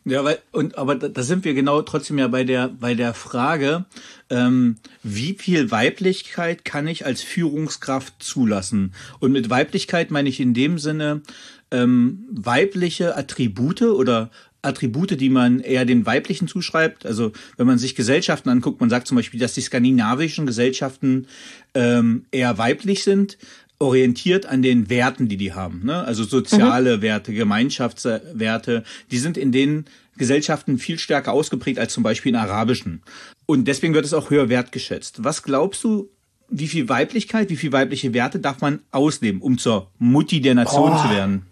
Ja, 0.07 0.23
weil, 0.23 0.39
und 0.53 0.77
aber 0.77 0.97
da 0.97 1.23
sind 1.23 1.47
wir 1.47 1.55
genau 1.55 1.81
trotzdem 1.81 2.19
ja 2.19 2.29
bei 2.29 2.45
der 2.45 2.69
bei 2.69 2.95
der 2.95 3.15
Frage, 3.15 3.87
ähm, 4.29 4.77
wie 5.03 5.35
viel 5.35 5.71
Weiblichkeit 5.71 6.65
kann 6.65 6.87
ich 6.87 7.07
als 7.07 7.23
Führungskraft 7.23 8.23
zulassen? 8.23 8.93
Und 9.19 9.33
mit 9.33 9.49
Weiblichkeit 9.49 10.11
meine 10.11 10.29
ich 10.29 10.41
in 10.41 10.53
dem 10.53 10.79
Sinne 10.79 11.23
ähm, 11.71 12.27
weibliche 12.31 13.17
Attribute 13.17 13.83
oder 13.83 14.31
Attribute, 14.65 15.21
die 15.21 15.31
man 15.31 15.61
eher 15.61 15.85
den 15.85 16.07
weiblichen 16.07 16.49
zuschreibt. 16.49 17.07
Also 17.07 17.33
wenn 17.57 17.67
man 17.67 17.79
sich 17.79 17.95
Gesellschaften 17.95 18.49
anguckt, 18.49 18.81
man 18.81 18.91
sagt 18.91 19.07
zum 19.07 19.17
Beispiel, 19.17 19.41
dass 19.41 19.55
die 19.55 19.61
skandinavischen 19.61 20.47
Gesellschaften 20.47 21.27
ähm, 21.75 22.25
eher 22.31 22.59
weiblich 22.59 23.05
sind, 23.05 23.39
orientiert 23.79 24.47
an 24.47 24.63
den 24.63 24.89
Werten, 24.89 25.29
die 25.29 25.37
die 25.37 25.53
haben. 25.53 25.83
Ne? 25.85 26.05
Also 26.05 26.25
soziale 26.25 26.99
mhm. 26.99 27.03
Werte, 27.03 27.33
Gemeinschaftswerte, 27.33 28.85
die 29.11 29.19
sind 29.19 29.37
in 29.37 29.53
den 29.53 29.87
Gesellschaften 30.17 30.79
viel 30.79 30.99
stärker 30.99 31.33
ausgeprägt 31.33 31.79
als 31.79 31.93
zum 31.93 32.03
Beispiel 32.03 32.31
in 32.31 32.37
arabischen. 32.37 33.03
Und 33.47 33.67
deswegen 33.67 33.95
wird 33.95 34.05
es 34.05 34.15
auch 34.15 34.31
höher 34.31 34.49
wertgeschätzt. 34.49 35.25
Was 35.25 35.43
glaubst 35.43 35.83
du, 35.85 36.09
wie 36.49 36.69
viel 36.69 36.89
Weiblichkeit, 36.89 37.51
wie 37.51 37.57
viel 37.57 37.73
weibliche 37.73 38.15
Werte 38.15 38.39
darf 38.39 38.61
man 38.61 38.81
ausleben, 38.91 39.41
um 39.41 39.59
zur 39.59 39.91
Mutti 39.99 40.41
der 40.41 40.55
Nation 40.55 40.93
oh. 40.93 41.03
zu 41.03 41.11
werden? 41.11 41.47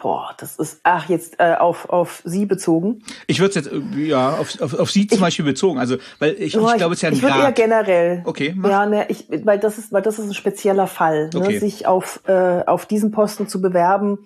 Boah, 0.00 0.34
das 0.38 0.56
ist, 0.56 0.80
ach, 0.84 1.08
jetzt 1.08 1.36
äh, 1.38 1.54
auf, 1.54 1.88
auf 1.88 2.22
Sie 2.24 2.46
bezogen. 2.46 3.02
Ich 3.26 3.40
würde 3.40 3.58
es 3.58 3.66
jetzt, 3.66 3.72
äh, 3.72 4.06
ja, 4.06 4.30
auf, 4.30 4.60
auf, 4.60 4.74
auf 4.74 4.90
Sie 4.90 5.06
zum 5.06 5.16
ich, 5.16 5.20
Beispiel 5.22 5.44
bezogen. 5.44 5.78
Also, 5.78 5.96
weil 6.18 6.34
ich, 6.34 6.54
ich, 6.54 6.56
ich 6.56 6.74
glaube, 6.76 6.94
es 6.94 6.98
ist 6.98 7.02
ja 7.02 7.08
ein 7.08 7.14
Ich 7.14 7.22
würde 7.22 7.38
eher 7.38 7.52
generell. 7.52 8.22
Okay, 8.24 8.54
mach. 8.56 8.70
Ja, 8.70 8.86
ne, 8.86 9.06
ich, 9.08 9.26
weil 9.44 9.58
das 9.58 9.78
ist, 9.78 9.92
weil 9.92 10.02
das 10.02 10.18
ist 10.18 10.26
ein 10.26 10.34
spezieller 10.34 10.86
Fall. 10.86 11.30
Ne? 11.32 11.40
Okay. 11.40 11.54
Ne? 11.54 11.60
Sich 11.60 11.86
auf, 11.86 12.20
äh, 12.26 12.62
auf 12.66 12.86
diesen 12.86 13.10
Posten 13.10 13.48
zu 13.48 13.60
bewerben, 13.60 14.18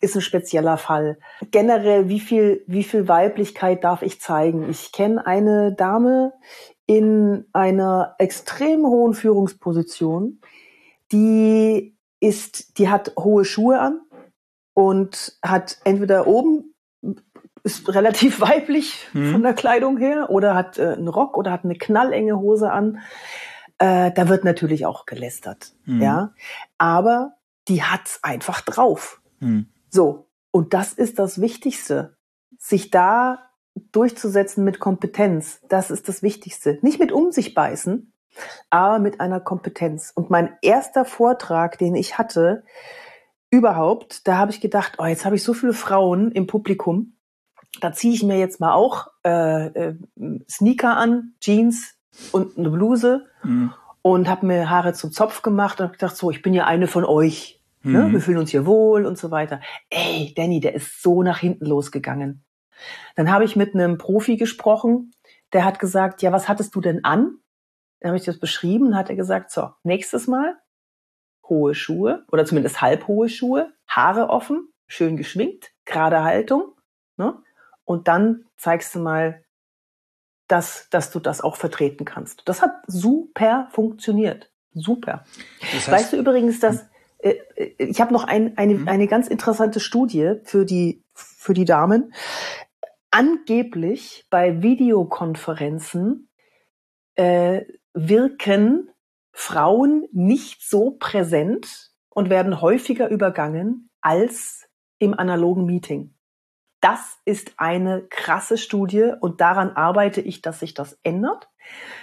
ist 0.00 0.14
ein 0.14 0.22
spezieller 0.22 0.76
Fall. 0.76 1.18
Generell, 1.50 2.08
wie 2.08 2.20
viel, 2.20 2.62
wie 2.66 2.84
viel 2.84 3.08
Weiblichkeit 3.08 3.82
darf 3.82 4.02
ich 4.02 4.20
zeigen? 4.20 4.68
Ich 4.70 4.92
kenne 4.92 5.26
eine 5.26 5.74
Dame 5.74 6.32
in 6.86 7.46
einer 7.52 8.14
extrem 8.18 8.86
hohen 8.86 9.14
Führungsposition, 9.14 10.40
die 11.12 11.96
ist, 12.20 12.78
die 12.78 12.88
hat 12.88 13.12
hohe 13.18 13.44
Schuhe 13.44 13.78
an, 13.78 14.00
und 14.78 15.36
hat 15.42 15.78
entweder 15.82 16.28
oben 16.28 16.72
ist 17.64 17.92
relativ 17.92 18.40
weiblich 18.40 19.08
mhm. 19.12 19.32
von 19.32 19.42
der 19.42 19.52
Kleidung 19.52 19.96
her 19.96 20.30
oder 20.30 20.54
hat 20.54 20.78
äh, 20.78 20.92
einen 20.92 21.08
Rock 21.08 21.36
oder 21.36 21.50
hat 21.50 21.64
eine 21.64 21.74
knallenge 21.74 22.38
Hose 22.38 22.70
an. 22.70 23.00
Äh, 23.78 24.12
da 24.12 24.28
wird 24.28 24.44
natürlich 24.44 24.86
auch 24.86 25.04
gelästert, 25.04 25.72
mhm. 25.84 26.00
ja. 26.00 26.32
Aber 26.78 27.32
die 27.66 27.82
hat's 27.82 28.20
einfach 28.22 28.60
drauf. 28.60 29.20
Mhm. 29.40 29.66
So. 29.90 30.28
Und 30.52 30.74
das 30.74 30.92
ist 30.92 31.18
das 31.18 31.40
Wichtigste. 31.40 32.16
Sich 32.56 32.92
da 32.92 33.50
durchzusetzen 33.90 34.62
mit 34.62 34.78
Kompetenz. 34.78 35.60
Das 35.68 35.90
ist 35.90 36.08
das 36.08 36.22
Wichtigste. 36.22 36.78
Nicht 36.82 37.00
mit 37.00 37.10
um 37.10 37.32
sich 37.32 37.52
beißen, 37.52 38.12
aber 38.70 39.00
mit 39.00 39.20
einer 39.20 39.40
Kompetenz. 39.40 40.12
Und 40.14 40.30
mein 40.30 40.56
erster 40.62 41.04
Vortrag, 41.04 41.78
den 41.78 41.96
ich 41.96 42.16
hatte, 42.16 42.62
überhaupt, 43.50 44.26
da 44.26 44.36
habe 44.36 44.50
ich 44.50 44.60
gedacht, 44.60 44.94
oh, 44.98 45.06
jetzt 45.06 45.24
habe 45.24 45.36
ich 45.36 45.42
so 45.42 45.54
viele 45.54 45.72
Frauen 45.72 46.32
im 46.32 46.46
Publikum, 46.46 47.14
da 47.80 47.92
ziehe 47.92 48.14
ich 48.14 48.22
mir 48.22 48.38
jetzt 48.38 48.60
mal 48.60 48.72
auch 48.72 49.08
äh, 49.24 49.66
äh, 49.66 49.94
Sneaker 50.50 50.96
an, 50.96 51.34
Jeans 51.40 51.94
und 52.32 52.58
eine 52.58 52.70
Bluse 52.70 53.26
mhm. 53.42 53.72
und 54.02 54.28
habe 54.28 54.46
mir 54.46 54.70
Haare 54.70 54.92
zum 54.94 55.12
Zopf 55.12 55.42
gemacht 55.42 55.80
und 55.80 55.84
habe 55.84 55.92
gedacht, 55.92 56.16
so, 56.16 56.30
ich 56.30 56.42
bin 56.42 56.54
ja 56.54 56.66
eine 56.66 56.86
von 56.86 57.04
euch. 57.04 57.62
Ne? 57.82 58.04
Mhm. 58.04 58.12
Wir 58.12 58.20
fühlen 58.20 58.38
uns 58.38 58.50
hier 58.50 58.66
wohl 58.66 59.06
und 59.06 59.18
so 59.18 59.30
weiter. 59.30 59.60
Ey, 59.90 60.32
Danny, 60.36 60.60
der 60.60 60.74
ist 60.74 61.02
so 61.02 61.22
nach 61.22 61.38
hinten 61.38 61.66
losgegangen. 61.66 62.44
Dann 63.16 63.30
habe 63.30 63.44
ich 63.44 63.56
mit 63.56 63.74
einem 63.74 63.98
Profi 63.98 64.36
gesprochen, 64.36 65.12
der 65.52 65.64
hat 65.64 65.78
gesagt, 65.78 66.22
ja, 66.22 66.32
was 66.32 66.48
hattest 66.48 66.74
du 66.74 66.80
denn 66.80 67.04
an? 67.04 67.38
Dann 68.00 68.10
habe 68.10 68.18
ich 68.18 68.24
das 68.24 68.38
beschrieben 68.38 68.96
hat 68.96 69.10
er 69.10 69.16
gesagt, 69.16 69.50
so, 69.50 69.70
nächstes 69.82 70.26
Mal 70.26 70.56
hohe 71.48 71.74
Schuhe 71.74 72.24
oder 72.30 72.44
zumindest 72.44 72.80
halbhohe 72.80 73.28
Schuhe, 73.28 73.72
Haare 73.86 74.28
offen, 74.28 74.68
schön 74.86 75.16
geschminkt, 75.16 75.72
gerade 75.84 76.22
Haltung. 76.22 76.72
Ne? 77.16 77.42
Und 77.84 78.08
dann 78.08 78.44
zeigst 78.56 78.94
du 78.94 79.00
mal, 79.00 79.42
dass, 80.46 80.88
dass 80.90 81.10
du 81.10 81.20
das 81.20 81.40
auch 81.40 81.56
vertreten 81.56 82.04
kannst. 82.04 82.42
Das 82.46 82.62
hat 82.62 82.72
super 82.86 83.68
funktioniert. 83.70 84.50
Super. 84.72 85.24
Das 85.60 85.72
heißt, 85.72 85.92
weißt 85.92 86.12
du 86.12 86.16
übrigens, 86.16 86.60
dass 86.60 86.86
äh, 87.18 87.34
äh 87.54 87.74
ich 87.78 88.00
habe 88.00 88.12
noch 88.12 88.24
ein, 88.24 88.56
eine, 88.56 88.74
mhm. 88.74 88.88
eine 88.88 89.06
ganz 89.06 89.28
interessante 89.28 89.80
Studie 89.80 90.34
für 90.44 90.64
die, 90.64 91.02
für 91.14 91.54
die 91.54 91.64
Damen. 91.64 92.12
Angeblich 93.10 94.26
bei 94.30 94.62
Videokonferenzen 94.62 96.28
äh, 97.14 97.62
wirken 97.94 98.90
Frauen 99.40 100.08
nicht 100.10 100.68
so 100.68 100.96
präsent 100.98 101.92
und 102.10 102.28
werden 102.28 102.60
häufiger 102.60 103.08
übergangen 103.08 103.88
als 104.00 104.68
im 104.98 105.16
analogen 105.16 105.64
Meeting. 105.64 106.12
Das 106.80 107.18
ist 107.24 107.52
eine 107.56 108.02
krasse 108.10 108.58
Studie 108.58 109.12
und 109.20 109.40
daran 109.40 109.70
arbeite 109.70 110.20
ich, 110.20 110.42
dass 110.42 110.58
sich 110.58 110.74
das 110.74 110.98
ändert, 111.04 111.48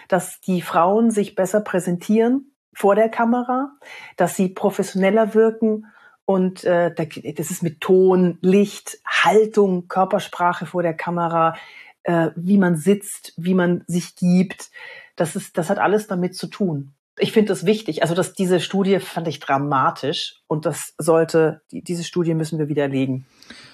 dass 0.07 0.39
die 0.39 0.61
Frauen 0.61 1.11
sich 1.11 1.35
besser 1.35 1.59
präsentieren 1.59 2.55
vor 2.73 2.95
der 2.95 3.09
Kamera, 3.09 3.73
dass 4.15 4.37
sie 4.37 4.47
professioneller 4.47 5.33
wirken 5.33 5.87
und 6.23 6.63
äh, 6.63 6.95
das 6.95 7.51
ist 7.51 7.63
mit 7.63 7.81
Ton, 7.81 8.37
Licht, 8.39 8.99
Haltung, 9.05 9.89
Körpersprache 9.89 10.65
vor 10.65 10.83
der 10.83 10.95
Kamera, 10.95 11.57
äh, 12.03 12.29
wie 12.37 12.57
man 12.57 12.77
sitzt, 12.77 13.33
wie 13.35 13.55
man 13.55 13.83
sich 13.87 14.15
gibt. 14.15 14.71
Das 15.17 15.35
ist, 15.35 15.57
das 15.57 15.69
hat 15.69 15.79
alles 15.79 16.07
damit 16.07 16.37
zu 16.37 16.47
tun 16.47 16.95
ich 17.17 17.31
finde 17.31 17.49
das 17.49 17.65
wichtig. 17.65 18.01
Also 18.01 18.15
dass 18.15 18.33
diese 18.33 18.59
Studie 18.59 18.99
fand 18.99 19.27
ich 19.27 19.39
dramatisch 19.39 20.41
und 20.47 20.65
das 20.65 20.93
sollte, 20.97 21.61
die, 21.71 21.81
diese 21.81 22.03
Studie 22.03 22.33
müssen 22.33 22.59
wir 22.59 22.67
widerlegen. 22.67 23.25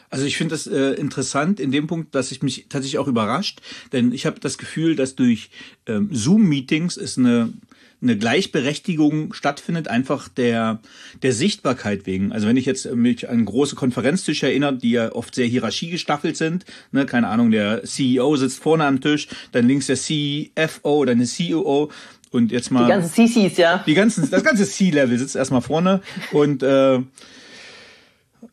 Also 0.10 0.26
ich 0.26 0.38
finde 0.38 0.56
das 0.56 0.68
äh, 0.68 0.92
interessant 0.94 1.60
in 1.60 1.72
dem 1.72 1.88
Punkt, 1.88 2.14
dass 2.16 2.32
ich 2.32 2.44
mich 2.44 2.68
tatsächlich 2.68 3.00
auch 3.00 3.08
überrascht, 3.08 3.62
denn 3.94 4.12
ich 4.12 4.26
habe 4.26 4.42
das 4.42 4.58
Gefühl, 4.58 4.96
dass 4.96 5.16
durch 5.16 5.50
ähm, 5.88 6.10
Zoom-Meetings 6.12 6.98
ist 6.98 7.18
eine 7.18 7.54
eine 8.02 8.18
Gleichberechtigung 8.18 9.34
stattfindet, 9.34 9.88
einfach 9.88 10.28
der, 10.28 10.80
der 11.22 11.34
Sichtbarkeit 11.34 12.08
wegen. 12.08 12.32
Also 12.32 12.48
wenn 12.48 12.58
ich 12.58 12.66
jetzt 12.66 12.92
mich 12.96 13.30
an 13.30 13.46
große 13.46 13.76
Konferenztische 13.76 14.48
erinnere, 14.48 14.76
die 14.76 14.92
ja 14.92 15.12
oft 15.12 15.36
sehr 15.36 15.46
hierarchiegestaffelt 15.46 16.36
sind, 16.36 16.66
ne, 16.92 17.06
keine 17.06 17.28
Ahnung, 17.28 17.52
der 17.52 17.84
CEO 17.84 18.36
sitzt 18.38 18.60
vorne 18.60 18.86
am 18.86 19.02
Tisch, 19.02 19.28
dann 19.52 19.68
links 19.68 19.86
der 19.86 19.98
CFO 19.98 20.98
oder 20.98 21.12
eine 21.12 21.26
CEO 21.26 21.92
und 22.32 22.52
jetzt 22.52 22.72
mal. 22.72 22.86
Die 22.86 22.90
ganzen 22.90 23.28
CCs, 23.28 23.58
ja. 23.58 23.84
Die 23.86 23.94
ganzen, 23.94 24.30
das 24.30 24.44
ganze 24.44 24.68
C-Level 24.68 25.18
sitzt 25.18 25.36
erstmal 25.36 25.62
vorne 25.62 26.02
und 26.32 26.64
äh, 26.64 27.00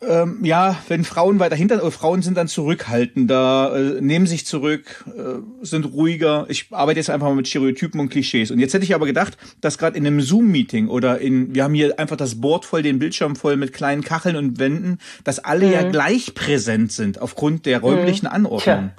ähm, 0.00 0.44
ja, 0.44 0.76
wenn 0.88 1.02
Frauen 1.02 1.40
weiter 1.40 1.56
hinter, 1.56 1.82
äh, 1.82 1.90
Frauen 1.90 2.22
sind 2.22 2.36
dann 2.36 2.46
zurückhaltender, 2.46 3.96
äh, 3.96 4.00
nehmen 4.00 4.26
sich 4.26 4.46
zurück, 4.46 5.04
äh, 5.06 5.40
sind 5.64 5.86
ruhiger. 5.86 6.46
Ich 6.48 6.66
arbeite 6.70 7.00
jetzt 7.00 7.10
einfach 7.10 7.26
mal 7.26 7.34
mit 7.34 7.48
Stereotypen 7.48 7.98
und 7.98 8.08
Klischees. 8.08 8.50
Und 8.50 8.60
jetzt 8.60 8.74
hätte 8.74 8.84
ich 8.84 8.94
aber 8.94 9.06
gedacht, 9.06 9.36
dass 9.60 9.78
gerade 9.78 9.96
in 9.96 10.06
einem 10.06 10.20
Zoom-Meeting 10.20 10.88
oder 10.88 11.18
in, 11.20 11.54
wir 11.54 11.64
haben 11.64 11.74
hier 11.74 11.98
einfach 11.98 12.16
das 12.16 12.40
Board 12.40 12.64
voll, 12.64 12.82
den 12.82 12.98
Bildschirm 12.98 13.34
voll 13.34 13.56
mit 13.56 13.72
kleinen 13.72 14.02
Kacheln 14.02 14.36
und 14.36 14.58
Wänden, 14.58 14.98
dass 15.24 15.40
alle 15.40 15.66
mhm. 15.66 15.72
ja 15.72 15.90
gleich 15.90 16.34
präsent 16.34 16.92
sind 16.92 17.20
aufgrund 17.20 17.66
der 17.66 17.80
räumlichen 17.80 18.26
mhm. 18.26 18.34
Anordnung. 18.34 18.60
Tja. 18.62 18.92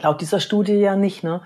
Laut 0.00 0.20
dieser 0.20 0.40
Studie 0.40 0.74
ja 0.74 0.96
nicht, 0.96 1.24
ne? 1.24 1.42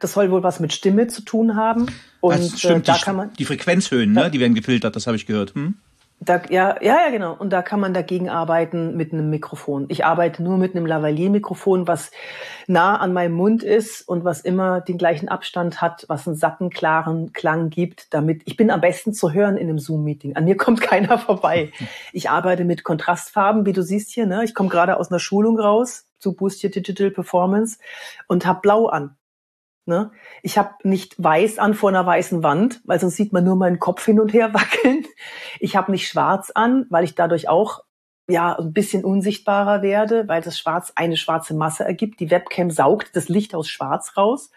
Das 0.00 0.12
soll 0.12 0.30
wohl 0.30 0.42
was 0.42 0.60
mit 0.60 0.72
Stimme 0.72 1.08
zu 1.08 1.22
tun 1.22 1.56
haben. 1.56 1.86
Und 2.20 2.32
also 2.32 2.56
stimmt, 2.56 2.88
äh, 2.88 2.92
da 2.92 2.94
die, 2.94 3.00
kann 3.00 3.16
man 3.16 3.32
die 3.32 3.44
Frequenzhöhen, 3.44 4.12
ne? 4.12 4.30
Die 4.30 4.40
werden 4.40 4.54
gefiltert, 4.54 4.94
das 4.96 5.06
habe 5.06 5.16
ich 5.16 5.26
gehört. 5.26 5.54
Hm? 5.54 5.74
Da, 6.20 6.42
ja, 6.50 6.82
ja, 6.82 7.04
ja, 7.04 7.10
genau. 7.10 7.36
Und 7.38 7.50
da 7.50 7.62
kann 7.62 7.78
man 7.78 7.94
dagegen 7.94 8.28
arbeiten 8.28 8.96
mit 8.96 9.12
einem 9.12 9.30
Mikrofon. 9.30 9.86
Ich 9.88 10.04
arbeite 10.04 10.42
nur 10.42 10.58
mit 10.58 10.74
einem 10.74 10.84
Lavalier-Mikrofon, 10.84 11.86
was 11.86 12.10
nah 12.66 12.96
an 12.96 13.12
meinem 13.12 13.34
Mund 13.34 13.62
ist 13.62 14.02
und 14.08 14.24
was 14.24 14.40
immer 14.40 14.80
den 14.80 14.98
gleichen 14.98 15.28
Abstand 15.28 15.80
hat, 15.80 16.06
was 16.08 16.26
einen 16.26 16.36
satten, 16.36 16.70
klaren 16.70 17.32
Klang 17.32 17.70
gibt, 17.70 18.12
damit 18.12 18.42
ich 18.46 18.56
bin 18.56 18.72
am 18.72 18.80
besten 18.80 19.12
zu 19.14 19.32
hören 19.32 19.56
in 19.56 19.68
einem 19.68 19.78
Zoom-Meeting. 19.78 20.34
An 20.34 20.44
mir 20.44 20.56
kommt 20.56 20.80
keiner 20.80 21.18
vorbei. 21.18 21.70
Ich 22.12 22.30
arbeite 22.30 22.64
mit 22.64 22.82
Kontrastfarben, 22.82 23.64
wie 23.64 23.72
du 23.72 23.82
siehst 23.82 24.10
hier. 24.10 24.26
Ne? 24.26 24.42
Ich 24.42 24.54
komme 24.54 24.70
gerade 24.70 24.96
aus 24.96 25.12
einer 25.12 25.20
Schulung 25.20 25.58
raus 25.58 26.07
zu 26.18 26.34
Boost 26.34 26.62
Your 26.64 26.70
Digital 26.70 27.10
Performance 27.10 27.78
und 28.26 28.46
habe 28.46 28.60
blau 28.60 28.86
an. 28.86 29.16
Ne? 29.86 30.10
Ich 30.42 30.58
habe 30.58 30.74
nicht 30.82 31.14
weiß 31.22 31.58
an 31.58 31.72
vor 31.72 31.88
einer 31.88 32.04
weißen 32.04 32.42
Wand, 32.42 32.82
weil 32.84 33.00
sonst 33.00 33.16
sieht 33.16 33.32
man 33.32 33.44
nur 33.44 33.56
meinen 33.56 33.78
Kopf 33.78 34.04
hin 34.04 34.20
und 34.20 34.34
her 34.34 34.52
wackeln. 34.54 35.06
Ich 35.60 35.76
habe 35.76 35.90
nicht 35.90 36.08
schwarz 36.08 36.50
an, 36.50 36.86
weil 36.90 37.04
ich 37.04 37.14
dadurch 37.14 37.48
auch 37.48 37.84
ja 38.30 38.58
ein 38.58 38.74
bisschen 38.74 39.04
unsichtbarer 39.04 39.80
werde, 39.80 40.28
weil 40.28 40.42
das 40.42 40.58
Schwarz 40.58 40.92
eine 40.94 41.16
schwarze 41.16 41.54
Masse 41.54 41.84
ergibt. 41.84 42.20
Die 42.20 42.30
Webcam 42.30 42.70
saugt 42.70 43.16
das 43.16 43.28
Licht 43.28 43.54
aus 43.54 43.68
Schwarz 43.68 44.16
raus. 44.18 44.50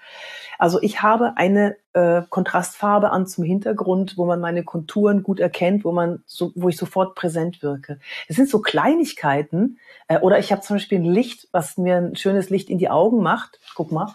Also 0.59 0.81
ich 0.81 1.01
habe 1.01 1.37
eine 1.37 1.77
äh, 1.93 2.21
Kontrastfarbe 2.29 3.11
an 3.11 3.25
zum 3.27 3.45
Hintergrund, 3.45 4.17
wo 4.17 4.25
man 4.25 4.41
meine 4.41 4.63
Konturen 4.63 5.23
gut 5.23 5.39
erkennt, 5.39 5.85
wo 5.85 5.93
man 5.93 6.21
so, 6.25 6.51
wo 6.55 6.67
ich 6.67 6.75
sofort 6.75 7.15
präsent 7.15 7.63
wirke. 7.63 7.99
Es 8.27 8.35
sind 8.35 8.49
so 8.49 8.59
Kleinigkeiten. 8.59 9.79
Äh, 10.09 10.19
oder 10.19 10.37
ich 10.37 10.51
habe 10.51 10.61
zum 10.61 10.75
Beispiel 10.75 10.99
ein 10.99 11.05
Licht, 11.05 11.47
was 11.53 11.77
mir 11.77 11.95
ein 11.95 12.15
schönes 12.17 12.49
Licht 12.49 12.69
in 12.69 12.77
die 12.77 12.89
Augen 12.89 13.23
macht. 13.23 13.59
Guck 13.73 13.93
mal, 13.93 14.13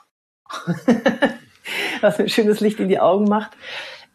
was 2.03 2.19
mir 2.19 2.25
ein 2.25 2.29
schönes 2.29 2.61
Licht 2.61 2.79
in 2.79 2.89
die 2.89 3.01
Augen 3.01 3.25
macht. 3.25 3.57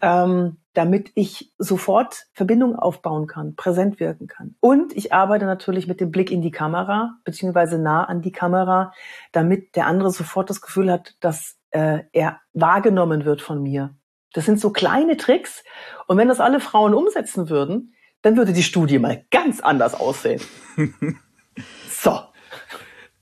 Ähm, 0.01 0.57
damit 0.73 1.11
ich 1.15 1.51
sofort 1.57 2.27
Verbindung 2.33 2.75
aufbauen 2.77 3.27
kann, 3.27 3.55
präsent 3.55 3.99
wirken 3.99 4.27
kann. 4.27 4.55
Und 4.61 4.95
ich 4.95 5.13
arbeite 5.13 5.45
natürlich 5.45 5.87
mit 5.87 5.99
dem 5.99 6.11
Blick 6.11 6.31
in 6.31 6.41
die 6.41 6.51
Kamera, 6.51 7.15
beziehungsweise 7.25 7.77
nah 7.77 8.05
an 8.05 8.21
die 8.21 8.31
Kamera, 8.31 8.93
damit 9.33 9.75
der 9.75 9.87
andere 9.87 10.11
sofort 10.11 10.49
das 10.49 10.61
Gefühl 10.61 10.89
hat, 10.89 11.15
dass 11.19 11.57
äh, 11.71 12.03
er 12.13 12.39
wahrgenommen 12.53 13.25
wird 13.25 13.41
von 13.41 13.61
mir. 13.61 13.95
Das 14.33 14.45
sind 14.45 14.61
so 14.61 14.71
kleine 14.71 15.17
Tricks. 15.17 15.63
Und 16.07 16.17
wenn 16.17 16.29
das 16.29 16.39
alle 16.39 16.61
Frauen 16.61 16.93
umsetzen 16.93 17.49
würden, 17.49 17.93
dann 18.21 18.37
würde 18.37 18.53
die 18.53 18.63
Studie 18.63 18.99
mal 18.99 19.25
ganz 19.29 19.59
anders 19.59 19.93
aussehen. 19.93 20.41
so. 21.89 22.19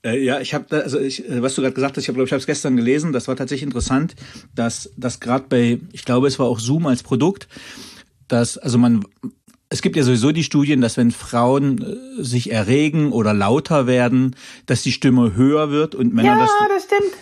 Äh, 0.02 0.22
ja, 0.24 0.40
ich 0.40 0.54
habe 0.54 0.82
also 0.82 0.98
ich, 0.98 1.28
äh, 1.28 1.42
was 1.42 1.54
du 1.54 1.62
gerade 1.62 1.74
gesagt 1.74 1.96
hast, 1.96 2.02
ich 2.02 2.06
glaube 2.06 2.24
ich 2.24 2.32
habe 2.32 2.40
es 2.40 2.46
gestern 2.46 2.76
gelesen, 2.76 3.12
das 3.12 3.28
war 3.28 3.36
tatsächlich 3.36 3.64
interessant, 3.64 4.14
dass 4.54 4.90
das 4.96 5.20
gerade 5.20 5.44
bei 5.48 5.80
ich 5.92 6.04
glaube, 6.04 6.26
es 6.26 6.38
war 6.38 6.46
auch 6.46 6.58
Zoom 6.58 6.86
als 6.86 7.02
Produkt, 7.02 7.48
dass 8.28 8.56
also 8.56 8.78
man 8.78 9.04
es 9.68 9.82
gibt 9.82 9.96
ja 9.96 10.02
sowieso 10.02 10.32
die 10.32 10.42
Studien, 10.42 10.80
dass 10.80 10.96
wenn 10.96 11.12
Frauen 11.12 11.82
äh, 12.18 12.22
sich 12.22 12.50
erregen 12.50 13.12
oder 13.12 13.34
lauter 13.34 13.86
werden, 13.86 14.34
dass 14.66 14.82
die 14.82 14.92
Stimme 14.92 15.34
höher 15.36 15.70
wird 15.70 15.94
und 15.94 16.12
Männer 16.12 16.28
ja, 16.28 16.38
das 16.40 16.50
Ja, 16.60 16.68
das 16.68 16.84
stimmt. 16.84 17.12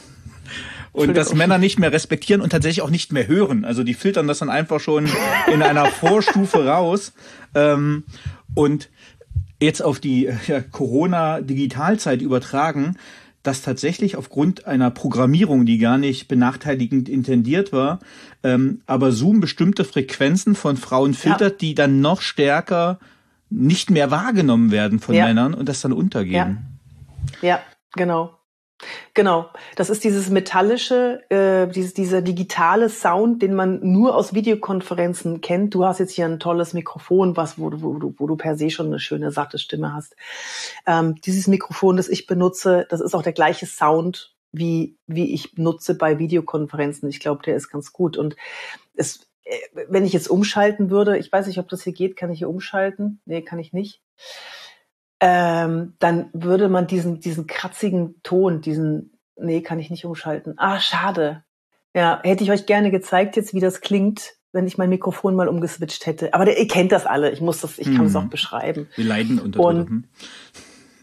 Und 0.93 1.17
dass 1.17 1.35
Männer 1.35 1.59
nicht 1.59 1.79
mehr 1.79 1.93
respektieren 1.93 2.41
und 2.41 2.51
tatsächlich 2.51 2.83
auch 2.83 2.91
nicht 2.91 3.13
mehr 3.13 3.29
hören. 3.29 3.65
Also 3.65 3.85
die 3.85 3.95
filtern 3.95 4.27
das 4.27 4.39
dann 4.39 4.51
einfach 4.51 4.81
schon 4.81 5.07
in 5.53 5.63
einer 5.63 5.87
Vorstufe 5.87 6.67
raus. 6.67 7.13
Ähm, 7.55 8.05
und 8.55 8.89
jetzt 9.61 9.83
auf 9.83 10.01
die 10.01 10.31
ja, 10.47 10.61
Corona-Digitalzeit 10.61 12.23
übertragen, 12.23 12.97
dass 13.43 13.63
tatsächlich 13.63 14.17
aufgrund 14.17 14.67
einer 14.67 14.91
Programmierung, 14.91 15.65
die 15.65 15.79
gar 15.79 15.97
nicht 15.97 16.29
benachteiligend 16.29 17.09
intendiert 17.09 17.73
war, 17.73 18.01
ähm, 18.43 18.83
aber 18.87 19.13
Zoom 19.13 19.41
bestimmte 19.41 19.85
Frequenzen 19.85 20.55
von 20.55 20.77
Frauen 20.77 21.15
filtert, 21.15 21.53
ja. 21.53 21.59
die 21.59 21.75
dann 21.75 22.01
noch 22.01 22.21
stärker 22.21 22.99
nicht 23.51 23.91
mehr 23.91 24.11
wahrgenommen 24.11 24.71
werden 24.71 24.99
von 24.99 25.15
ja. 25.15 25.27
Männern 25.27 25.55
und 25.55 25.69
das 25.69 25.81
dann 25.81 25.93
untergehen. 25.93 26.59
Ja, 27.41 27.49
ja 27.49 27.61
genau. 27.95 28.38
Genau, 29.13 29.51
das 29.75 29.91
ist 29.91 30.05
dieses 30.05 30.31
metallische, 30.31 31.29
äh, 31.31 31.67
dieses, 31.67 31.95
dieser 31.95 32.23
digitale 32.23 32.89
Sound, 32.89 33.43
den 33.43 33.55
man 33.55 33.81
nur 33.83 34.15
aus 34.15 34.35
Videokonferenzen 34.35 35.41
kennt. 35.41 35.75
Du 35.75 35.85
hast 35.85 35.99
jetzt 35.99 36.13
hier 36.13 36.27
ein 36.27 36.39
tolles 36.39 36.75
Mikrofon, 36.75 37.37
was 37.37 37.59
wo, 37.59 37.73
wo, 37.75 37.99
du, 37.99 38.15
wo 38.19 38.27
du 38.29 38.37
per 38.37 38.57
se 38.57 38.71
schon 38.71 38.87
eine 38.87 39.01
schöne 39.01 39.33
satte 39.33 39.59
Stimme 39.59 39.93
hast. 39.95 40.15
Ähm, 40.87 41.17
dieses 41.23 41.49
Mikrofon, 41.49 41.97
das 41.97 42.09
ich 42.09 42.27
benutze, 42.27 42.87
das 42.89 43.01
ist 43.01 43.15
auch 43.15 43.23
der 43.23 43.33
gleiche 43.33 43.67
Sound 43.67 44.35
wie 44.51 44.97
wie 45.07 45.35
ich 45.35 45.59
nutze 45.59 45.95
bei 45.95 46.19
Videokonferenzen. 46.19 47.09
Ich 47.09 47.21
glaube, 47.21 47.43
der 47.43 47.57
ist 47.57 47.69
ganz 47.69 47.93
gut 47.93 48.17
und 48.17 48.37
es 48.95 49.27
äh, 49.45 49.57
wenn 49.89 50.07
ich 50.07 50.13
jetzt 50.13 50.31
umschalten 50.31 50.89
würde, 50.91 51.19
ich 51.19 51.33
weiß 51.33 51.49
nicht, 51.49 51.59
ob 51.59 51.69
das 51.69 51.83
hier 51.83 51.93
geht, 51.93 52.17
kann 52.17 52.31
ich 52.31 52.39
hier 52.39 52.49
umschalten? 52.49 53.21
Nee, 53.27 53.43
kann 53.43 53.59
ich 53.59 53.73
nicht 53.73 54.01
ähm, 55.21 55.95
dann 55.99 56.31
würde 56.33 56.69
man 56.69 56.87
diesen, 56.87 57.21
diesen 57.21 57.47
kratzigen 57.47 58.21
Ton, 58.23 58.61
diesen, 58.61 59.19
nee, 59.37 59.63
kann 59.63 59.79
ich 59.79 59.91
nicht 59.91 60.05
umschalten. 60.05 60.55
Ah, 60.57 60.81
schade. 60.81 61.45
Ja, 61.95 62.21
hätte 62.23 62.45
ich 62.45 62.51
euch 62.51 62.67
gerne 62.67 62.91
gezeigt 62.91 63.37
jetzt, 63.37 63.55
wie 63.55 63.61
das 63.61 63.81
klingt, 63.81 64.35
wenn 64.53 64.67
ich 64.67 64.79
mein 64.79 64.91
Mikrofon 64.91 65.35
mal 65.35 65.49
umgeswitcht 65.49 66.07
hätte. 66.07 66.35
Aber 66.35 66.45
der, 66.45 66.59
ihr 66.59 66.69
kennt 66.69 66.93
das 66.93 67.07
alle. 67.07 67.31
Ich 67.31 67.41
muss 67.41 67.61
das, 67.61 67.79
ich 67.79 67.95
kann 67.95 68.07
es 68.07 68.13
mhm. 68.13 68.19
auch 68.19 68.25
beschreiben. 68.27 68.89
Wir 68.95 69.05
leiden 69.05 69.41
unter 69.41 69.61
und, 69.61 70.05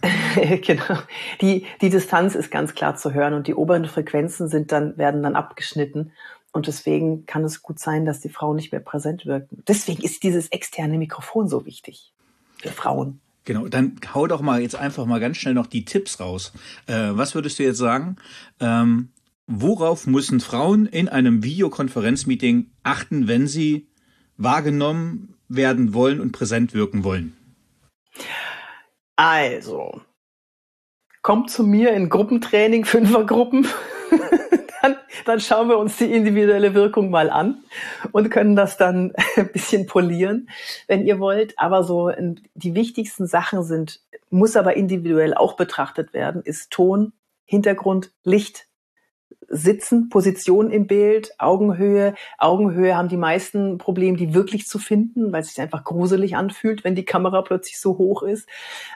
genau. 0.61 0.99
Die, 1.41 1.65
die 1.81 1.89
Distanz 1.89 2.35
ist 2.35 2.51
ganz 2.51 2.73
klar 2.73 2.95
zu 2.95 3.13
hören 3.13 3.33
und 3.33 3.47
die 3.47 3.55
oberen 3.55 3.85
Frequenzen 3.85 4.47
sind 4.47 4.71
dann, 4.71 4.97
werden 4.97 5.23
dann 5.23 5.35
abgeschnitten. 5.35 6.11
Und 6.51 6.67
deswegen 6.67 7.25
kann 7.25 7.43
es 7.43 7.61
gut 7.61 7.79
sein, 7.79 8.05
dass 8.05 8.21
die 8.21 8.29
Frauen 8.29 8.55
nicht 8.55 8.71
mehr 8.71 8.81
präsent 8.81 9.25
wirken. 9.25 9.63
Deswegen 9.67 10.01
ist 10.01 10.23
dieses 10.23 10.47
externe 10.49 10.97
Mikrofon 10.97 11.49
so 11.49 11.65
wichtig 11.65 12.13
für 12.57 12.69
Frauen. 12.69 13.19
Genau, 13.45 13.67
dann 13.67 13.95
hau 14.13 14.25
doch 14.25 14.41
mal 14.41 14.61
jetzt 14.61 14.75
einfach 14.75 15.05
mal 15.05 15.19
ganz 15.19 15.37
schnell 15.37 15.53
noch 15.53 15.67
die 15.67 15.85
Tipps 15.85 16.19
raus. 16.19 16.51
Äh, 16.87 17.11
was 17.11 17.35
würdest 17.35 17.59
du 17.59 17.63
jetzt 17.63 17.77
sagen? 17.77 18.17
Ähm, 18.59 19.09
worauf 19.45 20.07
müssen 20.07 20.39
Frauen 20.39 20.87
in 20.87 21.07
einem 21.07 21.43
Videokonferenzmeeting 21.43 22.71
achten, 22.81 23.27
wenn 23.27 23.47
sie 23.47 23.87
wahrgenommen 24.37 25.35
werden 25.47 25.93
wollen 25.93 26.19
und 26.19 26.31
präsent 26.31 26.73
wirken 26.73 27.03
wollen? 27.03 27.37
Also, 29.15 30.01
kommt 31.21 31.51
zu 31.51 31.63
mir 31.63 31.93
in 31.93 32.09
Gruppentraining, 32.09 32.83
Fünfergruppen. 32.85 33.67
Dann, 34.85 34.97
dann 35.25 35.39
schauen 35.39 35.69
wir 35.69 35.77
uns 35.77 35.97
die 35.97 36.11
individuelle 36.13 36.73
Wirkung 36.73 37.09
mal 37.09 37.29
an 37.29 37.63
und 38.11 38.29
können 38.29 38.55
das 38.55 38.77
dann 38.77 39.13
ein 39.35 39.51
bisschen 39.51 39.87
polieren, 39.87 40.49
wenn 40.87 41.05
ihr 41.05 41.19
wollt. 41.19 41.57
Aber 41.57 41.83
so 41.83 42.11
die 42.53 42.75
wichtigsten 42.75 43.25
Sachen 43.25 43.63
sind, 43.63 44.01
muss 44.29 44.55
aber 44.55 44.75
individuell 44.75 45.33
auch 45.33 45.55
betrachtet 45.55 46.13
werden, 46.13 46.41
ist 46.43 46.71
Ton, 46.71 47.13
Hintergrund, 47.45 48.11
Licht, 48.23 48.67
Sitzen, 49.47 50.09
Position 50.09 50.71
im 50.71 50.87
Bild, 50.87 51.31
Augenhöhe. 51.37 52.15
Augenhöhe 52.39 52.95
haben 52.95 53.09
die 53.09 53.17
meisten 53.17 53.77
Probleme, 53.77 54.17
die 54.17 54.33
wirklich 54.33 54.67
zu 54.67 54.79
finden, 54.79 55.31
weil 55.31 55.41
es 55.41 55.49
sich 55.49 55.61
einfach 55.61 55.83
gruselig 55.83 56.35
anfühlt, 56.35 56.83
wenn 56.83 56.95
die 56.95 57.05
Kamera 57.05 57.43
plötzlich 57.43 57.79
so 57.79 57.97
hoch 57.97 58.23
ist. 58.23 58.49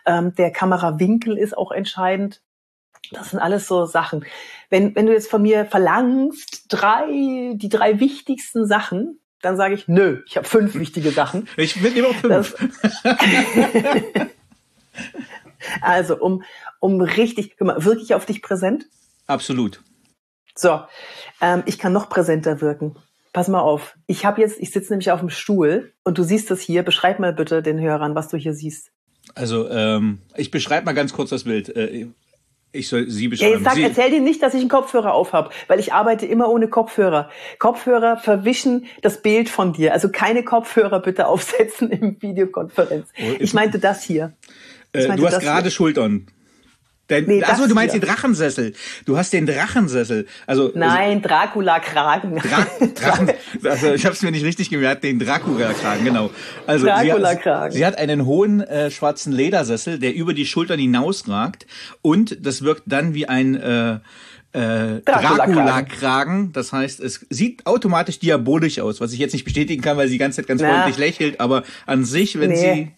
Ähm, 0.06 0.34
der 0.36 0.52
Kamerawinkel 0.52 1.38
ist 1.38 1.56
auch 1.56 1.72
entscheidend. 1.72 2.42
Das 3.12 3.32
sind 3.32 3.40
alles 3.40 3.68
so 3.68 3.86
Sachen. 3.86 4.26
Wenn, 4.70 4.96
wenn 4.96 5.06
du 5.06 5.14
jetzt 5.14 5.30
von 5.30 5.42
mir 5.42 5.66
verlangst, 5.66 6.66
drei, 6.70 7.54
die 7.56 7.70
drei 7.70 8.00
wichtigsten 8.00 8.68
Sachen, 8.68 9.20
dann 9.42 9.58
sage 9.58 9.74
ich, 9.74 9.88
nö, 9.88 10.22
ich 10.28 10.38
habe 10.38 10.48
fünf 10.48 10.76
wichtige 10.76 11.12
Sachen. 11.12 11.48
Ich 11.58 11.82
bin 11.82 11.96
immer 11.96 12.14
fünf. 12.14 12.56
also, 15.82 16.18
um, 16.18 16.44
um 16.80 17.02
richtig, 17.02 17.58
guck 17.58 17.68
mal, 17.68 17.86
wirklich 17.86 18.14
auf 18.14 18.26
dich 18.26 18.42
präsent? 18.42 18.86
Absolut. 19.28 19.82
So, 20.56 20.82
ähm, 21.42 21.64
ich 21.66 21.80
kann 21.80 21.94
noch 21.94 22.10
präsenter 22.10 22.60
wirken. 22.62 22.98
Pass 23.32 23.48
mal 23.48 23.62
auf. 23.62 23.96
Ich 24.08 24.26
habe 24.26 24.42
jetzt, 24.42 24.60
ich 24.60 24.72
sitze 24.72 24.92
nämlich 24.92 25.12
auf 25.12 25.20
dem 25.20 25.30
Stuhl 25.30 25.94
und 26.04 26.18
du 26.18 26.24
siehst 26.24 26.52
das 26.52 26.62
hier. 26.62 26.84
Beschreib 26.84 27.20
mal 27.20 27.32
bitte 27.32 27.62
den 27.62 27.80
Hörern, 27.80 28.16
was 28.16 28.28
du 28.28 28.38
hier 28.38 28.54
siehst. 28.54 28.92
Also, 29.36 29.70
ähm, 29.70 30.20
ich 30.36 30.52
beschreibe 30.52 30.86
mal 30.86 30.94
ganz 30.94 31.14
kurz 31.14 31.30
das 31.30 31.44
Bild. 31.44 31.70
Äh, 31.70 32.08
ich 32.72 32.88
soll 32.88 33.10
Sie 33.10 33.28
beschreiben. 33.28 33.52
Ja, 33.52 33.58
jetzt 33.58 33.64
sag, 33.66 33.76
Sie 33.76 33.84
erzähl 33.84 34.12
dir 34.12 34.22
nicht, 34.22 34.44
dass 34.44 34.54
ich 34.54 34.62
einen 34.62 34.70
Kopfhörer 34.70 35.14
aufhab, 35.14 35.54
weil 35.68 35.80
ich 35.80 35.94
arbeite 35.94 36.26
immer 36.26 36.50
ohne 36.50 36.68
Kopfhörer. 36.68 37.30
Kopfhörer 37.58 38.18
verwischen 38.18 38.86
das 39.02 39.22
Bild 39.22 39.50
von 39.50 39.74
dir. 39.74 39.94
Also 39.94 40.10
keine 40.10 40.44
Kopfhörer 40.44 41.00
bitte 41.00 41.28
aufsetzen 41.28 41.90
im 41.92 42.22
Videokonferenz. 42.22 43.08
Oh, 43.20 43.36
ich 43.40 43.54
meinte 43.54 43.80
das 43.80 44.04
hier. 44.04 44.34
Äh, 44.94 45.08
meinte 45.08 45.24
du 45.24 45.28
hast 45.28 45.40
gerade 45.40 45.72
Schultern. 45.72 46.28
Denn, 47.10 47.26
nee, 47.26 47.44
achso, 47.44 47.68
du 47.68 47.74
meinst 47.74 47.94
hier. 47.94 48.02
den 48.02 48.08
Drachensessel. 48.08 48.74
Du 49.06 49.18
hast 49.18 49.34
den 49.34 49.46
Drachensessel. 49.46 50.28
Also, 50.46 50.68
also 50.68 50.78
Nein, 50.78 51.22
Dracula-Kragen. 51.22 52.36
Dra 52.36 52.68
Drachen, 52.96 53.32
also 53.64 53.94
ich 53.94 54.06
habe 54.06 54.14
es 54.14 54.22
mir 54.22 54.32
nicht 54.32 54.46
richtig 54.46 54.70
gemerkt, 54.70 55.04
den 55.04 55.20
Dracula-Kragen, 55.20 56.06
genau. 56.06 56.30
Also 56.68 56.86
Dracula-Kragen. 56.86 57.72
Sie, 57.72 57.80
sie, 57.80 57.86
hat 57.86 57.98
einen 57.98 58.26
hohen 58.26 58.62
äh, 58.62 58.92
schwarzen 58.92 59.34
Ledersessel, 59.34 60.00
der 60.00 60.14
über 60.14 60.34
die 60.34 60.46
Schultern 60.46 60.80
hinausragt 60.80 61.66
und 62.02 62.46
das 62.46 62.62
wirkt 62.62 62.84
dann 62.86 63.14
wie 63.14 63.28
ein 63.28 63.56
äh, 63.56 64.00
äh, 64.52 65.02
Dracula-Kragen. 65.02 66.52
Das 66.54 66.74
heißt, 66.74 67.00
es 67.00 67.26
sieht 67.30 67.66
automatisch 67.66 68.20
diabolisch 68.20 68.80
aus, 68.80 69.00
was 69.00 69.14
ich 69.14 69.20
jetzt 69.20 69.34
nicht 69.34 69.46
bestätigen 69.46 69.82
kann, 69.82 69.98
weil 69.98 70.08
sie 70.08 70.14
die 70.14 70.20
ganze 70.20 70.38
Zeit 70.38 70.48
ganz 70.48 70.62
Na. 70.62 70.70
freundlich 70.70 70.98
lächelt. 70.98 71.40
Aber 71.40 71.64
an 71.86 72.06
sich, 72.06 72.40
wenn 72.40 72.52
nee. 72.52 72.56
sie 72.56 72.92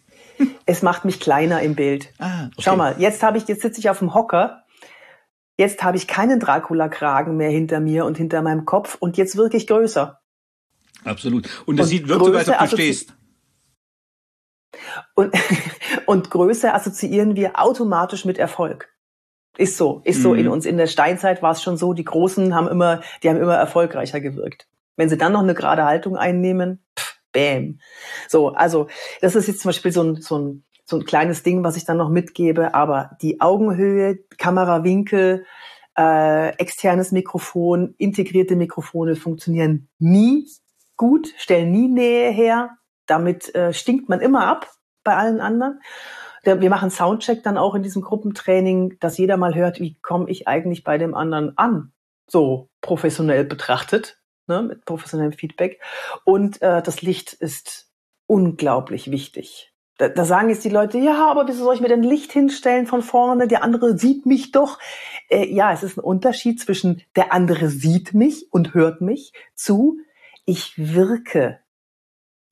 es 0.66 0.82
macht 0.82 1.06
mich 1.06 1.20
kleiner 1.20 1.62
im 1.62 1.76
Bild. 1.76 2.14
Ah, 2.20 2.46
okay. 2.46 2.56
Schau 2.60 2.76
mal, 2.76 2.96
jetzt 2.98 3.24
habe 3.24 3.38
ich, 3.38 3.48
jetzt 3.48 3.62
sitze 3.62 3.80
ich 3.80 3.90
auf 3.90 4.00
dem 4.00 4.14
Hocker. 4.14 4.64
Jetzt 5.58 5.84
habe 5.84 5.98
ich 5.98 6.08
keinen 6.08 6.40
Dracula-Kragen 6.40 7.38
mehr 7.38 7.50
hinter 7.50 7.80
mir 7.80 8.06
und 8.06 8.18
hinter 8.18 8.42
meinem 8.42 8.66
Kopf 8.66 8.98
und 9.00 9.18
jetzt 9.18 9.36
wirklich 9.36 9.68
größer. 9.68 10.20
Absolut. 11.04 11.50
Und 11.66 11.80
es 11.80 11.90
sieht 11.90 12.08
wirklich 12.08 12.30
so, 12.30 12.38
als 12.38 12.50
ob 12.50 12.60
du 12.60 12.68
stehst. 12.68 13.14
Und, 15.16 15.36
und 16.06 16.30
Größe 16.30 16.74
assoziieren 16.74 17.36
wir 17.36 17.60
automatisch 17.60 18.26
mit 18.26 18.38
Erfolg. 18.38 18.90
Ist 19.58 19.78
so, 19.78 20.02
ist 20.06 20.22
so 20.22 20.34
mhm. 20.34 20.40
in 20.40 20.48
uns. 20.48 20.66
In 20.66 20.78
der 20.78 20.88
Steinzeit 20.88 21.42
war 21.42 21.52
es 21.52 21.62
schon 21.62 21.78
so, 21.78 21.94
die 21.94 22.06
Großen 22.06 22.56
haben 22.56 22.68
immer, 22.68 23.02
die 23.22 23.30
haben 23.30 23.38
immer 23.38 23.56
erfolgreicher 23.56 24.22
gewirkt. 24.22 24.68
Wenn 24.96 25.10
sie 25.10 25.18
dann 25.18 25.34
noch 25.34 25.42
eine 25.42 25.54
gerade 25.54 25.84
Haltung 25.86 26.16
einnehmen, 26.16 26.84
pff, 26.98 27.21
Bäm. 27.32 27.80
So, 28.28 28.50
also 28.50 28.88
das 29.22 29.36
ist 29.36 29.48
jetzt 29.48 29.62
zum 29.62 29.70
Beispiel 29.70 29.92
so 29.92 30.04
ein, 30.04 30.16
so 30.22 30.38
ein, 30.38 30.64
so 30.86 30.98
ein 30.98 31.06
kleines 31.06 31.44
Ding, 31.44 31.64
was 31.64 31.78
ich 31.78 31.86
dann 31.86 31.98
noch 31.98 32.10
mitgebe, 32.10 32.74
aber 32.74 33.12
die 33.22 33.42
Augenhöhe, 33.42 34.20
Kamerawinkel, 34.38 35.46
äh, 35.98 36.50
externes 36.58 37.12
Mikrofon, 37.12 37.96
integrierte 37.98 38.56
Mikrofone 38.56 39.16
funktionieren 39.16 39.90
nie 40.00 40.48
gut, 40.98 41.34
stellen 41.38 41.72
nie 41.72 41.88
Nähe 41.88 42.32
her. 42.32 42.78
Damit 43.08 43.54
äh, 43.56 43.74
stinkt 43.74 44.08
man 44.08 44.22
immer 44.22 44.46
ab 44.46 44.70
bei 45.04 45.16
allen 45.16 45.42
anderen. 45.42 45.82
Wir 46.44 46.70
machen 46.70 46.90
Soundcheck 46.90 47.44
dann 47.44 47.58
auch 47.58 47.76
in 47.76 47.84
diesem 47.84 48.02
Gruppentraining, 48.02 48.98
dass 49.00 49.18
jeder 49.18 49.38
mal 49.38 49.54
hört, 49.54 49.80
wie 49.80 50.00
komme 50.02 50.30
ich 50.30 50.48
eigentlich 50.48 50.84
bei 50.84 50.98
dem 50.98 51.14
anderen 51.14 51.56
an, 51.58 51.92
so 52.28 52.70
professionell 52.82 53.44
betrachtet 53.44 54.21
ne, 54.52 54.62
mit 54.64 54.86
professionellem 54.86 55.34
Feedback. 55.34 55.82
Und 56.26 56.62
äh, 56.62 56.82
das 56.82 57.02
Licht 57.02 57.34
ist 57.34 57.90
unglaublich 58.28 59.12
wichtig. 59.12 59.74
Da, 59.98 60.10
da 60.10 60.26
sagen 60.26 60.50
jetzt 60.50 60.64
die 60.64 60.70
Leute, 60.70 60.98
ja, 60.98 61.30
aber 61.30 61.48
wieso 61.48 61.64
soll 61.64 61.76
ich 61.76 61.82
mir 61.82 61.88
denn 61.88 62.04
Licht 62.04 62.32
hinstellen 62.32 62.88
von 62.88 63.02
vorne? 63.02 63.48
Der 63.48 63.64
andere 63.64 63.98
sieht 63.98 64.26
mich 64.26 64.52
doch. 64.52 64.80
Äh, 65.30 65.48
ja, 65.54 65.72
es 65.72 65.84
ist 65.84 65.98
ein 65.98 66.04
Unterschied 66.04 66.60
zwischen 66.60 67.02
der 67.16 67.34
andere 67.34 67.70
sieht 67.70 68.14
mich 68.14 68.48
und 68.52 68.74
hört 68.74 69.02
mich 69.02 69.34
zu, 69.56 69.98
ich 70.46 70.74
wirke 70.78 71.60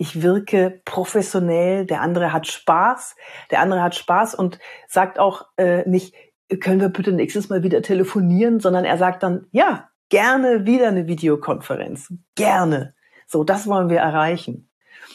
ich 0.01 0.21
wirke 0.21 0.81
professionell, 0.85 1.85
der 1.85 1.99
andere 1.99 2.31
hat 2.31 2.47
Spaß, 2.47 3.17
der 3.51 3.59
andere 3.59 3.83
hat 3.83 3.95
Spaß 3.95 4.33
und 4.33 4.57
sagt 4.87 5.19
auch 5.19 5.47
äh, 5.57 5.87
nicht, 5.89 6.15
können 6.61 6.79
wir 6.79 6.87
bitte 6.87 7.11
nächstes 7.11 7.49
Mal 7.49 7.63
wieder 7.63 7.81
telefonieren, 7.81 8.61
sondern 8.61 8.85
er 8.85 8.97
sagt 8.97 9.23
dann, 9.23 9.47
ja, 9.51 9.89
gerne 10.09 10.65
wieder 10.65 10.87
eine 10.87 11.07
Videokonferenz. 11.07 12.13
Gerne. 12.35 12.93
So, 13.27 13.43
das 13.43 13.67
wollen 13.67 13.89
wir 13.89 13.99
erreichen. 13.99 14.69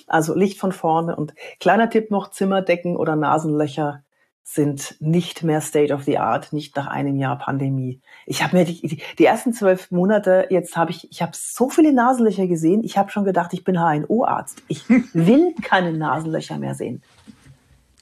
Also 0.06 0.34
Licht 0.34 0.58
von 0.58 0.72
vorne 0.72 1.16
und 1.16 1.34
kleiner 1.60 1.90
Tipp 1.90 2.10
noch, 2.10 2.30
Zimmerdecken 2.30 2.96
oder 2.96 3.16
Nasenlöcher 3.16 4.04
sind 4.46 4.96
nicht 5.00 5.42
mehr 5.42 5.62
State 5.62 5.92
of 5.92 6.04
the 6.04 6.18
Art, 6.18 6.52
nicht 6.52 6.76
nach 6.76 6.86
einem 6.86 7.16
Jahr 7.16 7.38
Pandemie. 7.38 8.02
Ich 8.26 8.42
habe 8.42 8.58
mir 8.58 8.64
die, 8.66 9.02
die, 9.18 9.24
ersten 9.24 9.54
zwölf 9.54 9.90
Monate, 9.90 10.46
jetzt 10.50 10.76
habe 10.76 10.90
ich, 10.90 11.10
ich 11.10 11.22
habe 11.22 11.32
so 11.34 11.70
viele 11.70 11.94
Nasenlöcher 11.94 12.46
gesehen, 12.46 12.84
ich 12.84 12.98
habe 12.98 13.10
schon 13.10 13.24
gedacht, 13.24 13.54
ich 13.54 13.64
bin 13.64 13.78
HNO-Arzt. 13.78 14.62
Ich 14.68 14.86
will 14.88 15.54
keine 15.62 15.94
Nasenlöcher 15.94 16.58
mehr 16.58 16.74
sehen. 16.74 17.02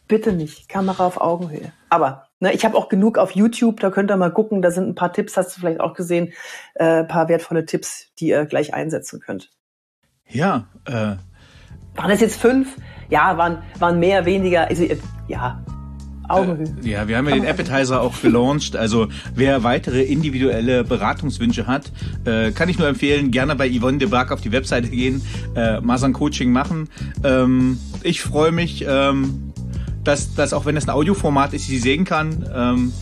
Bitte 0.09 0.33
nicht, 0.33 0.69
Kamera 0.69 1.07
auf 1.07 1.21
Augenhöhe. 1.21 1.73
Aber 1.89 2.27
Ne, 2.43 2.53
ich 2.53 2.65
habe 2.65 2.77
auch 2.77 2.89
genug 2.89 3.19
auf 3.19 3.37
YouTube, 3.37 3.79
da 3.79 3.91
könnt 3.91 4.11
ihr 4.11 4.17
mal 4.17 4.33
gucken, 4.33 4.63
da 4.63 4.73
sind 4.73 4.89
ein 4.89 4.95
paar 4.97 5.13
Tipps, 5.13 5.37
hast 5.37 5.55
du 5.55 5.61
vielleicht 5.61 5.79
auch 5.79 5.95
gesehen, 5.95 6.33
äh, 6.75 7.05
paar 7.05 7.29
wertvolle 7.29 7.67
Tipps, 7.67 8.09
die 8.19 8.31
ihr 8.31 8.47
gleich 8.47 8.75
einsetzen 8.75 9.21
könnt. 9.21 9.53
Ja, 10.29 10.67
äh, 10.87 11.15
Waren 11.95 12.11
es 12.11 12.21
jetzt 12.21 12.41
fünf? 12.41 12.77
Ja, 13.11 13.39
waren, 13.39 13.63
waren 13.79 14.01
mehr, 14.01 14.25
weniger. 14.25 14.67
Also, 14.67 14.85
ja, 15.29 15.63
Augenhöhe. 16.29 16.67
Äh, 16.83 16.89
ja, 16.89 17.07
wir 17.07 17.17
haben 17.17 17.29
ja 17.29 17.35
den 17.37 17.47
Appetizer 17.47 18.01
auch 18.01 18.21
gelauncht. 18.21 18.75
Also 18.75 19.07
wer 19.37 19.63
weitere 19.63 20.03
individuelle 20.03 20.83
Beratungswünsche 20.83 21.69
hat, 21.69 21.93
äh, 22.25 22.51
kann 22.51 22.69
ich 22.69 22.77
nur 22.77 22.89
empfehlen, 22.89 23.31
gerne 23.31 23.55
bei 23.55 23.71
Yvonne 23.71 23.99
de 23.99 24.09
Barg 24.09 24.33
auf 24.33 24.41
die 24.41 24.51
Webseite 24.51 24.89
gehen, 24.89 25.23
äh, 25.55 25.81
Masern 25.81 26.13
Coaching 26.13 26.51
machen. 26.51 26.89
Ähm, 27.23 27.79
ich 28.03 28.21
freue 28.21 28.51
mich, 28.51 28.85
ähm, 28.89 29.52
dass, 30.05 30.35
dass 30.35 30.53
auch 30.53 30.67
wenn 30.67 30.77
es 30.77 30.85
ein 30.85 30.91
Audioformat 30.91 31.55
ist, 31.55 31.63
ich 31.63 31.69
sie 31.69 31.79
sehen 31.79 32.05
kann. 32.05 32.47
Ähm, 32.55 32.93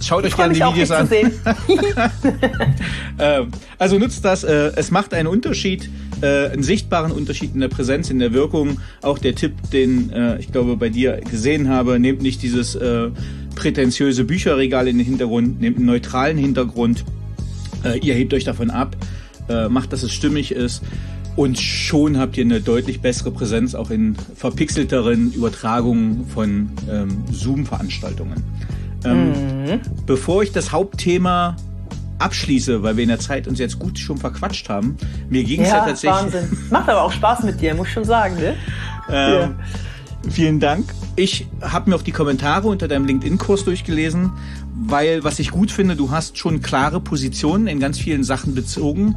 Schaut 0.00 0.24
euch 0.24 0.36
gerne 0.36 0.54
die 0.54 0.60
Videos 0.60 0.90
an. 0.90 1.08
äh, 3.18 3.42
also 3.78 3.98
nutzt 3.98 4.24
das. 4.24 4.44
Äh, 4.44 4.72
es 4.76 4.90
macht 4.90 5.12
einen 5.12 5.28
Unterschied, 5.28 5.90
äh, 6.20 6.50
einen 6.50 6.62
sichtbaren 6.62 7.12
Unterschied 7.12 7.54
in 7.54 7.60
der 7.60 7.68
Präsenz, 7.68 8.10
in 8.10 8.18
der 8.18 8.32
Wirkung. 8.32 8.80
Auch 9.02 9.18
der 9.18 9.34
Tipp, 9.34 9.52
den 9.72 10.12
äh, 10.12 10.38
ich 10.38 10.52
glaube 10.52 10.76
bei 10.76 10.88
dir 10.88 11.20
gesehen 11.28 11.68
habe, 11.68 11.98
nehmt 11.98 12.22
nicht 12.22 12.42
dieses 12.42 12.74
äh, 12.74 13.10
prätentiöse 13.54 14.24
Bücherregal 14.24 14.88
in 14.88 14.98
den 14.98 15.06
Hintergrund, 15.06 15.60
nehmt 15.60 15.78
einen 15.78 15.86
neutralen 15.86 16.38
Hintergrund. 16.38 17.04
Äh, 17.84 17.98
ihr 17.98 18.14
hebt 18.14 18.34
euch 18.34 18.44
davon 18.44 18.70
ab, 18.70 18.96
macht, 19.70 19.94
dass 19.94 20.02
es 20.02 20.12
stimmig 20.12 20.52
ist. 20.52 20.82
Und 21.38 21.56
schon 21.60 22.18
habt 22.18 22.36
ihr 22.36 22.44
eine 22.44 22.60
deutlich 22.60 23.00
bessere 23.00 23.30
Präsenz 23.30 23.76
auch 23.76 23.90
in 23.90 24.16
verpixelteren 24.34 25.32
Übertragungen 25.32 26.26
von 26.26 26.70
ähm, 26.90 27.22
Zoom-Veranstaltungen. 27.30 28.42
Ähm, 29.04 29.28
mhm. 29.28 29.80
Bevor 30.04 30.42
ich 30.42 30.50
das 30.50 30.72
Hauptthema 30.72 31.54
abschließe, 32.18 32.82
weil 32.82 32.96
wir 32.96 33.04
in 33.04 33.10
der 33.10 33.20
Zeit 33.20 33.46
uns 33.46 33.60
jetzt 33.60 33.78
gut 33.78 34.00
schon 34.00 34.18
verquatscht 34.18 34.68
haben, 34.68 34.96
mir 35.30 35.44
ging 35.44 35.60
es 35.60 35.68
ja, 35.68 35.76
ja, 35.76 35.84
tatsächlich. 35.84 36.34
Wahnsinn. 36.34 36.58
Macht 36.70 36.88
aber 36.88 37.04
auch 37.04 37.12
Spaß 37.12 37.44
mit 37.44 37.60
dir, 37.60 37.72
muss 37.76 37.86
ich 37.86 37.92
schon 37.92 38.04
sagen, 38.04 38.34
ne? 38.34 38.56
Ähm, 39.08 39.40
ja. 39.40 39.54
Vielen 40.30 40.58
Dank. 40.58 40.92
Ich 41.14 41.46
habe 41.60 41.90
mir 41.90 41.94
auch 41.94 42.02
die 42.02 42.10
Kommentare 42.10 42.66
unter 42.66 42.88
deinem 42.88 43.04
LinkedIn-Kurs 43.04 43.64
durchgelesen, 43.64 44.32
weil 44.74 45.22
was 45.22 45.38
ich 45.38 45.52
gut 45.52 45.70
finde, 45.70 45.94
du 45.94 46.10
hast 46.10 46.36
schon 46.36 46.62
klare 46.62 47.00
Positionen 47.00 47.68
in 47.68 47.78
ganz 47.78 47.96
vielen 47.96 48.24
Sachen 48.24 48.56
bezogen, 48.56 49.14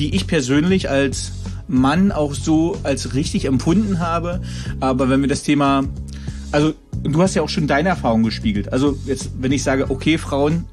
die 0.00 0.14
ich 0.14 0.26
persönlich 0.26 0.88
als 0.88 1.32
Mann 1.68 2.10
auch 2.10 2.32
so 2.32 2.78
als 2.82 3.14
richtig 3.14 3.44
empfunden 3.44 4.00
habe. 4.00 4.40
Aber 4.80 5.10
wenn 5.10 5.20
wir 5.20 5.28
das 5.28 5.42
Thema, 5.42 5.84
also 6.52 6.72
du 7.02 7.20
hast 7.20 7.34
ja 7.34 7.42
auch 7.42 7.50
schon 7.50 7.66
deine 7.66 7.90
Erfahrung 7.90 8.22
gespiegelt. 8.22 8.72
Also 8.72 8.96
jetzt, 9.04 9.30
wenn 9.38 9.52
ich 9.52 9.62
sage, 9.62 9.90
okay, 9.90 10.16
Frauen, 10.16 10.64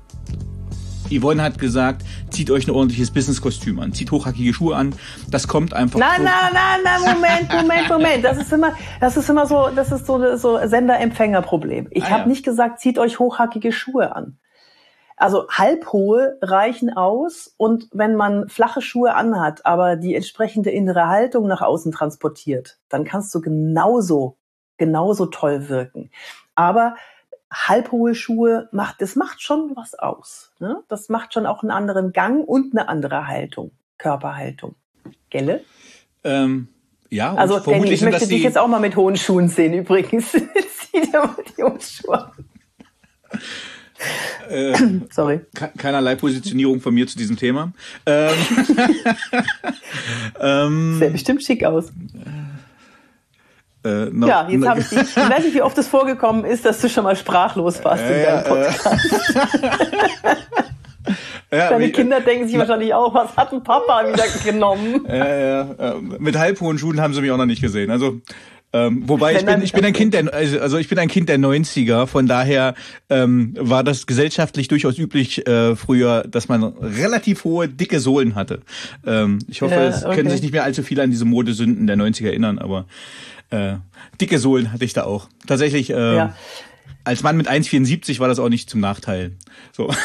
Yvonne 1.11 1.43
hat 1.43 1.59
gesagt, 1.59 2.03
zieht 2.29 2.49
euch 2.51 2.67
ein 2.67 2.71
ordentliches 2.71 3.11
Businesskostüm 3.11 3.79
an, 3.79 3.91
zieht 3.91 4.11
hochhackige 4.11 4.53
Schuhe 4.53 4.77
an. 4.77 4.95
Das 5.29 5.49
kommt 5.49 5.73
einfach. 5.73 5.99
Nein, 5.99 6.23
nein, 6.23 6.51
nein, 6.53 6.79
nein, 6.85 7.13
Moment, 7.13 7.53
Moment, 7.53 7.89
Moment. 7.89 8.23
Das 8.23 8.37
ist 8.37 8.53
immer, 8.53 8.73
das 9.01 9.17
ist 9.17 9.29
immer 9.29 9.45
so, 9.45 9.69
das 9.75 9.91
ist 9.91 10.05
so, 10.05 10.37
so 10.37 10.57
Sender-Empfänger-Problem. 10.65 11.87
Ich 11.91 12.05
ah, 12.05 12.11
habe 12.11 12.21
ja. 12.21 12.27
nicht 12.27 12.45
gesagt, 12.45 12.79
zieht 12.79 12.97
euch 12.97 13.19
hochhackige 13.19 13.73
Schuhe 13.73 14.15
an. 14.15 14.37
Also 15.17 15.49
halbhohe 15.49 16.37
reichen 16.41 16.95
aus 16.95 17.53
und 17.57 17.89
wenn 17.91 18.15
man 18.15 18.47
flache 18.49 18.81
Schuhe 18.81 19.15
anhat, 19.15 19.65
aber 19.65 19.95
die 19.95 20.15
entsprechende 20.15 20.69
innere 20.69 21.07
Haltung 21.07 21.47
nach 21.47 21.61
außen 21.61 21.91
transportiert, 21.91 22.77
dann 22.87 23.03
kannst 23.03 23.33
du 23.35 23.41
genauso 23.41 24.37
genauso 24.77 25.25
toll 25.25 25.69
wirken. 25.69 26.09
Aber 26.55 26.95
halbhohe 27.51 28.15
Schuhe 28.15 28.69
macht, 28.71 29.01
das 29.01 29.15
macht 29.15 29.41
schon 29.41 29.75
was 29.75 29.95
aus. 29.95 30.51
Ne? 30.59 30.83
Das 30.87 31.09
macht 31.09 31.33
schon 31.33 31.45
auch 31.45 31.63
einen 31.63 31.71
anderen 31.71 32.13
Gang 32.13 32.47
und 32.47 32.73
eine 32.77 32.87
andere 32.87 33.27
Haltung, 33.27 33.71
Körperhaltung. 33.97 34.75
Gelle? 35.29 35.63
Ähm, 36.23 36.69
ja, 37.09 37.31
und 37.31 37.39
also 37.39 37.59
Danny, 37.59 37.89
ich 37.89 38.01
möchte 38.01 38.27
dich 38.27 38.43
jetzt 38.43 38.57
auch 38.57 38.67
mal 38.67 38.79
mit 38.79 38.95
hohen 38.95 39.15
Schuhen 39.15 39.47
sehen 39.47 39.73
übrigens. 39.73 40.31
Zieh 40.31 41.01
dir 41.01 41.19
mal 41.19 41.35
die 41.57 41.63
hohen 41.63 41.79
Schuhe 41.79 42.31
äh, 44.49 44.73
Sorry. 45.11 45.41
Keinerlei 45.77 46.15
Positionierung 46.15 46.81
von 46.81 46.93
mir 46.93 47.07
zu 47.07 47.17
diesem 47.17 47.37
Thema. 47.37 47.71
Ähm, 48.05 48.29
ähm, 50.39 50.99
Sieht 50.99 51.13
bestimmt 51.13 51.43
schick 51.43 51.63
aus. 51.63 51.91
Äh, 53.83 54.05
noch, 54.11 54.27
ja, 54.27 54.47
jetzt 54.49 54.67
habe 54.67 54.79
ich 54.79 54.89
dich. 54.89 54.99
Ich 54.99 55.15
weiß 55.15 55.43
nicht, 55.43 55.55
wie 55.55 55.61
oft 55.61 55.77
es 55.77 55.87
vorgekommen 55.87 56.45
ist, 56.45 56.65
dass 56.65 56.81
du 56.81 56.89
schon 56.89 57.03
mal 57.03 57.15
sprachlos 57.15 57.83
warst 57.83 58.03
äh, 58.03 58.19
in 58.19 58.25
deinem 58.25 58.43
Podcast. 58.43 58.89
Ja, 61.49 61.69
Deine 61.69 61.85
wie, 61.85 61.91
Kinder 61.93 62.19
denken 62.19 62.49
sich 62.49 62.57
wahrscheinlich 62.57 62.93
auch, 62.93 63.13
was 63.13 63.37
hat 63.37 63.53
ein 63.53 63.63
Papa 63.63 64.11
wieder 64.11 64.25
genommen? 64.43 65.05
Ja, 65.07 65.37
ja, 65.37 65.95
mit 66.19 66.37
halbhohen 66.37 66.77
Schuhen 66.77 66.99
haben 66.99 67.13
sie 67.13 67.21
mich 67.21 67.31
auch 67.31 67.37
noch 67.37 67.45
nicht 67.45 67.61
gesehen. 67.61 67.89
Also 67.89 68.19
ähm, 68.73 69.03
wobei 69.07 69.35
ich 69.35 69.45
bin, 69.45 69.61
ich 69.61 69.71
bin 69.71 69.85
ein 69.85 69.93
Kind 69.93 70.13
der, 70.13 70.33
also, 70.33 70.59
also 70.59 70.77
ich 70.77 70.89
bin 70.89 70.99
ein 70.99 71.07
Kind 71.07 71.29
der 71.29 71.37
90er, 71.37 72.05
von 72.05 72.27
daher 72.27 72.75
ähm, 73.09 73.53
war 73.57 73.83
das 73.83 74.07
gesellschaftlich 74.07 74.67
durchaus 74.67 74.97
üblich 74.97 75.47
äh, 75.47 75.75
früher, 75.77 76.23
dass 76.27 76.49
man 76.49 76.63
relativ 76.63 77.45
hohe, 77.45 77.69
dicke 77.69 78.01
Sohlen 78.01 78.35
hatte. 78.35 78.61
Ähm, 79.05 79.39
ich 79.47 79.61
hoffe, 79.61 79.73
ja, 79.73 79.85
es 79.85 80.03
okay. 80.03 80.17
können 80.17 80.29
sich 80.29 80.41
nicht 80.41 80.51
mehr 80.51 80.65
allzu 80.65 80.83
viele 80.83 81.01
an 81.01 81.11
diese 81.11 81.23
Modesünden 81.23 81.87
der 81.87 81.95
90er 81.95 82.27
erinnern, 82.27 82.59
aber 82.59 82.85
äh, 83.51 83.75
dicke 84.19 84.37
Sohlen 84.37 84.73
hatte 84.73 84.83
ich 84.83 84.91
da 84.91 85.03
auch. 85.03 85.29
Tatsächlich, 85.47 85.89
äh, 85.89 86.15
ja. 86.15 86.35
als 87.05 87.23
Mann 87.23 87.37
mit 87.37 87.49
1,74 87.49 88.19
war 88.19 88.27
das 88.27 88.37
auch 88.37 88.49
nicht 88.49 88.69
zum 88.69 88.81
Nachteil. 88.81 89.31
So. 89.71 89.93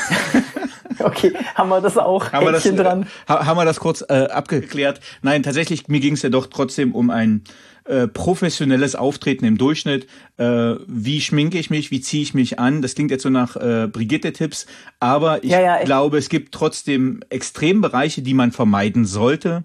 Okay, 0.98 1.32
haben 1.56 1.68
wir 1.68 1.80
das 1.80 1.96
auch 1.96 2.32
haben 2.32 2.46
wir 2.46 2.52
das, 2.52 2.62
dran. 2.62 3.06
haben 3.26 3.56
wir 3.56 3.64
das 3.64 3.80
kurz 3.80 4.04
äh, 4.08 4.28
abgeklärt? 4.30 5.00
Nein, 5.22 5.42
tatsächlich, 5.42 5.88
mir 5.88 5.98
ging 5.98 6.14
es 6.14 6.22
ja 6.22 6.28
doch 6.28 6.46
trotzdem 6.46 6.94
um 6.94 7.10
ein 7.10 7.42
äh, 7.84 8.06
professionelles 8.06 8.94
Auftreten 8.94 9.44
im 9.44 9.58
Durchschnitt. 9.58 10.06
Äh, 10.36 10.74
wie 10.86 11.20
schminke 11.20 11.58
ich 11.58 11.70
mich, 11.70 11.90
wie 11.90 12.00
ziehe 12.00 12.22
ich 12.22 12.34
mich 12.34 12.58
an? 12.58 12.82
Das 12.82 12.94
klingt 12.94 13.10
jetzt 13.10 13.22
so 13.22 13.30
nach 13.30 13.56
äh, 13.56 13.88
Brigitte-Tipps, 13.88 14.66
aber 15.00 15.42
ich 15.42 15.50
ja, 15.50 15.60
ja, 15.60 15.82
glaube, 15.82 16.18
es 16.18 16.28
gibt 16.28 16.52
trotzdem 16.52 17.20
Extrembereiche, 17.28 18.22
die 18.22 18.34
man 18.34 18.52
vermeiden 18.52 19.04
sollte. 19.04 19.64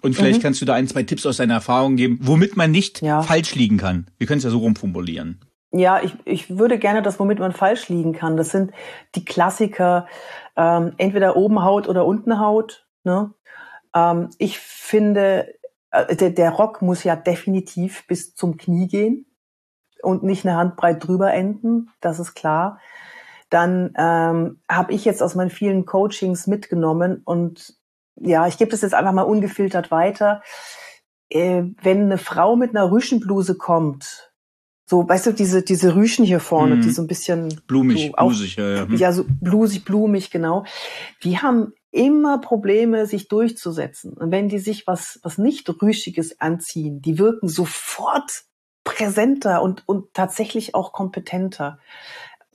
Und 0.00 0.16
vielleicht 0.16 0.38
mhm. 0.38 0.42
kannst 0.42 0.60
du 0.60 0.64
da 0.64 0.74
ein, 0.74 0.88
zwei 0.88 1.04
Tipps 1.04 1.24
aus 1.24 1.36
deiner 1.36 1.54
Erfahrung 1.54 1.96
geben, 1.96 2.18
womit 2.22 2.56
man 2.56 2.70
nicht 2.70 3.02
ja. 3.02 3.22
falsch 3.22 3.54
liegen 3.54 3.76
kann. 3.76 4.06
Wir 4.18 4.26
können 4.26 4.38
es 4.38 4.44
ja 4.44 4.50
so 4.50 4.58
rumformulieren. 4.58 5.40
Ja, 5.70 6.02
ich, 6.02 6.14
ich 6.24 6.58
würde 6.58 6.78
gerne 6.78 7.00
das, 7.00 7.18
womit 7.18 7.38
man 7.38 7.52
falsch 7.52 7.88
liegen 7.88 8.12
kann. 8.12 8.36
Das 8.36 8.50
sind 8.50 8.72
die 9.14 9.24
Klassiker, 9.24 10.06
ähm, 10.56 10.92
entweder 10.98 11.36
oben 11.36 11.62
Haut 11.62 11.88
oder 11.88 12.04
unten 12.04 12.38
Haut. 12.38 12.86
Ne? 13.04 13.32
Ähm, 13.94 14.28
ich 14.38 14.58
finde, 14.58 15.46
der, 15.92 16.30
der 16.30 16.50
Rock 16.50 16.82
muss 16.82 17.04
ja 17.04 17.16
definitiv 17.16 18.06
bis 18.06 18.34
zum 18.34 18.56
Knie 18.56 18.88
gehen 18.88 19.26
und 20.02 20.22
nicht 20.22 20.46
eine 20.46 20.56
Handbreit 20.56 21.06
drüber 21.06 21.32
enden, 21.32 21.90
das 22.00 22.18
ist 22.18 22.34
klar. 22.34 22.80
Dann 23.50 23.92
ähm, 23.98 24.60
habe 24.68 24.92
ich 24.92 25.04
jetzt 25.04 25.22
aus 25.22 25.34
meinen 25.34 25.50
vielen 25.50 25.84
Coachings 25.84 26.46
mitgenommen 26.46 27.20
und 27.24 27.76
ja, 28.16 28.46
ich 28.46 28.58
gebe 28.58 28.70
das 28.70 28.82
jetzt 28.82 28.94
einfach 28.94 29.12
mal 29.12 29.22
ungefiltert 29.22 29.90
weiter. 29.90 30.42
Äh, 31.28 31.64
wenn 31.82 32.02
eine 32.02 32.18
Frau 32.18 32.56
mit 32.56 32.70
einer 32.70 32.90
Rüschenbluse 32.90 33.56
kommt, 33.56 34.32
so, 34.86 35.08
weißt 35.08 35.26
du, 35.26 35.32
diese, 35.32 35.62
diese 35.62 35.94
Rüschen 35.94 36.24
hier 36.24 36.40
vorne, 36.40 36.76
mm. 36.76 36.82
die 36.82 36.90
so 36.90 37.02
ein 37.02 37.06
bisschen 37.06 37.60
blumig, 37.66 38.08
so, 38.08 38.14
auch, 38.16 38.28
blusig, 38.28 38.56
ja, 38.56 38.68
ja. 38.68 38.86
Hm. 38.86 38.96
ja, 38.96 39.12
so 39.12 39.24
blusig, 39.26 39.84
blumig, 39.84 40.30
genau. 40.30 40.64
Die 41.22 41.38
haben 41.38 41.72
immer 41.92 42.38
Probleme, 42.40 43.06
sich 43.06 43.28
durchzusetzen. 43.28 44.14
Und 44.14 44.32
wenn 44.32 44.48
die 44.48 44.58
sich 44.58 44.86
was, 44.86 45.20
was 45.22 45.38
nicht 45.38 45.68
Rüschiges 45.80 46.40
anziehen, 46.40 47.00
die 47.00 47.18
wirken 47.18 47.48
sofort 47.48 48.44
präsenter 48.82 49.62
und, 49.62 49.86
und 49.86 50.12
tatsächlich 50.14 50.74
auch 50.74 50.92
kompetenter. 50.92 51.78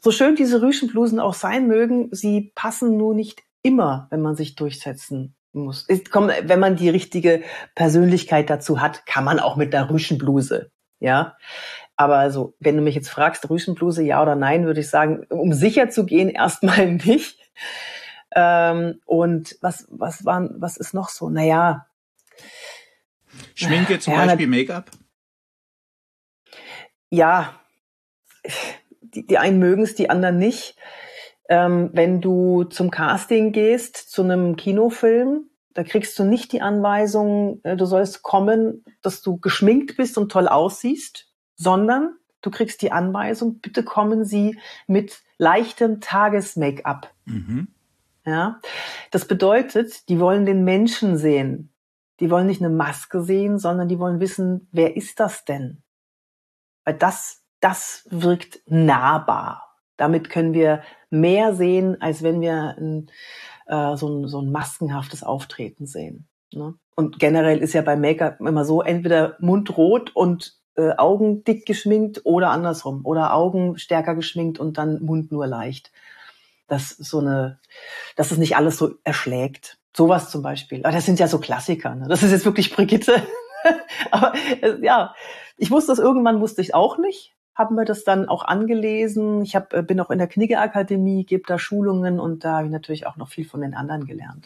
So 0.01 0.11
schön 0.11 0.35
diese 0.35 0.61
Rüschenblusen 0.61 1.19
auch 1.19 1.33
sein 1.33 1.67
mögen, 1.67 2.09
sie 2.11 2.51
passen 2.55 2.97
nur 2.97 3.13
nicht 3.13 3.43
immer, 3.61 4.07
wenn 4.09 4.21
man 4.21 4.35
sich 4.35 4.55
durchsetzen 4.55 5.35
muss. 5.53 5.83
Ist, 5.87 6.11
komm, 6.11 6.29
wenn 6.29 6.59
man 6.59 6.75
die 6.75 6.89
richtige 6.89 7.43
Persönlichkeit 7.75 8.49
dazu 8.49 8.81
hat, 8.81 9.05
kann 9.05 9.23
man 9.23 9.39
auch 9.39 9.55
mit 9.55 9.73
der 9.73 9.89
Rüschenbluse. 9.89 10.71
Ja. 10.99 11.37
Aber 11.95 12.17
also, 12.17 12.55
wenn 12.59 12.75
du 12.75 12.83
mich 12.83 12.95
jetzt 12.95 13.09
fragst, 13.09 13.49
Rüschenbluse, 13.49 14.03
ja 14.03 14.21
oder 14.21 14.35
nein, 14.35 14.65
würde 14.65 14.81
ich 14.81 14.89
sagen, 14.89 15.25
um 15.29 15.53
sicher 15.53 15.89
zu 15.89 16.05
gehen, 16.05 16.29
erstmal 16.29 16.91
nicht. 17.05 17.39
Ähm, 18.39 19.01
und 19.07 19.57
was, 19.61 19.87
was 19.89 20.23
waren, 20.23 20.61
was 20.61 20.77
ist 20.77 20.93
noch 20.93 21.09
so? 21.09 21.27
Naja. 21.27 21.87
Schminke 23.55 23.97
zum 23.97 24.13
ja, 24.13 24.25
Beispiel 24.27 24.45
Make-up? 24.45 24.91
Ja. 27.09 27.59
Die, 29.01 29.25
die 29.25 29.39
einen 29.39 29.57
mögen 29.57 29.81
es, 29.81 29.95
die 29.95 30.11
anderen 30.11 30.37
nicht. 30.37 30.77
Ähm, 31.49 31.89
wenn 31.93 32.21
du 32.21 32.65
zum 32.65 32.91
Casting 32.91 33.53
gehst, 33.53 33.97
zu 33.97 34.21
einem 34.21 34.55
Kinofilm, 34.55 35.49
da 35.73 35.83
kriegst 35.83 36.19
du 36.19 36.23
nicht 36.23 36.51
die 36.51 36.61
Anweisung, 36.61 37.61
äh, 37.63 37.75
du 37.75 37.85
sollst 37.85 38.21
kommen, 38.21 38.85
dass 39.01 39.23
du 39.23 39.37
geschminkt 39.37 39.97
bist 39.97 40.15
und 40.19 40.31
toll 40.31 40.47
aussiehst, 40.47 41.27
sondern 41.55 42.15
du 42.41 42.51
kriegst 42.51 42.83
die 42.83 42.91
Anweisung, 42.91 43.61
bitte 43.61 43.81
kommen 43.81 44.25
Sie 44.25 44.59
mit 44.85 45.23
leichtem 45.39 46.01
Tages-Make-up. 46.01 47.11
Mhm. 47.25 47.69
Ja, 48.27 48.59
das 49.11 49.25
bedeutet, 49.25 50.09
die 50.09 50.19
wollen 50.19 50.45
den 50.45 50.65
Menschen 50.65 51.17
sehen. 51.17 51.73
Die 52.19 52.29
wollen 52.29 52.47
nicht 52.47 52.61
eine 52.61 52.73
Maske 52.73 53.21
sehen, 53.21 53.57
sondern 53.57 53.87
die 53.87 53.99
wollen 53.99 54.19
wissen, 54.19 54.67
wer 54.73 54.97
ist 54.97 55.21
das 55.21 55.45
denn? 55.45 55.81
Weil 56.83 56.95
das, 56.95 57.45
das 57.61 58.05
wirkt 58.09 58.59
nahbar. 58.65 59.77
Damit 59.95 60.29
können 60.29 60.53
wir 60.53 60.83
mehr 61.09 61.55
sehen, 61.55 62.01
als 62.01 62.21
wenn 62.21 62.41
wir 62.41 62.75
ein, 62.77 63.09
äh, 63.65 63.95
so, 63.95 64.09
ein, 64.09 64.27
so 64.27 64.41
ein 64.41 64.51
maskenhaftes 64.51 65.23
Auftreten 65.23 65.85
sehen. 65.85 66.27
Ne? 66.51 66.73
Und 66.97 67.19
generell 67.19 67.59
ist 67.59 67.73
ja 67.73 67.81
bei 67.81 67.95
Make-up 67.95 68.41
immer 68.41 68.65
so, 68.65 68.81
entweder 68.81 69.37
mundrot 69.39 70.13
und 70.13 70.57
äh, 70.75 70.97
Augen 70.97 71.45
dick 71.45 71.65
geschminkt 71.65 72.25
oder 72.25 72.49
andersrum. 72.49 73.05
Oder 73.05 73.33
Augen 73.33 73.77
stärker 73.77 74.15
geschminkt 74.15 74.59
und 74.59 74.77
dann 74.77 75.01
Mund 75.01 75.31
nur 75.31 75.47
leicht. 75.47 75.93
Das 76.67 76.89
so 76.89 77.19
eine, 77.19 77.59
dass 78.15 78.31
es 78.31 78.37
nicht 78.37 78.57
alles 78.57 78.77
so 78.77 78.95
erschlägt. 79.03 79.77
Sowas 79.95 80.29
zum 80.29 80.41
Beispiel. 80.41 80.83
Aber 80.83 80.93
das 80.93 81.05
sind 81.05 81.19
ja 81.19 81.27
so 81.27 81.39
Klassiker. 81.39 81.95
Ne? 81.95 82.07
Das 82.07 82.21
ist 82.21 82.31
jetzt 82.31 82.45
wirklich 82.45 82.73
Brigitte. 82.73 83.23
Aber 84.11 84.33
äh, 84.61 84.75
ja, 84.81 85.15
ich 85.57 85.71
wusste 85.71 85.91
das 85.91 85.99
irgendwann, 85.99 86.39
wusste 86.39 86.61
ich 86.61 86.75
auch 86.75 86.97
nicht. 86.97 87.33
Haben 87.55 87.75
wir 87.75 87.85
das 87.85 88.03
dann 88.03 88.29
auch 88.29 88.43
angelesen. 88.43 89.41
Ich 89.41 89.55
hab, 89.55 89.73
äh, 89.73 89.81
bin 89.81 89.99
auch 89.99 90.11
in 90.11 90.19
der 90.19 90.27
Knigge-Akademie, 90.27 91.25
gebe 91.25 91.43
da 91.47 91.57
Schulungen 91.57 92.19
und 92.19 92.43
da 92.43 92.57
habe 92.57 92.67
ich 92.67 92.71
natürlich 92.71 93.07
auch 93.07 93.17
noch 93.17 93.29
viel 93.29 93.45
von 93.45 93.61
den 93.61 93.73
anderen 93.73 94.05
gelernt. 94.05 94.45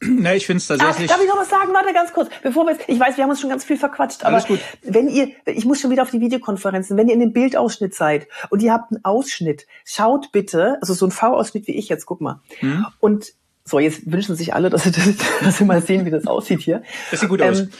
Ne, 0.08 0.36
ich 0.36 0.46
finde 0.46 0.58
es 0.58 0.66
tatsächlich. 0.66 1.10
Ach, 1.10 1.14
darf 1.14 1.22
ich 1.22 1.28
noch 1.28 1.38
was 1.38 1.50
sagen? 1.50 1.72
Warte 1.74 1.92
ganz 1.92 2.12
kurz. 2.12 2.30
Bevor 2.42 2.64
wir 2.64 2.72
jetzt, 2.72 2.88
ich 2.88 2.98
weiß, 2.98 3.16
wir 3.16 3.24
haben 3.24 3.30
uns 3.30 3.40
schon 3.40 3.50
ganz 3.50 3.64
viel 3.64 3.76
verquatscht, 3.76 4.24
aber 4.24 4.42
wenn 4.82 5.08
ihr, 5.08 5.28
ich 5.44 5.66
muss 5.66 5.80
schon 5.80 5.90
wieder 5.90 6.02
auf 6.02 6.10
die 6.10 6.20
Videokonferenzen, 6.20 6.96
wenn 6.96 7.08
ihr 7.08 7.14
in 7.14 7.20
dem 7.20 7.32
Bildausschnitt 7.32 7.94
seid 7.94 8.26
und 8.48 8.62
ihr 8.62 8.72
habt 8.72 8.92
einen 8.92 9.04
Ausschnitt, 9.04 9.66
schaut 9.84 10.32
bitte, 10.32 10.78
also 10.80 10.94
so 10.94 11.06
ein 11.06 11.10
V-Ausschnitt 11.10 11.66
wie 11.66 11.76
ich 11.76 11.88
jetzt, 11.88 12.06
guck 12.06 12.20
mal. 12.20 12.40
Hm. 12.60 12.86
Und 12.98 13.34
so, 13.64 13.78
jetzt 13.78 14.10
wünschen 14.10 14.36
sich 14.36 14.54
alle, 14.54 14.70
dass 14.70 14.84
sie, 14.84 14.90
das, 14.92 15.04
dass 15.42 15.58
sie 15.58 15.64
mal 15.64 15.82
sehen, 15.82 16.06
wie 16.06 16.10
das 16.10 16.26
aussieht 16.26 16.60
hier. 16.60 16.82
Das 17.10 17.20
sieht 17.20 17.28
gut 17.28 17.42
aus. 17.42 17.60
Ähm, 17.60 17.70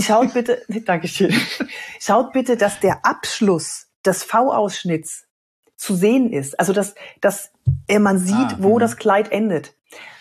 schaut 0.00 0.34
bitte, 0.34 0.62
Dankeschön. 0.84 1.32
Schaut 2.00 2.32
bitte, 2.32 2.56
dass 2.56 2.80
der 2.80 3.04
Abschluss 3.06 3.86
des 4.04 4.24
V-Ausschnitts 4.24 5.26
zu 5.76 5.94
sehen 5.94 6.32
ist. 6.32 6.58
Also 6.58 6.72
dass, 6.72 6.94
dass 7.20 7.50
man 7.88 8.18
sieht, 8.18 8.34
ah, 8.34 8.56
wo 8.58 8.74
mh. 8.74 8.80
das 8.80 8.96
Kleid 8.96 9.30
endet 9.30 9.74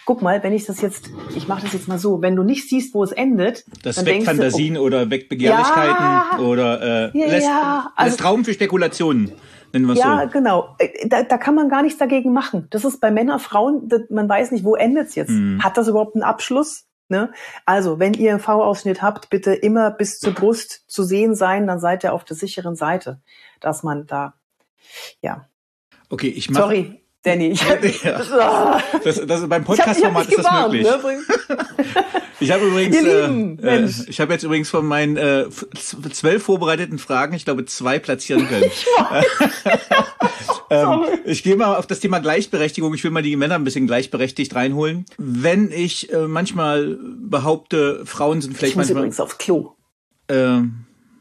guck 0.05 0.21
mal, 0.21 0.43
wenn 0.43 0.53
ich 0.53 0.65
das 0.65 0.81
jetzt, 0.81 1.09
ich 1.35 1.47
mache 1.47 1.61
das 1.61 1.73
jetzt 1.73 1.87
mal 1.87 1.99
so, 1.99 2.21
wenn 2.21 2.35
du 2.35 2.43
nicht 2.43 2.67
siehst, 2.67 2.93
wo 2.93 3.03
es 3.03 3.11
endet, 3.11 3.65
das 3.83 3.97
dann 3.97 4.05
weckt 4.05 4.23
Fantasien 4.23 4.75
du, 4.75 4.81
oh, 4.81 4.85
oder 4.85 5.09
weckt 5.09 5.29
Begehrlichkeiten 5.29 6.03
ja, 6.03 6.39
oder 6.39 7.13
äh, 7.13 7.17
ja, 7.17 7.27
lässt, 7.27 7.47
ja, 7.47 7.91
also, 7.95 8.11
lässt 8.11 8.25
Raum 8.25 8.45
für 8.45 8.53
Spekulationen. 8.53 9.31
Nennen 9.73 9.85
wir 9.85 9.95
ja, 9.95 10.23
so. 10.23 10.29
genau. 10.29 10.75
Äh, 10.79 11.07
da, 11.07 11.23
da 11.23 11.37
kann 11.37 11.55
man 11.55 11.69
gar 11.69 11.81
nichts 11.81 11.97
dagegen 11.97 12.33
machen. 12.33 12.67
Das 12.71 12.83
ist 12.83 12.99
bei 12.99 13.09
Männern, 13.09 13.39
Frauen, 13.39 13.87
das, 13.87 14.01
man 14.09 14.27
weiß 14.27 14.51
nicht, 14.51 14.65
wo 14.65 14.75
endet's 14.75 15.15
jetzt. 15.15 15.29
Hm. 15.29 15.63
Hat 15.63 15.77
das 15.77 15.87
überhaupt 15.87 16.15
einen 16.15 16.23
Abschluss? 16.23 16.87
Ne? 17.07 17.31
Also, 17.65 17.99
wenn 17.99 18.13
ihr 18.13 18.31
einen 18.31 18.39
V-Ausschnitt 18.39 19.01
habt, 19.01 19.29
bitte 19.29 19.53
immer 19.53 19.91
bis 19.91 20.19
zur 20.19 20.33
Brust 20.33 20.83
zu 20.87 21.03
sehen 21.03 21.35
sein, 21.35 21.67
dann 21.67 21.79
seid 21.79 22.03
ihr 22.03 22.13
auf 22.13 22.23
der 22.23 22.37
sicheren 22.37 22.75
Seite, 22.75 23.21
dass 23.59 23.83
man 23.83 24.07
da, 24.07 24.33
ja. 25.21 25.45
Okay, 26.09 26.29
ich 26.29 26.49
mache. 26.49 26.63
Sorry, 26.63 27.00
Danny. 27.23 27.49
Ich 27.49 27.63
hab, 27.69 27.83
ja. 28.03 28.81
das, 29.03 29.25
das, 29.25 29.47
beim 29.47 29.63
Podcast-Format 29.63 30.27
ist 30.27 30.37
das 30.39 30.67
möglich. 30.67 30.87
Ne? 30.87 31.19
Ich 32.39 32.49
habe 32.49 32.65
übrigens, 32.65 32.95
äh, 32.95 33.27
äh, 33.61 33.89
ich 34.07 34.19
habe 34.19 34.33
jetzt 34.33 34.41
übrigens 34.41 34.67
von 34.67 34.83
meinen 34.83 35.15
äh, 35.15 35.45
zwölf 35.75 36.41
vorbereiteten 36.41 36.97
Fragen, 36.97 37.35
ich 37.35 37.45
glaube, 37.45 37.65
zwei 37.65 37.99
platzieren 37.99 38.47
können. 38.47 38.65
ich, 38.65 38.87
ähm, 40.71 41.05
ich 41.23 41.43
gehe 41.43 41.55
mal 41.55 41.75
auf 41.75 41.85
das 41.85 41.99
Thema 41.99 42.17
Gleichberechtigung. 42.17 42.95
Ich 42.95 43.03
will 43.03 43.11
mal 43.11 43.21
die 43.21 43.35
Männer 43.35 43.53
ein 43.53 43.63
bisschen 43.63 43.85
gleichberechtigt 43.85 44.55
reinholen. 44.55 45.05
Wenn 45.19 45.71
ich 45.71 46.11
äh, 46.11 46.27
manchmal 46.27 46.97
behaupte, 46.99 48.07
Frauen 48.07 48.41
sind 48.41 48.57
vielleicht 48.57 48.71
ich 48.71 48.75
muss 48.75 48.87
manchmal. 48.87 49.03
übrigens 49.03 49.19
aufs 49.19 49.37
Klo. 49.37 49.75
Äh, 50.27 50.61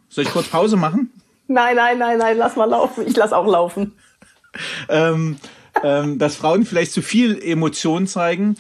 soll 0.09 0.25
ich 0.25 0.31
kurz 0.31 0.49
Pause 0.49 0.79
machen? 0.79 1.13
Nein, 1.49 1.77
nein, 1.77 1.99
nein, 1.99 2.17
nein, 2.17 2.39
lass 2.39 2.57
mal 2.57 2.65
laufen. 2.65 3.07
Ich 3.07 3.15
lass 3.15 3.35
auch 3.35 3.47
laufen. 3.47 3.93
ähm, 4.89 5.37
ähm, 5.83 6.19
dass 6.19 6.37
Frauen 6.37 6.65
vielleicht 6.65 6.93
zu 6.93 7.03
viel 7.03 7.41
Emotionen 7.43 8.07
zeigen, 8.07 8.57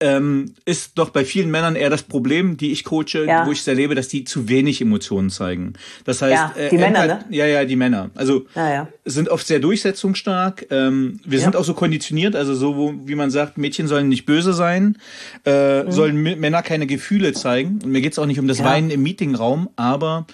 ähm, 0.00 0.54
ist 0.64 0.98
doch 0.98 1.10
bei 1.10 1.24
vielen 1.24 1.50
Männern 1.50 1.76
eher 1.76 1.88
das 1.88 2.02
Problem, 2.02 2.56
die 2.56 2.72
ich 2.72 2.84
coache, 2.84 3.24
ja. 3.26 3.46
wo 3.46 3.52
ich 3.52 3.60
es 3.60 3.68
erlebe, 3.68 3.94
dass 3.94 4.08
die 4.08 4.24
zu 4.24 4.48
wenig 4.48 4.80
Emotionen 4.80 5.30
zeigen. 5.30 5.74
Das 6.04 6.20
heißt, 6.20 6.34
ja, 6.34 6.68
die 6.70 6.76
äh, 6.76 6.78
Männer, 6.78 7.06
ne? 7.06 7.24
Ja, 7.30 7.46
ja, 7.46 7.64
die 7.64 7.76
Männer. 7.76 8.10
Also 8.14 8.44
ja, 8.54 8.88
sind 9.04 9.28
oft 9.28 9.46
sehr 9.46 9.60
durchsetzungsstark. 9.60 10.66
Ähm, 10.70 11.20
wir 11.24 11.38
sind 11.38 11.54
auch 11.56 11.64
so 11.64 11.74
konditioniert, 11.74 12.34
also 12.34 12.54
so, 12.54 12.76
wo, 12.76 12.94
wie 13.04 13.14
man 13.14 13.30
sagt, 13.30 13.56
Mädchen 13.56 13.86
sollen 13.86 14.08
nicht 14.08 14.26
böse 14.26 14.52
sein, 14.52 14.98
äh, 15.46 15.84
mhm. 15.84 15.92
sollen 15.92 16.22
Männer 16.22 16.62
keine 16.62 16.86
Gefühle 16.86 17.32
zeigen. 17.32 17.78
Und 17.82 17.90
mir 17.90 18.00
geht's 18.00 18.18
auch 18.18 18.26
nicht 18.26 18.40
um 18.40 18.48
das 18.48 18.64
Weinen 18.64 18.90
im 18.90 19.02
Meetingraum, 19.02 19.70
aber 19.76 20.26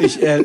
ich, 0.00 0.22
äh, 0.22 0.44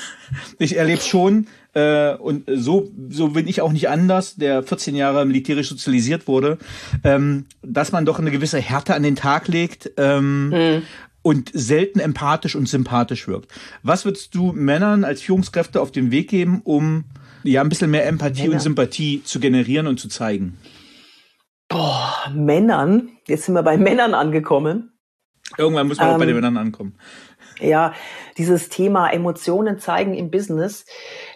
ich 0.58 0.76
erlebe 0.76 1.02
schon, 1.02 1.46
äh, 1.74 2.14
und 2.14 2.44
so, 2.54 2.90
so 3.10 3.28
bin 3.28 3.46
ich 3.46 3.60
auch 3.60 3.72
nicht 3.72 3.88
anders, 3.88 4.36
der 4.36 4.62
14 4.62 4.94
Jahre 4.96 5.24
militärisch 5.26 5.68
sozialisiert 5.68 6.26
wurde, 6.26 6.58
ähm, 7.04 7.46
dass 7.62 7.92
man 7.92 8.06
doch 8.06 8.18
eine 8.18 8.30
gewisse 8.30 8.58
Härte 8.58 8.94
an 8.94 9.02
den 9.02 9.16
Tag 9.16 9.48
legt 9.48 9.90
ähm, 9.96 10.48
mhm. 10.48 10.82
und 11.22 11.50
selten 11.52 12.00
empathisch 12.00 12.56
und 12.56 12.68
sympathisch 12.68 13.28
wirkt. 13.28 13.52
Was 13.82 14.04
würdest 14.04 14.34
du 14.34 14.52
Männern 14.52 15.04
als 15.04 15.22
Führungskräfte 15.22 15.80
auf 15.80 15.92
den 15.92 16.10
Weg 16.10 16.28
geben, 16.28 16.62
um 16.64 17.04
ja 17.44 17.60
ein 17.60 17.68
bisschen 17.68 17.90
mehr 17.90 18.06
Empathie 18.06 18.42
Männer. 18.42 18.54
und 18.54 18.60
Sympathie 18.60 19.22
zu 19.22 19.38
generieren 19.38 19.86
und 19.86 20.00
zu 20.00 20.08
zeigen? 20.08 20.58
Boah, 21.68 22.32
Männern, 22.34 23.10
jetzt 23.26 23.44
sind 23.44 23.54
wir 23.54 23.62
bei 23.62 23.76
Männern 23.76 24.14
angekommen. 24.14 24.92
Irgendwann 25.56 25.88
muss 25.88 25.98
man 25.98 26.08
ähm, 26.08 26.14
auch 26.14 26.18
bei 26.18 26.26
den 26.26 26.36
ähm, 26.36 26.42
Männern 26.42 26.56
ankommen. 26.56 26.94
Ja, 27.60 27.92
dieses 28.36 28.68
Thema 28.68 29.10
Emotionen 29.10 29.78
zeigen 29.78 30.14
im 30.14 30.30
Business, 30.30 30.86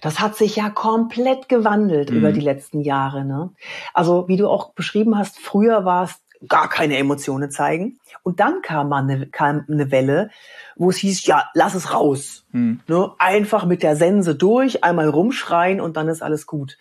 das 0.01 0.21
hat 0.21 0.37
sich 0.37 0.57
ja 0.57 0.71
komplett 0.71 1.49
gewandelt 1.49 2.11
mhm. 2.11 2.19
über 2.19 2.33
die 2.33 2.41
letzten 2.41 2.81
Jahre. 2.81 3.25
Ne? 3.25 3.51
Also 3.93 4.29
wie 4.29 4.37
du 4.37 4.49
auch 4.49 4.73
beschrieben 4.73 5.19
hast, 5.19 5.39
früher 5.39 5.85
war 5.85 6.05
es 6.05 6.23
gar 6.49 6.69
keine 6.69 6.97
Emotionen 6.97 7.51
zeigen. 7.51 7.99
Und 8.23 8.41
dann 8.41 8.63
kam 8.63 8.89
mal 8.89 9.03
eine, 9.03 9.27
kam 9.27 9.65
eine 9.69 9.91
Welle, 9.91 10.31
wo 10.77 10.91
es 10.91 10.97
hieß, 10.97 11.27
ja, 11.27 11.49
lass 11.55 11.75
es 11.75 11.93
raus. 11.93 12.45
Mhm. 12.51 12.81
Ne? 12.87 13.13
Einfach 13.19 13.65
mit 13.65 13.83
der 13.83 13.97
Sense 13.97 14.35
durch, 14.35 14.85
einmal 14.85 15.09
rumschreien 15.09 15.81
und 15.81 15.97
dann 15.97 16.09
ist 16.09 16.23
alles 16.23 16.47
gut. 16.47 16.79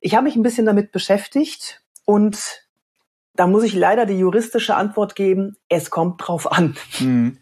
Ich 0.00 0.14
habe 0.14 0.24
mich 0.24 0.36
ein 0.36 0.42
bisschen 0.42 0.66
damit 0.66 0.92
beschäftigt 0.92 1.82
und 2.04 2.64
da 3.36 3.46
muss 3.46 3.64
ich 3.64 3.74
leider 3.74 4.06
die 4.06 4.18
juristische 4.18 4.76
Antwort 4.76 5.16
geben, 5.16 5.56
es 5.68 5.90
kommt 5.90 6.26
drauf 6.26 6.50
an. 6.52 6.76
Mhm. 7.00 7.38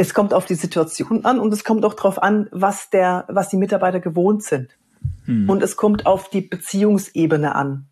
Es 0.00 0.14
kommt 0.14 0.32
auf 0.32 0.44
die 0.44 0.54
Situation 0.54 1.24
an 1.24 1.40
und 1.40 1.52
es 1.52 1.64
kommt 1.64 1.84
auch 1.84 1.94
drauf 1.94 2.22
an, 2.22 2.48
was 2.52 2.88
der, 2.88 3.24
was 3.26 3.48
die 3.48 3.56
Mitarbeiter 3.56 3.98
gewohnt 3.98 4.44
sind. 4.44 4.78
Mhm. 5.26 5.50
Und 5.50 5.60
es 5.60 5.76
kommt 5.76 6.06
auf 6.06 6.30
die 6.30 6.40
Beziehungsebene 6.40 7.56
an. 7.56 7.88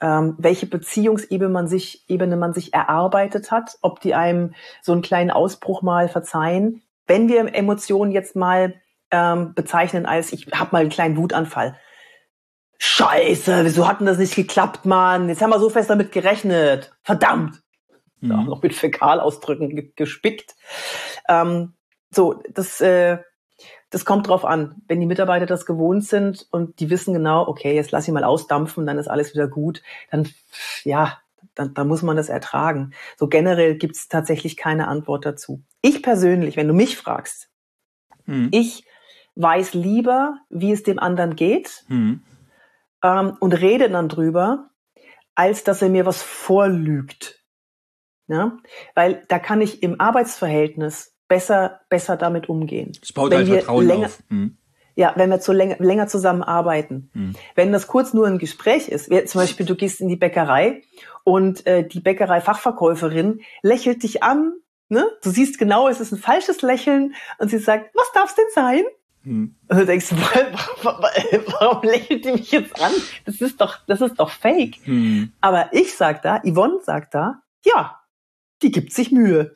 Ähm, 0.00 0.34
welche 0.38 0.66
Beziehungsebene 0.66 1.50
man 1.50 1.68
sich, 1.68 2.04
Ebene 2.08 2.36
man 2.36 2.52
sich 2.52 2.74
erarbeitet 2.74 3.52
hat, 3.52 3.78
ob 3.80 4.00
die 4.00 4.16
einem 4.16 4.54
so 4.82 4.90
einen 4.90 5.02
kleinen 5.02 5.30
Ausbruch 5.30 5.82
mal 5.82 6.08
verzeihen. 6.08 6.82
Wenn 7.06 7.28
wir 7.28 7.54
Emotionen 7.54 8.10
jetzt 8.10 8.34
mal 8.34 8.74
ähm, 9.12 9.54
bezeichnen 9.54 10.06
als, 10.06 10.32
ich 10.32 10.48
habe 10.52 10.70
mal 10.72 10.80
einen 10.80 10.90
kleinen 10.90 11.16
Wutanfall, 11.16 11.76
Scheiße, 12.78 13.64
wieso 13.64 13.86
hat 13.86 14.00
denn 14.00 14.08
das 14.08 14.18
nicht 14.18 14.34
geklappt, 14.34 14.84
Mann? 14.84 15.28
Jetzt 15.28 15.40
haben 15.40 15.50
wir 15.50 15.60
so 15.60 15.70
fest 15.70 15.90
damit 15.90 16.10
gerechnet. 16.10 16.92
Verdammt. 17.02 17.63
Mhm. 18.28 18.32
Auch 18.32 18.44
noch 18.44 18.62
mit 18.62 18.74
Fäkalausdrücken 18.74 19.92
gespickt. 19.96 20.54
Ähm, 21.28 21.74
so, 22.10 22.42
das, 22.50 22.80
äh, 22.80 23.18
das 23.90 24.04
kommt 24.04 24.28
drauf 24.28 24.44
an. 24.44 24.82
Wenn 24.88 25.00
die 25.00 25.06
Mitarbeiter 25.06 25.46
das 25.46 25.66
gewohnt 25.66 26.04
sind 26.04 26.46
und 26.50 26.80
die 26.80 26.90
wissen 26.90 27.12
genau, 27.12 27.46
okay, 27.46 27.74
jetzt 27.74 27.90
lass 27.90 28.08
ich 28.08 28.14
mal 28.14 28.24
ausdampfen, 28.24 28.86
dann 28.86 28.98
ist 28.98 29.08
alles 29.08 29.34
wieder 29.34 29.48
gut, 29.48 29.82
dann, 30.10 30.28
ja, 30.84 31.18
dann, 31.54 31.74
dann 31.74 31.86
muss 31.86 32.02
man 32.02 32.16
das 32.16 32.28
ertragen. 32.28 32.92
So 33.16 33.28
generell 33.28 33.76
gibt 33.76 33.96
es 33.96 34.08
tatsächlich 34.08 34.56
keine 34.56 34.88
Antwort 34.88 35.26
dazu. 35.26 35.62
Ich 35.82 36.02
persönlich, 36.02 36.56
wenn 36.56 36.68
du 36.68 36.74
mich 36.74 36.96
fragst, 36.96 37.50
mhm. 38.26 38.48
ich 38.52 38.84
weiß 39.34 39.74
lieber, 39.74 40.38
wie 40.48 40.72
es 40.72 40.82
dem 40.82 40.98
anderen 40.98 41.36
geht. 41.36 41.84
Mhm 41.88 42.22
ähm, 43.04 43.36
und 43.38 43.52
rede 43.52 43.90
dann 43.90 44.08
drüber, 44.08 44.70
als 45.36 45.62
dass 45.62 45.82
er 45.82 45.90
mir 45.90 46.06
was 46.06 46.22
vorlügt. 46.22 47.43
Ja? 48.28 48.58
Weil 48.94 49.24
da 49.28 49.38
kann 49.38 49.60
ich 49.60 49.82
im 49.82 50.00
Arbeitsverhältnis 50.00 51.14
besser, 51.28 51.80
besser 51.88 52.16
damit 52.16 52.48
umgehen. 52.48 52.92
Das 53.00 53.12
baut 53.12 53.30
wenn 53.30 53.38
halt 53.38 53.48
Vertrauen 53.48 53.86
länger, 53.86 54.06
auf. 54.06 54.22
Hm. 54.28 54.56
Ja, 54.96 55.12
wenn 55.16 55.30
wir 55.30 55.40
zu 55.40 55.52
länger, 55.52 55.76
länger 55.78 56.06
zusammenarbeiten. 56.06 57.10
Hm. 57.14 57.34
Wenn 57.54 57.72
das 57.72 57.86
kurz 57.86 58.14
nur 58.14 58.26
ein 58.26 58.38
Gespräch 58.38 58.88
ist, 58.88 59.10
wie 59.10 59.24
zum 59.24 59.40
Beispiel 59.40 59.66
du 59.66 59.74
gehst 59.74 60.00
in 60.00 60.08
die 60.08 60.16
Bäckerei 60.16 60.82
und 61.24 61.66
äh, 61.66 61.86
die 61.86 62.00
Bäckerei-Fachverkäuferin 62.00 63.40
lächelt 63.62 64.02
dich 64.02 64.22
an, 64.22 64.52
ne? 64.88 65.10
du 65.22 65.30
siehst 65.30 65.58
genau, 65.58 65.88
es 65.88 66.00
ist 66.00 66.12
ein 66.12 66.18
falsches 66.18 66.62
Lächeln 66.62 67.14
und 67.38 67.50
sie 67.50 67.58
sagt, 67.58 67.94
was 67.94 68.12
darf's 68.12 68.36
denn 68.36 68.44
sein? 68.54 68.84
Hm. 69.24 69.56
Und 69.68 69.78
du 69.78 69.86
denkst, 69.86 70.12
warum 70.82 71.82
lächelt 71.82 72.24
die 72.24 72.32
mich 72.32 72.52
jetzt 72.52 72.80
an? 72.80 72.92
Das 73.24 73.40
ist 73.40 73.60
doch, 73.60 73.78
das 73.86 74.00
ist 74.00 74.20
doch 74.20 74.30
fake. 74.30 74.76
Hm. 74.84 75.32
Aber 75.40 75.70
ich 75.72 75.96
sag 75.96 76.22
da, 76.22 76.40
Yvonne 76.44 76.80
sagt 76.84 77.14
da, 77.14 77.40
ja, 77.64 77.98
die 78.64 78.72
gibt 78.72 78.92
sich 78.92 79.12
Mühe. 79.12 79.54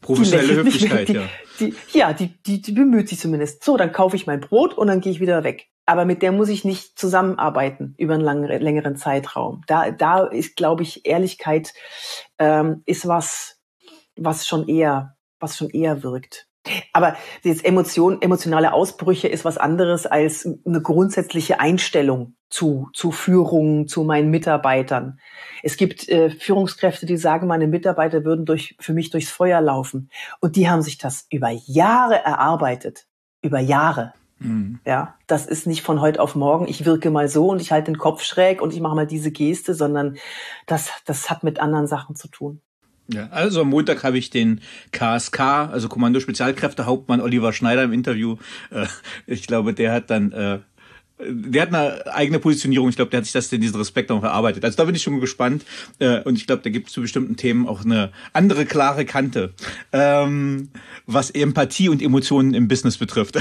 Professionelle 0.00 0.54
Höflichkeit, 0.54 1.08
die, 1.08 1.12
ja. 1.12 1.28
Die, 1.60 1.74
ja, 1.92 2.12
die, 2.12 2.28
die, 2.44 2.60
die 2.60 2.72
bemüht 2.72 3.08
sich 3.08 3.18
zumindest. 3.18 3.64
So, 3.64 3.76
dann 3.76 3.92
kaufe 3.92 4.16
ich 4.16 4.26
mein 4.26 4.40
Brot 4.40 4.74
und 4.74 4.88
dann 4.88 5.00
gehe 5.00 5.12
ich 5.12 5.20
wieder 5.20 5.44
weg. 5.44 5.68
Aber 5.84 6.04
mit 6.04 6.22
der 6.22 6.32
muss 6.32 6.48
ich 6.48 6.64
nicht 6.64 6.98
zusammenarbeiten 6.98 7.94
über 7.98 8.14
einen 8.14 8.24
langen, 8.24 8.48
längeren 8.48 8.96
Zeitraum. 8.96 9.62
Da, 9.66 9.90
da 9.90 10.24
ist, 10.24 10.56
glaube 10.56 10.82
ich, 10.82 11.06
Ehrlichkeit 11.06 11.72
ähm, 12.38 12.82
ist 12.86 13.06
was, 13.06 13.60
was 14.16 14.46
schon 14.46 14.68
eher, 14.68 15.16
was 15.38 15.56
schon 15.56 15.70
eher 15.70 16.02
wirkt. 16.02 16.48
Aber 16.92 17.16
jetzt 17.42 17.64
Emotion, 17.64 18.20
emotionale 18.22 18.72
Ausbrüche 18.72 19.28
ist 19.28 19.44
was 19.44 19.58
anderes 19.58 20.06
als 20.06 20.48
eine 20.66 20.80
grundsätzliche 20.80 21.60
Einstellung 21.60 22.34
zu, 22.48 22.88
zu 22.92 23.10
Führung, 23.10 23.88
zu 23.88 24.04
meinen 24.04 24.30
Mitarbeitern. 24.30 25.18
Es 25.62 25.76
gibt 25.76 26.08
äh, 26.08 26.30
Führungskräfte, 26.30 27.06
die 27.06 27.16
sagen, 27.16 27.46
meine 27.46 27.66
Mitarbeiter 27.66 28.24
würden 28.24 28.44
durch, 28.44 28.76
für 28.78 28.92
mich 28.92 29.10
durchs 29.10 29.30
Feuer 29.30 29.60
laufen. 29.60 30.10
Und 30.40 30.56
die 30.56 30.68
haben 30.68 30.82
sich 30.82 30.98
das 30.98 31.26
über 31.30 31.50
Jahre 31.50 32.16
erarbeitet. 32.24 33.06
Über 33.42 33.60
Jahre. 33.60 34.12
Mhm. 34.38 34.80
Ja, 34.84 35.14
das 35.26 35.46
ist 35.46 35.66
nicht 35.66 35.82
von 35.82 36.00
heute 36.00 36.20
auf 36.20 36.34
morgen. 36.34 36.68
Ich 36.68 36.84
wirke 36.84 37.10
mal 37.10 37.28
so 37.28 37.48
und 37.48 37.60
ich 37.60 37.72
halte 37.72 37.90
den 37.90 37.98
Kopf 37.98 38.22
schräg 38.22 38.60
und 38.60 38.72
ich 38.72 38.80
mache 38.80 38.94
mal 38.94 39.06
diese 39.06 39.30
Geste, 39.30 39.74
sondern 39.74 40.16
das, 40.66 40.90
das 41.04 41.30
hat 41.30 41.42
mit 41.42 41.58
anderen 41.58 41.86
Sachen 41.86 42.16
zu 42.16 42.28
tun. 42.28 42.60
Ja, 43.08 43.28
also 43.30 43.60
am 43.60 43.70
Montag 43.70 44.02
habe 44.02 44.18
ich 44.18 44.30
den 44.30 44.60
KSK, 44.90 45.40
also 45.40 45.88
Kommando 45.88 46.18
Spezialkräfte 46.18 46.86
Hauptmann 46.86 47.20
Oliver 47.20 47.52
Schneider 47.52 47.84
im 47.84 47.92
Interview. 47.92 48.36
Äh, 48.70 48.86
ich 49.26 49.46
glaube, 49.46 49.74
der 49.74 49.92
hat 49.92 50.10
dann 50.10 50.32
äh, 50.32 50.58
der 51.18 51.62
hat 51.62 51.68
eine 51.68 52.14
eigene 52.14 52.38
Positionierung. 52.38 52.88
Ich 52.90 52.96
glaube, 52.96 53.10
der 53.10 53.18
hat 53.18 53.24
sich 53.24 53.32
das 53.32 53.50
in 53.52 53.60
diesen 53.60 53.76
Respekt 53.76 54.10
auch 54.10 54.22
erarbeitet. 54.22 54.64
Also 54.64 54.76
da 54.76 54.84
bin 54.84 54.94
ich 54.94 55.02
schon 55.02 55.20
gespannt. 55.20 55.64
Äh, 55.98 56.20
und 56.22 56.36
ich 56.36 56.46
glaube, 56.46 56.62
da 56.62 56.70
gibt 56.70 56.88
es 56.88 56.92
zu 56.92 57.00
bestimmten 57.00 57.36
Themen 57.36 57.66
auch 57.66 57.84
eine 57.84 58.12
andere 58.32 58.66
klare 58.66 59.06
Kante, 59.06 59.54
ähm, 59.92 60.68
was 61.06 61.30
Empathie 61.30 61.88
und 61.88 62.02
Emotionen 62.02 62.52
im 62.52 62.68
Business 62.68 62.98
betrifft. 62.98 63.38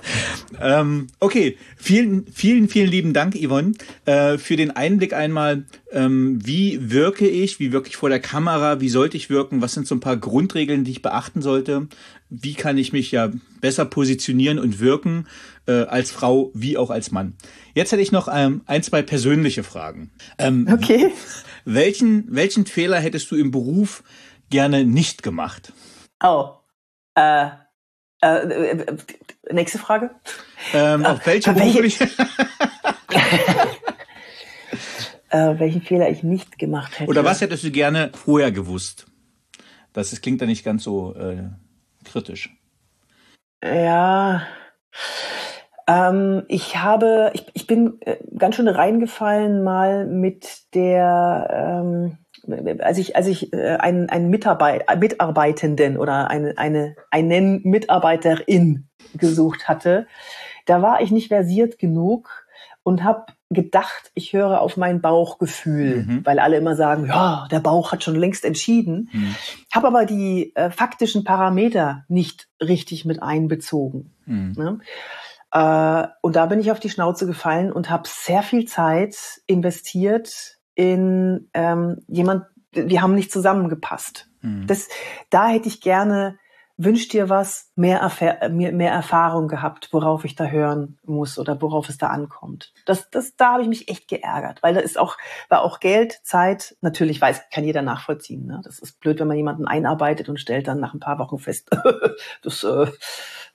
ähm, 0.60 1.06
okay, 1.20 1.56
vielen, 1.76 2.26
vielen, 2.32 2.68
vielen 2.68 2.90
lieben 2.90 3.14
Dank, 3.14 3.34
Yvonne, 3.34 3.72
äh, 4.04 4.36
für 4.36 4.56
den 4.56 4.70
Einblick 4.70 5.14
einmal, 5.14 5.64
ähm, 5.92 6.38
wie 6.44 6.90
wirke 6.90 7.26
ich, 7.26 7.58
wie 7.58 7.72
wirke 7.72 7.88
ich 7.88 7.96
vor 7.96 8.10
der 8.10 8.20
Kamera, 8.20 8.80
wie 8.80 8.88
sollte 8.88 9.16
ich 9.16 9.30
wirken, 9.30 9.62
was 9.62 9.72
sind 9.72 9.86
so 9.86 9.94
ein 9.94 10.00
paar 10.00 10.16
Grundregeln, 10.16 10.84
die 10.84 10.92
ich 10.92 11.02
beachten 11.02 11.40
sollte, 11.40 11.88
wie 12.30 12.54
kann 12.54 12.78
ich 12.78 12.92
mich 12.92 13.10
ja 13.10 13.30
besser 13.60 13.84
positionieren 13.84 14.58
und 14.58 14.80
wirken 14.80 15.26
äh, 15.66 15.82
als 15.82 16.10
Frau 16.10 16.50
wie 16.54 16.78
auch 16.78 16.90
als 16.90 17.10
Mann. 17.10 17.34
Jetzt 17.74 17.92
hätte 17.92 18.02
ich 18.02 18.12
noch 18.12 18.28
ähm, 18.32 18.62
ein, 18.66 18.82
zwei 18.82 19.02
persönliche 19.02 19.64
Fragen. 19.64 20.10
Ähm, 20.38 20.68
okay. 20.72 21.12
Welchen, 21.66 22.24
welchen 22.34 22.64
Fehler 22.64 22.98
hättest 22.98 23.30
du 23.30 23.36
im 23.36 23.50
Beruf 23.50 24.02
gerne 24.48 24.84
nicht 24.84 25.22
gemacht? 25.22 25.74
Oh. 26.24 26.54
Äh, 27.14 27.48
äh, 28.22 28.86
nächste 29.50 29.78
Frage. 29.78 30.10
Ähm, 30.72 31.04
auf 31.04 31.24
welche 31.26 31.52
berufliche? 31.52 32.04
äh, 35.30 35.58
welchen 35.58 35.82
Fehler 35.82 36.10
ich 36.10 36.22
nicht 36.22 36.58
gemacht 36.58 36.98
hätte. 36.98 37.10
Oder 37.10 37.24
was 37.24 37.40
hättest 37.40 37.64
du 37.64 37.70
gerne 37.70 38.10
vorher 38.14 38.52
gewusst? 38.52 39.06
Das, 39.92 40.10
das 40.10 40.20
klingt 40.20 40.40
da 40.40 40.46
nicht 40.46 40.64
ganz 40.64 40.84
so 40.84 41.14
äh, 41.14 41.48
kritisch. 42.10 42.50
Ja. 43.62 44.42
Ähm, 45.86 46.44
ich 46.48 46.76
habe, 46.76 47.30
ich, 47.34 47.46
ich 47.54 47.66
bin 47.66 48.00
äh, 48.00 48.16
ganz 48.36 48.54
schön 48.54 48.68
reingefallen 48.68 49.62
mal 49.62 50.06
mit 50.06 50.74
der, 50.74 51.48
ähm, 52.46 52.78
als 52.80 52.98
ich, 52.98 53.16
als 53.16 53.26
ich 53.26 53.52
äh, 53.52 53.76
einen, 53.76 54.08
einen 54.08 54.30
Mitarbeit, 54.30 54.84
Mitarbeitenden 54.98 55.98
oder 55.98 56.30
eine, 56.30 56.56
eine, 56.58 56.96
einen 57.10 57.62
Mitarbeiterin 57.64 58.88
gesucht 59.14 59.68
hatte, 59.68 60.06
da 60.66 60.82
war 60.82 61.00
ich 61.00 61.10
nicht 61.10 61.28
versiert 61.28 61.78
genug 61.78 62.39
und 62.82 63.04
habe 63.04 63.26
gedacht, 63.50 64.10
ich 64.14 64.32
höre 64.32 64.60
auf 64.60 64.76
mein 64.76 65.00
Bauchgefühl, 65.00 66.04
mhm. 66.04 66.26
weil 66.26 66.38
alle 66.38 66.56
immer 66.56 66.76
sagen, 66.76 67.06
ja, 67.06 67.46
der 67.50 67.60
Bauch 67.60 67.92
hat 67.92 68.04
schon 68.04 68.14
längst 68.14 68.44
entschieden. 68.44 69.10
Mhm. 69.12 69.34
Habe 69.74 69.88
aber 69.88 70.06
die 70.06 70.54
äh, 70.54 70.70
faktischen 70.70 71.24
Parameter 71.24 72.04
nicht 72.08 72.48
richtig 72.62 73.04
mit 73.04 73.22
einbezogen. 73.22 74.14
Mhm. 74.24 74.54
Ne? 74.56 74.78
Äh, 75.52 76.08
und 76.22 76.36
da 76.36 76.46
bin 76.46 76.60
ich 76.60 76.70
auf 76.70 76.80
die 76.80 76.90
Schnauze 76.90 77.26
gefallen 77.26 77.72
und 77.72 77.90
habe 77.90 78.04
sehr 78.06 78.42
viel 78.42 78.66
Zeit 78.66 79.16
investiert 79.46 80.58
in 80.74 81.50
ähm, 81.52 81.98
jemand, 82.08 82.44
wir 82.72 83.02
haben 83.02 83.14
nicht 83.14 83.32
zusammengepasst. 83.32 84.30
Mhm. 84.42 84.66
Das, 84.66 84.88
da 85.28 85.48
hätte 85.48 85.68
ich 85.68 85.80
gerne 85.80 86.38
wünsch 86.82 87.08
dir 87.08 87.28
was, 87.28 87.70
mehr, 87.76 88.10
mehr, 88.50 88.72
mehr 88.72 88.92
Erfahrung 88.92 89.48
gehabt, 89.48 89.88
worauf 89.92 90.24
ich 90.24 90.34
da 90.34 90.46
hören 90.46 90.98
muss 91.04 91.38
oder 91.38 91.60
worauf 91.60 91.88
es 91.88 91.98
da 91.98 92.08
ankommt. 92.08 92.72
Das, 92.86 93.10
das, 93.10 93.36
da 93.36 93.52
habe 93.52 93.62
ich 93.62 93.68
mich 93.68 93.88
echt 93.88 94.08
geärgert, 94.08 94.62
weil 94.62 94.74
da 94.74 94.80
ist 94.80 94.98
auch, 94.98 95.16
war 95.48 95.62
auch 95.62 95.80
Geld, 95.80 96.20
Zeit, 96.24 96.76
natürlich 96.80 97.20
weiß, 97.20 97.42
kann 97.52 97.64
jeder 97.64 97.82
nachvollziehen. 97.82 98.46
Ne? 98.46 98.60
Das 98.64 98.78
ist 98.78 98.98
blöd, 99.00 99.20
wenn 99.20 99.28
man 99.28 99.36
jemanden 99.36 99.66
einarbeitet 99.66 100.28
und 100.28 100.40
stellt 100.40 100.68
dann 100.68 100.80
nach 100.80 100.94
ein 100.94 101.00
paar 101.00 101.18
Wochen 101.18 101.38
fest, 101.38 101.70
das, 102.42 102.64
äh, 102.64 102.86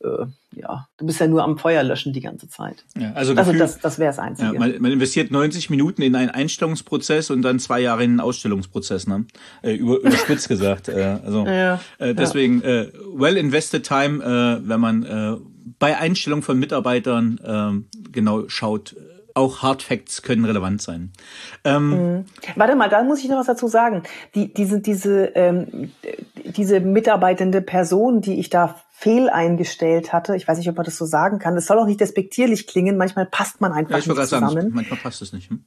äh, 0.04 0.26
ja, 0.56 0.88
du 0.98 1.06
bist 1.06 1.20
ja 1.20 1.28
nur 1.28 1.44
am 1.44 1.58
Feuer 1.58 1.84
löschen 1.84 2.14
die 2.14 2.22
ganze 2.22 2.48
Zeit. 2.48 2.86
Ja, 2.98 3.12
also, 3.14 3.34
also 3.36 3.54
das, 3.54 3.80
das 3.80 4.00
wäre 4.00 4.10
das 4.10 4.20
Einzige. 4.20 4.54
Ja, 4.54 4.60
man, 4.60 4.82
man, 4.82 4.92
investiert 4.92 5.32
90 5.32 5.70
Minuten 5.70 6.02
in 6.02 6.16
einen 6.16 6.30
Einstellungsprozess 6.30 7.30
und 7.30 7.42
dann 7.42 7.60
zwei 7.60 7.80
Jahre 7.80 8.04
in 8.04 8.12
einen 8.12 8.20
Ausstellungsprozess, 8.20 9.08
ne? 9.08 9.26
Äh, 9.62 9.74
über, 9.76 10.00
überspitzt 10.00 10.48
gesagt. 10.48 10.88
Äh, 10.88 11.20
also 11.26 11.46
ja, 11.48 11.80
äh, 11.98 12.14
deswegen 12.14 12.62
äh, 12.62 12.92
well 13.14 13.38
invested 13.38 13.86
time, 13.86 14.24
äh, 14.24 14.68
wenn 14.68 14.80
man 14.80 15.04
äh, 15.04 15.36
bei 15.80 15.98
Einstellung 15.98 16.42
von 16.42 16.58
Mitarbeitern 16.60 17.40
äh, 17.44 18.12
genau 18.12 18.48
schaut, 18.48 18.96
auch 19.36 19.62
Hard 19.62 19.84
Facts 19.84 20.22
können 20.22 20.46
relevant 20.46 20.82
sein. 20.82 21.12
Ähm, 21.66 21.90
mhm. 21.90 22.26
Warte 22.56 22.76
mal, 22.76 22.90
da 22.90 23.04
muss 23.04 23.20
ich 23.20 23.30
noch 23.30 23.38
was 23.38 23.48
dazu 23.48 23.68
sagen. 23.68 24.04
Die, 24.34 24.54
diese, 24.54 24.80
diese, 24.80 25.26
ähm, 25.36 25.92
diese 26.46 26.80
mitarbeitende 26.80 27.62
Person, 27.62 28.22
die 28.22 28.40
ich 28.40 28.50
da 28.50 28.80
fehleingestellt 28.98 30.14
hatte, 30.14 30.36
ich 30.36 30.48
weiß 30.48 30.58
nicht, 30.58 30.70
ob 30.70 30.78
man 30.78 30.86
das 30.86 30.98
so 30.98 31.06
sagen 31.06 31.38
kann, 31.40 31.56
das 31.56 31.66
soll 31.66 31.78
auch 31.80 31.86
nicht 31.86 32.00
despektierlich 32.00 32.66
klingen, 32.66 32.98
manchmal 32.98 33.26
passt 33.26 33.60
man 33.62 33.74
einfach 33.74 33.92
ja, 33.92 33.98
ich 33.98 34.08
nicht 34.08 34.18
zusammen. 34.18 34.50
Sagen, 34.50 34.72
manchmal 34.74 35.00
passt 35.00 35.22
es 35.22 35.34
nicht. 35.34 35.50
Hm? 35.50 35.66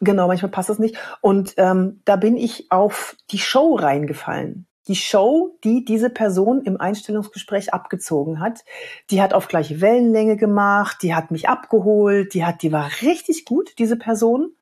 Genau, 0.00 0.26
manchmal 0.26 0.50
passt 0.50 0.70
es 0.70 0.78
nicht. 0.78 0.96
Und 1.20 1.54
ähm, 1.56 2.00
da 2.04 2.16
bin 2.16 2.36
ich 2.36 2.70
auf 2.70 3.16
die 3.30 3.38
Show 3.38 3.76
reingefallen 3.76 4.66
die 4.88 4.96
Show, 4.96 5.58
die 5.64 5.84
diese 5.84 6.10
Person 6.10 6.62
im 6.62 6.78
Einstellungsgespräch 6.78 7.72
abgezogen 7.72 8.40
hat, 8.40 8.64
die 9.10 9.22
hat 9.22 9.32
auf 9.32 9.48
gleiche 9.48 9.80
Wellenlänge 9.80 10.36
gemacht, 10.36 10.98
die 11.02 11.14
hat 11.14 11.30
mich 11.30 11.48
abgeholt, 11.48 12.34
die 12.34 12.44
hat, 12.44 12.62
die 12.62 12.72
war 12.72 12.90
richtig 13.00 13.44
gut, 13.46 13.78
diese 13.78 13.96
Person. 13.96 14.54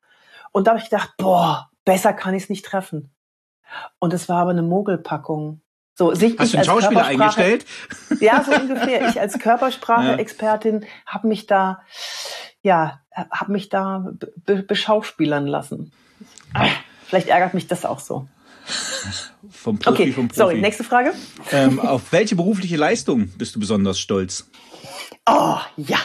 Und 0.51 0.67
da 0.67 0.71
habe 0.71 0.79
ich 0.79 0.89
gedacht, 0.89 1.15
boah, 1.17 1.69
besser 1.83 2.13
kann 2.13 2.33
ich 2.33 2.43
es 2.43 2.49
nicht 2.49 2.65
treffen. 2.65 3.11
Und 3.99 4.13
es 4.13 4.29
war 4.29 4.41
aber 4.41 4.51
eine 4.51 4.61
Mogelpackung. 4.61 5.61
So, 5.95 6.15
sich, 6.15 6.37
Hast 6.39 6.53
du 6.53 6.57
einen 6.57 6.65
Schauspieler 6.65 7.05
eingestellt? 7.05 7.65
Ja, 8.19 8.43
so 8.43 8.51
ungefähr. 8.51 9.09
Ich 9.09 9.19
als 9.19 9.33
Körpersprache-Expertin 9.39 10.81
ja. 10.81 10.87
habe 11.05 11.27
mich 11.27 11.45
da, 11.45 11.83
ja, 12.61 13.01
habe 13.11 13.51
mich 13.51 13.69
da 13.69 14.11
be 14.45 14.63
beschauspielern 14.63 15.45
lassen. 15.45 15.91
Vielleicht 17.05 17.27
ärgert 17.27 17.53
mich 17.53 17.67
das 17.67 17.85
auch 17.85 17.99
so. 17.99 18.27
vom 19.51 19.77
Profi, 19.77 20.01
okay, 20.01 20.11
vom 20.13 20.27
Profi. 20.29 20.39
sorry, 20.39 20.61
nächste 20.61 20.83
Frage. 20.83 21.13
Ähm, 21.51 21.79
auf 21.79 22.11
welche 22.11 22.35
berufliche 22.35 22.77
Leistung 22.77 23.29
bist 23.37 23.55
du 23.55 23.59
besonders 23.59 23.99
stolz? 23.99 24.49
Oh, 25.27 25.57
ja. 25.77 25.99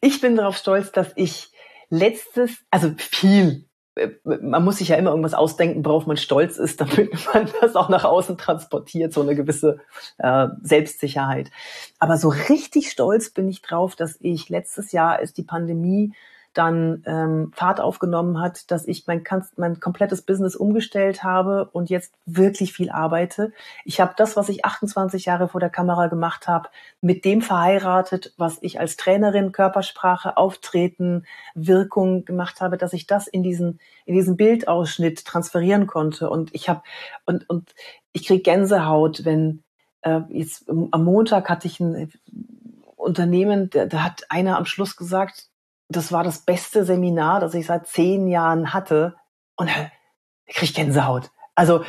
Ich 0.00 0.20
bin 0.20 0.36
darauf 0.36 0.56
stolz, 0.56 0.92
dass 0.92 1.08
ich 1.16 1.48
letztes, 1.90 2.52
also 2.70 2.94
viel, 2.96 3.68
man 4.24 4.64
muss 4.64 4.78
sich 4.78 4.88
ja 4.88 4.96
immer 4.96 5.10
irgendwas 5.10 5.34
ausdenken, 5.34 5.84
worauf 5.84 6.06
man 6.06 6.16
stolz 6.16 6.58
ist, 6.58 6.80
damit 6.80 7.12
man 7.32 7.48
das 7.60 7.76
auch 7.76 7.88
nach 7.88 8.04
außen 8.04 8.38
transportiert, 8.38 9.12
so 9.12 9.22
eine 9.22 9.34
gewisse 9.34 9.80
äh, 10.18 10.48
Selbstsicherheit. 10.62 11.50
Aber 11.98 12.16
so 12.16 12.28
richtig 12.28 12.90
stolz 12.90 13.30
bin 13.30 13.48
ich 13.48 13.62
drauf, 13.62 13.96
dass 13.96 14.16
ich 14.20 14.48
letztes 14.48 14.92
Jahr, 14.92 15.16
als 15.16 15.32
die 15.32 15.42
Pandemie 15.42 16.14
dann 16.60 17.02
ähm, 17.06 17.52
Fahrt 17.54 17.80
aufgenommen 17.80 18.38
hat, 18.38 18.70
dass 18.70 18.86
ich 18.86 19.06
mein, 19.06 19.24
mein 19.56 19.80
komplettes 19.80 20.20
Business 20.20 20.54
umgestellt 20.54 21.24
habe 21.24 21.70
und 21.72 21.88
jetzt 21.88 22.12
wirklich 22.26 22.74
viel 22.74 22.90
arbeite. 22.90 23.52
Ich 23.86 23.98
habe 23.98 24.12
das, 24.14 24.36
was 24.36 24.50
ich 24.50 24.66
28 24.66 25.24
Jahre 25.24 25.48
vor 25.48 25.58
der 25.58 25.70
Kamera 25.70 26.08
gemacht 26.08 26.48
habe, 26.48 26.68
mit 27.00 27.24
dem 27.24 27.40
verheiratet, 27.40 28.34
was 28.36 28.58
ich 28.60 28.78
als 28.78 28.98
Trainerin 28.98 29.52
Körpersprache, 29.52 30.36
Auftreten, 30.36 31.24
Wirkung 31.54 32.26
gemacht 32.26 32.60
habe, 32.60 32.76
dass 32.76 32.92
ich 32.92 33.06
das 33.06 33.26
in 33.26 33.42
diesen 33.42 33.80
in 34.04 34.14
diesen 34.14 34.36
Bildausschnitt 34.36 35.24
transferieren 35.24 35.86
konnte 35.86 36.28
und 36.28 36.54
ich 36.54 36.68
habe 36.68 36.82
und 37.24 37.48
und 37.48 37.74
ich 38.12 38.26
kriege 38.26 38.42
Gänsehaut, 38.42 39.24
wenn 39.24 39.62
äh, 40.02 40.20
jetzt 40.28 40.68
am 40.68 41.04
Montag 41.04 41.48
hatte 41.48 41.68
ich 41.68 41.80
ein 41.80 42.12
Unternehmen, 42.96 43.70
da, 43.70 43.86
da 43.86 44.02
hat 44.02 44.24
einer 44.28 44.58
am 44.58 44.66
Schluss 44.66 44.96
gesagt, 44.96 45.49
das 45.90 46.12
war 46.12 46.22
das 46.22 46.38
beste 46.38 46.84
Seminar, 46.84 47.40
das 47.40 47.52
ich 47.54 47.66
seit 47.66 47.86
zehn 47.88 48.28
Jahren 48.28 48.72
hatte. 48.72 49.16
Und 49.56 49.68
er 49.68 49.90
kriegt 50.46 50.76
Gänsehaut. 50.76 51.30
Also 51.54 51.84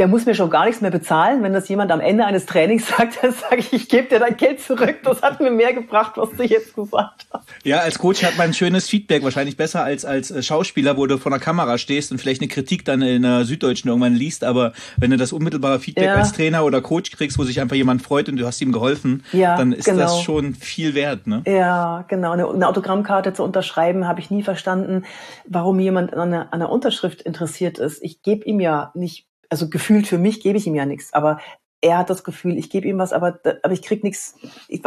der 0.00 0.08
muss 0.08 0.24
mir 0.24 0.34
schon 0.34 0.48
gar 0.48 0.64
nichts 0.64 0.80
mehr 0.80 0.90
bezahlen. 0.90 1.42
Wenn 1.42 1.52
das 1.52 1.68
jemand 1.68 1.92
am 1.92 2.00
Ende 2.00 2.24
eines 2.24 2.46
Trainings 2.46 2.88
sagt, 2.96 3.22
dann 3.22 3.32
sage 3.32 3.58
ich, 3.58 3.72
ich 3.74 3.88
gebe 3.90 4.08
dir 4.08 4.18
dein 4.18 4.34
Geld 4.34 4.62
zurück. 4.62 4.96
Das 5.04 5.20
hat 5.20 5.40
mir 5.40 5.50
mehr 5.50 5.74
gebracht, 5.74 6.12
was 6.16 6.30
du 6.30 6.42
jetzt 6.42 6.74
gesagt 6.74 7.26
hast. 7.30 7.46
Ja, 7.64 7.80
als 7.80 7.98
Coach 7.98 8.24
hat 8.24 8.38
man 8.38 8.48
ein 8.48 8.54
schönes 8.54 8.88
Feedback, 8.88 9.22
wahrscheinlich 9.22 9.58
besser 9.58 9.84
als 9.84 10.06
als 10.06 10.30
äh, 10.30 10.42
Schauspieler, 10.42 10.96
wo 10.96 11.06
du 11.06 11.18
vor 11.18 11.30
der 11.30 11.38
Kamera 11.38 11.76
stehst 11.76 12.12
und 12.12 12.18
vielleicht 12.18 12.40
eine 12.40 12.48
Kritik 12.48 12.86
dann 12.86 13.02
in 13.02 13.22
der 13.22 13.44
Süddeutschen 13.44 13.88
irgendwann 13.88 14.14
liest. 14.14 14.42
Aber 14.42 14.72
wenn 14.96 15.10
du 15.10 15.18
das 15.18 15.34
unmittelbare 15.34 15.78
Feedback 15.80 16.06
ja. 16.06 16.14
als 16.14 16.32
Trainer 16.32 16.64
oder 16.64 16.80
Coach 16.80 17.10
kriegst, 17.10 17.38
wo 17.38 17.44
sich 17.44 17.60
einfach 17.60 17.76
jemand 17.76 18.00
freut 18.00 18.30
und 18.30 18.38
du 18.38 18.46
hast 18.46 18.58
ihm 18.62 18.72
geholfen, 18.72 19.22
ja, 19.32 19.58
dann 19.58 19.72
ist 19.72 19.84
genau. 19.84 19.98
das 20.04 20.22
schon 20.22 20.54
viel 20.54 20.94
wert. 20.94 21.26
Ne? 21.26 21.42
Ja, 21.46 22.06
genau. 22.08 22.32
Eine, 22.32 22.48
eine 22.48 22.66
Autogrammkarte 22.66 23.34
zu 23.34 23.44
unterschreiben, 23.44 24.08
habe 24.08 24.20
ich 24.20 24.30
nie 24.30 24.42
verstanden, 24.42 25.04
warum 25.46 25.78
jemand 25.78 26.14
an 26.14 26.20
einer, 26.20 26.40
an 26.44 26.62
einer 26.62 26.70
Unterschrift 26.70 27.20
interessiert 27.20 27.78
ist. 27.78 28.02
Ich 28.02 28.22
gebe 28.22 28.46
ihm 28.46 28.60
ja 28.60 28.92
nicht 28.94 29.29
also 29.50 29.68
gefühlt 29.68 30.06
für 30.06 30.18
mich 30.18 30.40
gebe 30.40 30.56
ich 30.56 30.66
ihm 30.66 30.74
ja 30.74 30.86
nichts, 30.86 31.12
aber 31.12 31.40
er 31.82 31.98
hat 31.98 32.10
das 32.10 32.24
Gefühl, 32.24 32.56
ich 32.56 32.70
gebe 32.70 32.88
ihm 32.88 32.98
was, 32.98 33.12
aber, 33.12 33.40
aber 33.62 33.72
ich 33.72 33.82
krieg 33.82 34.04
nichts. 34.04 34.36
Ich, 34.68 34.82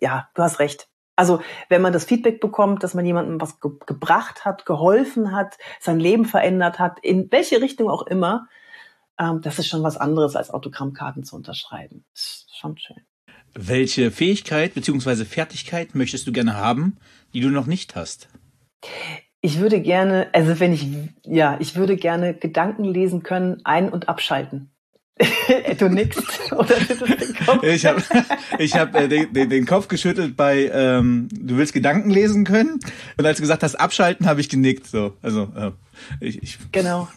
ja, 0.00 0.28
du 0.34 0.42
hast 0.42 0.58
recht. 0.58 0.88
Also 1.16 1.40
wenn 1.70 1.80
man 1.80 1.94
das 1.94 2.04
Feedback 2.04 2.40
bekommt, 2.40 2.82
dass 2.82 2.92
man 2.92 3.06
jemandem 3.06 3.40
was 3.40 3.58
ge 3.60 3.70
gebracht 3.86 4.44
hat, 4.44 4.66
geholfen 4.66 5.32
hat, 5.32 5.56
sein 5.80 5.98
Leben 5.98 6.26
verändert 6.26 6.78
hat, 6.78 6.98
in 7.00 7.30
welche 7.32 7.62
Richtung 7.62 7.88
auch 7.88 8.06
immer, 8.06 8.48
ähm, 9.18 9.40
das 9.40 9.58
ist 9.58 9.68
schon 9.68 9.82
was 9.82 9.96
anderes 9.96 10.36
als 10.36 10.50
Autogrammkarten 10.50 11.24
zu 11.24 11.36
unterschreiben. 11.36 12.04
Ist 12.14 12.54
schon 12.54 12.76
schön. 12.76 13.00
Welche 13.54 14.10
Fähigkeit 14.10 14.74
beziehungsweise 14.74 15.24
Fertigkeit 15.24 15.94
möchtest 15.94 16.26
du 16.26 16.32
gerne 16.32 16.56
haben, 16.56 16.98
die 17.32 17.40
du 17.40 17.48
noch 17.48 17.66
nicht 17.66 17.96
hast? 17.96 18.28
Ich 19.46 19.60
würde 19.60 19.80
gerne, 19.80 20.26
also 20.32 20.58
wenn 20.58 20.72
ich, 20.72 20.88
ja, 21.22 21.56
ich 21.60 21.76
würde 21.76 21.94
gerne 21.94 22.34
Gedanken 22.34 22.82
lesen 22.82 23.22
können, 23.22 23.60
ein- 23.62 23.90
und 23.90 24.08
abschalten. 24.08 24.72
du 25.78 25.88
nix 25.88 26.16
oder? 26.50 26.74
Ich 27.62 27.86
habe 27.86 28.02
ich 28.58 28.74
hab, 28.74 28.92
äh, 28.96 29.06
den, 29.06 29.32
den, 29.32 29.48
den, 29.48 29.64
Kopf 29.64 29.86
geschüttelt 29.86 30.36
bei 30.36 30.68
ähm, 30.74 31.28
du 31.30 31.58
willst 31.58 31.72
Gedanken 31.72 32.10
lesen 32.10 32.42
können 32.42 32.80
und 33.16 33.24
als 33.24 33.36
du 33.36 33.42
gesagt 33.42 33.62
hast 33.62 33.76
abschalten, 33.76 34.26
habe 34.26 34.40
ich 34.40 34.48
genickt 34.48 34.88
so. 34.88 35.14
Also 35.22 35.44
äh, 35.56 35.70
ich, 36.20 36.42
ich 36.42 36.58
genau. 36.72 37.08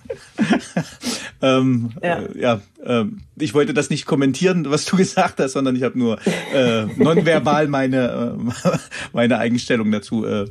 ähm, 1.42 1.92
ja, 2.02 2.20
äh, 2.20 2.40
ja 2.40 2.62
äh, 2.84 3.06
ich 3.38 3.54
wollte 3.54 3.74
das 3.74 3.90
nicht 3.90 4.06
kommentieren, 4.06 4.70
was 4.70 4.86
du 4.86 4.98
gesagt 4.98 5.40
hast, 5.40 5.54
sondern 5.54 5.76
ich 5.76 5.84
habe 5.84 5.98
nur 5.98 6.20
äh, 6.54 6.86
nonverbal 6.96 7.68
meine 7.68 8.38
äh, 8.38 8.78
meine 9.14 9.38
Eigenstellung 9.38 9.92
dazu 9.92 10.26
äh, 10.26 10.48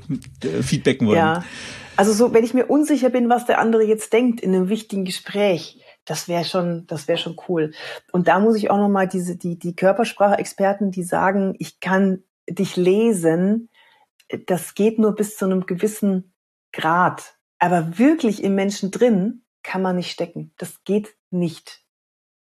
feedbacken 0.63 1.07
wollen. 1.07 1.19
Ja. 1.19 1.45
Also 1.97 2.13
so, 2.13 2.33
wenn 2.33 2.45
ich 2.45 2.55
mir 2.55 2.67
unsicher 2.67 3.11
bin, 3.11 3.29
was 3.29 3.47
der 3.47 3.59
andere 3.59 3.83
jetzt 3.83 4.13
denkt 4.13 4.41
in 4.41 4.55
einem 4.55 4.69
wichtigen 4.69 5.05
Gespräch, 5.05 5.83
das 6.05 6.29
wäre 6.29 6.45
schon, 6.45 6.87
das 6.87 7.09
wäre 7.09 7.19
schon 7.19 7.37
cool. 7.49 7.73
Und 8.13 8.29
da 8.29 8.39
muss 8.39 8.57
ich 8.57 8.71
auch 8.71 8.79
noch 8.79 8.89
mal 8.89 9.09
diese 9.09 9.37
die 9.37 9.59
die 9.59 9.75
Körpersprache-Experten, 9.75 10.91
die 10.93 11.03
sagen, 11.03 11.55
ich 11.59 11.81
kann 11.81 12.23
dich 12.49 12.77
lesen, 12.77 13.69
das 14.47 14.75
geht 14.75 14.99
nur 14.99 15.15
bis 15.15 15.37
zu 15.37 15.45
einem 15.45 15.67
gewissen 15.67 16.33
Grad. 16.73 17.38
Aber 17.59 17.99
wirklich 17.99 18.43
im 18.43 18.55
Menschen 18.55 18.91
drin 18.91 19.43
kann 19.63 19.83
man 19.83 19.97
nicht 19.97 20.11
stecken. 20.11 20.53
Das 20.59 20.85
geht 20.85 21.17
nicht. 21.31 21.83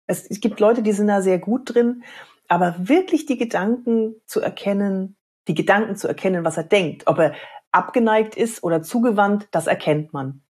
Es, 0.07 0.29
gibt 0.41 0.61
Leute, 0.61 0.83
die 0.83 0.93
sind 0.93 1.07
da 1.07 1.23
sehr 1.23 1.39
gut 1.39 1.75
drin, 1.75 2.03
aber 2.49 2.89
wirklich 2.89 3.27
die 3.27 3.39
Gedanken 3.39 4.17
zu 4.27 4.41
erkennen, 4.41 5.17
die 5.47 5.55
Gedanken 5.55 5.97
zu 5.97 6.09
erkennen, 6.09 6.45
was 6.45 6.57
er 6.57 6.65
denkt, 6.65 7.07
ob 7.07 7.19
er 7.19 7.35
abgeneigt 7.71 8.37
ist 8.37 8.65
oder 8.65 8.83
zugewandt, 8.83 9.47
das 9.53 9.69
erkennt 9.69 10.13
man. 10.13 10.43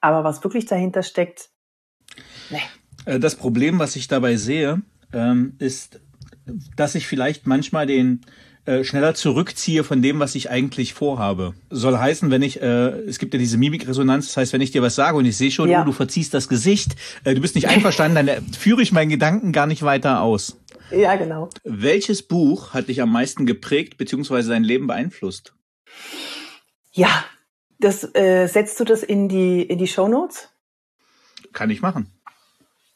Aber 0.00 0.22
was 0.22 0.44
wirklich 0.44 0.66
dahinter 0.66 1.02
steckt, 1.02 1.50
Nee. 2.50 2.60
Äh, 3.04 3.18
das 3.18 3.36
Problem, 3.36 3.78
was 3.78 3.96
ich 3.96 4.08
dabei 4.08 4.36
sehe, 4.36 4.82
ähm, 5.12 5.54
ist, 5.58 6.00
dass 6.76 6.94
ich 6.94 7.06
vielleicht 7.06 7.46
manchmal 7.46 7.86
den 7.86 8.22
äh, 8.68 8.84
schneller 8.84 9.14
zurückziehe 9.14 9.82
von 9.82 10.02
dem, 10.02 10.20
was 10.20 10.34
ich 10.34 10.50
eigentlich 10.50 10.92
vorhabe. 10.92 11.54
Soll 11.70 11.96
heißen, 11.96 12.30
wenn 12.30 12.42
ich, 12.42 12.60
äh, 12.60 12.90
es 13.08 13.18
gibt 13.18 13.32
ja 13.32 13.40
diese 13.40 13.56
Mimikresonanz, 13.56 14.26
das 14.26 14.36
heißt, 14.36 14.52
wenn 14.52 14.60
ich 14.60 14.72
dir 14.72 14.82
was 14.82 14.94
sage 14.94 15.16
und 15.16 15.24
ich 15.24 15.38
sehe 15.38 15.50
schon, 15.50 15.70
ja. 15.70 15.80
oh, 15.80 15.84
du 15.86 15.92
verziehst 15.92 16.34
das 16.34 16.50
Gesicht, 16.50 16.94
äh, 17.24 17.34
du 17.34 17.40
bist 17.40 17.54
nicht 17.54 17.68
einverstanden, 17.68 18.26
dann 18.26 18.52
führe 18.52 18.82
ich 18.82 18.92
meinen 18.92 19.08
Gedanken 19.08 19.52
gar 19.52 19.66
nicht 19.66 19.82
weiter 19.82 20.20
aus. 20.20 20.58
Ja, 20.90 21.16
genau. 21.16 21.48
Welches 21.64 22.22
Buch 22.22 22.74
hat 22.74 22.88
dich 22.88 23.00
am 23.00 23.10
meisten 23.10 23.46
geprägt 23.46 23.96
bzw. 23.96 24.42
dein 24.42 24.64
Leben 24.64 24.86
beeinflusst? 24.86 25.54
Ja, 26.92 27.24
das 27.78 28.14
äh, 28.14 28.48
setzt 28.48 28.78
du 28.80 28.84
das 28.84 29.02
in 29.02 29.28
die 29.28 29.62
in 29.62 29.78
die 29.78 29.88
Show 29.88 30.08
Notes? 30.08 30.50
Kann 31.54 31.70
ich 31.70 31.80
machen. 31.80 32.12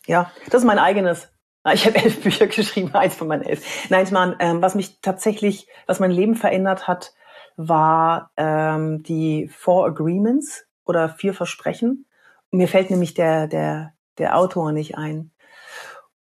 Ja, 0.06 0.30
das 0.50 0.62
ist 0.62 0.66
mein 0.66 0.78
eigenes. 0.78 1.28
Ah, 1.62 1.72
ich 1.74 1.86
habe 1.86 1.96
elf 2.02 2.22
Bücher 2.22 2.46
geschrieben, 2.46 2.94
eins 2.94 3.14
von 3.14 3.28
meinen 3.28 3.42
elf. 3.42 3.88
Nein, 3.90 4.06
Mann, 4.10 4.36
ähm, 4.38 4.62
was 4.62 4.74
mich 4.74 5.00
tatsächlich, 5.00 5.68
was 5.86 6.00
mein 6.00 6.10
Leben 6.10 6.34
verändert 6.34 6.88
hat, 6.88 7.14
war 7.56 8.30
ähm, 8.36 9.02
die 9.02 9.48
Four 9.48 9.86
Agreements 9.86 10.66
oder 10.84 11.08
vier 11.08 11.34
Versprechen. 11.34 12.06
Mir 12.50 12.68
fällt 12.68 12.90
nämlich 12.90 13.14
der, 13.14 13.46
der, 13.46 13.94
der 14.18 14.36
Autor 14.36 14.72
nicht 14.72 14.96
ein. 14.96 15.30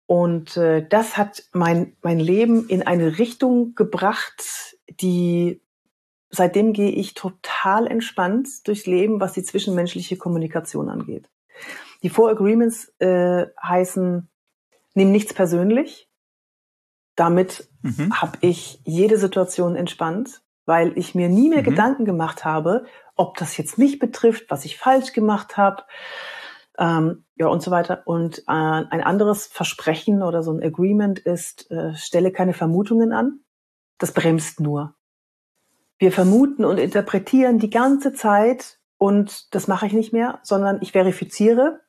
Und 0.05 0.57
äh, 0.57 0.85
das 0.87 1.17
hat 1.17 1.43
mein, 1.53 1.95
mein 2.01 2.19
Leben 2.19 2.67
in 2.67 2.83
eine 2.83 3.17
Richtung 3.17 3.73
gebracht, 3.73 4.75
die 5.01 5.61
seitdem 6.29 6.73
gehe 6.73 6.91
ich 6.91 7.13
total 7.13 7.87
entspannt 7.87 8.67
durchs 8.67 8.85
Leben, 8.85 9.21
was 9.21 9.33
die 9.33 9.43
zwischenmenschliche 9.43 10.17
Kommunikation 10.17 10.89
angeht. 10.89 11.29
Die 12.01 12.09
Four 12.09 12.31
Agreements 12.31 12.91
äh, 12.99 13.45
heißen, 13.61 14.29
nimm 14.93 15.11
nichts 15.11 15.33
persönlich. 15.33 16.09
Damit 17.15 17.69
mhm. 17.81 18.19
habe 18.19 18.37
ich 18.41 18.81
jede 18.85 19.17
Situation 19.17 19.75
entspannt, 19.75 20.41
weil 20.65 20.97
ich 20.97 21.13
mir 21.13 21.29
nie 21.29 21.49
mehr 21.49 21.61
mhm. 21.61 21.65
Gedanken 21.65 22.05
gemacht 22.05 22.45
habe, 22.45 22.85
ob 23.15 23.37
das 23.37 23.57
jetzt 23.57 23.77
mich 23.77 23.99
betrifft, 23.99 24.45
was 24.49 24.65
ich 24.65 24.77
falsch 24.77 25.13
gemacht 25.13 25.57
habe, 25.57 25.83
ähm, 26.79 27.25
ja 27.35 27.47
und 27.47 27.61
so 27.61 27.69
weiter. 27.69 28.01
Und 28.05 28.39
äh, 28.39 28.43
ein 28.47 29.03
anderes 29.03 29.45
Versprechen 29.45 30.23
oder 30.23 30.41
so 30.41 30.51
ein 30.51 30.63
Agreement 30.63 31.19
ist, 31.19 31.69
äh, 31.69 31.95
stelle 31.95 32.31
keine 32.31 32.53
Vermutungen 32.53 33.11
an. 33.11 33.41
Das 33.99 34.11
bremst 34.11 34.59
nur. 34.59 34.95
Wir 35.99 36.11
vermuten 36.11 36.65
und 36.65 36.79
interpretieren 36.79 37.59
die 37.59 37.69
ganze 37.69 38.13
Zeit 38.13 38.79
und 38.97 39.53
das 39.53 39.67
mache 39.67 39.85
ich 39.85 39.93
nicht 39.93 40.13
mehr, 40.13 40.39
sondern 40.43 40.79
ich 40.81 40.91
verifiziere 40.91 41.81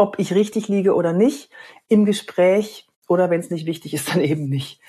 ob 0.00 0.18
ich 0.18 0.34
richtig 0.34 0.66
liege 0.68 0.94
oder 0.94 1.12
nicht, 1.12 1.50
im 1.88 2.06
Gespräch 2.06 2.88
oder 3.06 3.28
wenn 3.28 3.40
es 3.40 3.50
nicht 3.50 3.66
wichtig 3.66 3.92
ist, 3.92 4.08
dann 4.14 4.22
eben 4.22 4.48
nicht. 4.48 4.80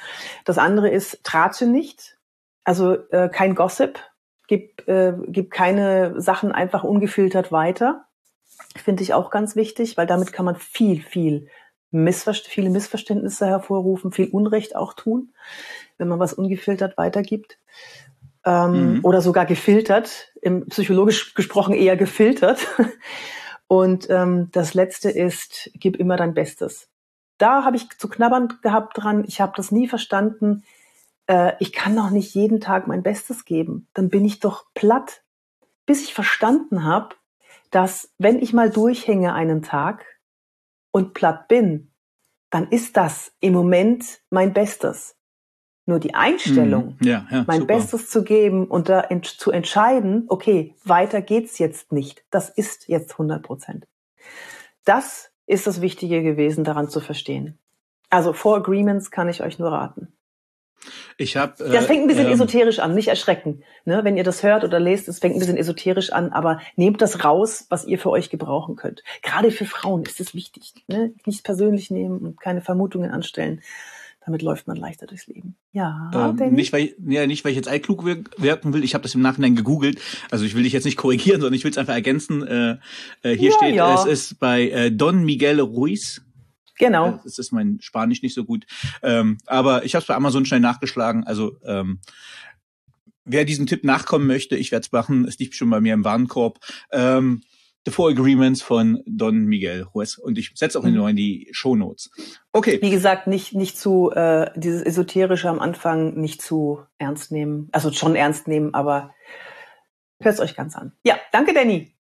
Das 0.46 0.58
andere 0.58 0.90
ist, 0.90 1.24
tratsche 1.24 1.68
nicht, 1.68 2.18
also 2.64 2.94
äh, 3.10 3.28
kein 3.28 3.54
Gossip, 3.54 4.00
gib, 4.48 4.88
äh, 4.88 5.14
gib 5.28 5.52
keine 5.52 6.20
Sachen 6.22 6.54
einfach 6.54 6.86
ungefiltert 6.86 7.52
weiter. 7.52 8.06
Finde 8.82 9.04
ich 9.04 9.14
auch 9.14 9.32
ganz 9.32 9.58
wichtig, 9.58 9.98
weil 9.98 10.08
damit 10.08 10.32
kann 10.32 10.46
man 10.46 10.56
viel, 10.56 11.02
viel 11.02 11.48
Missverst 11.94 12.48
viele 12.48 12.70
Missverständnisse 12.70 13.46
hervorrufen, 13.46 14.14
viel 14.14 14.30
Unrecht 14.30 14.78
auch 14.78 14.94
tun, 14.94 15.34
wenn 15.98 16.08
man 16.08 16.20
was 16.20 16.32
ungefiltert 16.32 16.98
weitergibt. 16.98 17.58
Ähm, 18.46 18.94
mhm. 18.94 19.00
Oder 19.04 19.22
sogar 19.22 19.46
gefiltert, 19.46 20.32
im 20.42 20.68
psychologisch 20.68 21.34
gesprochen 21.34 21.74
eher 21.74 21.98
gefiltert. 21.98 22.66
Und 23.72 24.10
ähm, 24.10 24.50
das 24.52 24.74
letzte 24.74 25.10
ist, 25.10 25.72
gib 25.76 25.96
immer 25.96 26.18
dein 26.18 26.34
Bestes. 26.34 26.90
Da 27.38 27.64
habe 27.64 27.78
ich 27.78 27.88
zu 27.98 28.10
knabbern 28.10 28.60
gehabt 28.62 28.98
dran. 28.98 29.24
Ich 29.26 29.40
habe 29.40 29.54
das 29.56 29.72
nie 29.72 29.88
verstanden. 29.88 30.66
Äh, 31.26 31.54
ich 31.60 31.72
kann 31.72 31.96
doch 31.96 32.10
nicht 32.10 32.36
jeden 32.36 32.60
Tag 32.60 32.88
mein 32.88 33.02
Bestes 33.02 33.46
geben. 33.46 33.88
Dann 33.94 34.10
bin 34.10 34.26
ich 34.26 34.42
doch 34.42 34.66
platt. 34.74 35.24
Bis 35.86 36.04
ich 36.04 36.14
verstanden 36.14 36.84
habe, 36.84 37.16
dass 37.70 38.14
wenn 38.18 38.42
ich 38.42 38.52
mal 38.52 38.70
durchhänge 38.70 39.34
einen 39.34 39.62
Tag 39.62 40.04
und 40.92 41.14
platt 41.14 41.48
bin, 41.48 41.94
dann 42.50 42.68
ist 42.68 42.98
das 42.98 43.32
im 43.40 43.54
Moment 43.54 44.20
mein 44.30 44.52
Bestes. 44.52 45.16
Nur 45.92 46.00
die 46.00 46.14
Einstellung, 46.14 46.96
mm, 47.02 47.04
ja, 47.06 47.28
ja, 47.30 47.44
mein 47.48 47.60
super. 47.60 47.74
Bestes 47.76 48.10
zu 48.10 48.24
geben 48.24 48.66
und 48.66 48.88
da 48.88 49.02
ent 49.02 49.26
zu 49.26 49.52
entscheiden, 49.52 50.24
okay, 50.30 50.74
weiter 50.86 51.22
geht's 51.22 51.60
jetzt 51.60 51.92
nicht. 51.92 52.24
Das 52.32 52.48
ist 52.48 52.88
jetzt 52.88 53.12
100 53.12 53.44
Prozent. 53.44 53.88
Das 54.86 55.32
ist 55.48 55.68
das 55.68 55.82
Wichtige 55.82 56.24
gewesen, 56.24 56.64
daran 56.64 56.88
zu 56.88 57.02
verstehen. 57.02 57.58
Also 58.10 58.32
Four 58.32 58.56
Agreements 58.56 59.12
kann 59.12 59.28
ich 59.28 59.44
euch 59.44 59.60
nur 59.60 59.70
raten. 59.70 60.14
Ich 61.18 61.36
habe. 61.36 61.62
Äh, 61.62 61.74
das 61.74 61.88
fängt 61.88 62.04
ein 62.04 62.08
bisschen 62.08 62.28
ähm, 62.28 62.32
esoterisch 62.32 62.80
an, 62.80 62.96
nicht 62.96 63.10
erschrecken. 63.10 63.62
Ne? 63.84 64.06
Wenn 64.06 64.16
ihr 64.16 64.24
das 64.24 64.44
hört 64.44 64.64
oder 64.64 64.80
lest, 64.80 65.10
es 65.10 65.20
fängt 65.20 65.36
ein 65.36 65.40
bisschen 65.40 65.58
esoterisch 65.58 66.14
an, 66.14 66.32
aber 66.32 66.62
nehmt 66.78 67.02
das 67.02 67.26
raus, 67.26 67.66
was 67.68 67.84
ihr 67.84 68.00
für 68.00 68.12
euch 68.12 68.30
gebrauchen 68.30 68.78
könnt. 68.78 69.04
Gerade 69.24 69.52
für 69.52 69.66
Frauen 69.66 70.04
ist 70.04 70.22
es 70.22 70.34
wichtig. 70.34 70.74
Ne? 70.88 71.14
Nicht 71.26 71.44
persönlich 71.44 71.92
nehmen 71.92 72.20
und 72.20 72.40
keine 72.40 72.62
Vermutungen 72.62 73.12
anstellen, 73.12 73.62
damit 74.24 74.44
läuft 74.44 74.68
man 74.68 74.78
leichter 74.78 75.08
durchs 75.08 75.28
Leben. 75.28 75.56
Ja, 75.72 76.12
ähm, 76.14 76.54
nicht 76.54 76.72
weil 76.74 76.94
ja, 77.06 77.26
nicht 77.26 77.44
weil 77.44 77.52
ich 77.52 77.56
jetzt 77.56 77.68
allklug 77.68 78.06
wirken 78.06 78.74
will. 78.74 78.84
Ich 78.84 78.94
habe 78.94 79.02
das 79.02 79.16
im 79.16 79.22
Nachhinein 79.22 79.56
gegoogelt. 79.56 80.00
Also 80.30 80.46
ich 80.46 80.56
will 80.56 80.64
dich 80.64 80.74
jetzt 80.74 80.86
nicht 80.86 80.98
korrigieren, 80.98 81.42
sondern 81.42 81.56
ich 81.56 81.64
will 81.64 81.72
es 81.72 81.78
einfach 81.78 81.94
ergänzen. 81.94 82.46
Äh, 82.46 82.78
äh, 83.24 83.36
hier 83.36 83.50
ja, 83.50 83.58
steht, 83.58 83.76
ja. 83.76 83.96
es 83.96 84.06
ist 84.06 84.40
bei 84.40 84.70
äh, 84.70 84.92
Don 84.92 85.26
Miguel 85.26 85.60
Ruiz. 85.60 86.22
Genau. 86.78 87.20
Das 87.24 87.38
ist 87.38 87.52
mein 87.52 87.80
Spanisch 87.82 88.22
nicht 88.22 88.34
so 88.34 88.44
gut. 88.44 88.66
Ähm, 89.04 89.38
aber 89.46 89.86
ich 89.86 89.96
habe 89.96 90.02
es 90.02 90.08
bei 90.08 90.16
Amazon 90.16 90.46
schnell 90.46 90.60
nachgeschlagen. 90.60 91.24
Also 91.26 91.58
ähm, 91.64 92.00
wer 93.26 93.46
diesem 93.46 93.68
Tipp 93.68 93.84
nachkommen 93.84 94.28
möchte, 94.28 94.56
ich 94.56 94.72
werde 94.72 94.86
es 94.86 94.92
machen. 94.92 95.26
Es 95.26 95.38
liegt 95.40 95.56
schon 95.56 95.70
bei 95.70 95.82
mir 95.82 95.94
im 95.94 96.04
Warenkorb. 96.04 96.60
Ähm, 96.92 97.42
The 97.86 97.92
Four 97.92 98.12
Agreements 98.12 98.62
von 98.62 99.02
Don 99.06 99.46
Miguel 99.46 99.88
Juez. 99.94 100.18
Und 100.18 100.38
ich 100.38 100.52
setze 100.56 100.78
auch 100.80 100.84
mhm. 100.84 101.08
in 101.08 101.16
die 101.16 101.50
Show 101.52 101.76
Notes. 101.76 102.12
Okay. 102.52 102.80
Wie 102.82 102.92
gesagt, 102.92 103.28
nicht, 103.28 103.54
nicht 103.54 103.78
zu, 103.78 104.12
äh, 104.12 104.52
dieses 104.56 104.84
Esoterische 104.84 105.50
am 105.50 105.60
Anfang 105.60 106.14
nicht 106.16 106.42
zu 106.42 106.82
ernst 107.00 107.32
nehmen. 107.32 107.70
Also 107.72 107.92
schon 107.92 108.16
ernst 108.16 108.48
nehmen, 108.48 108.74
aber 108.74 109.14
hört 110.20 110.36
es 110.36 110.42
euch 110.42 110.56
ganz 110.56 110.76
an. 110.76 110.94
Ja, 111.04 111.16
danke, 111.32 111.54
Danny. 111.54 111.92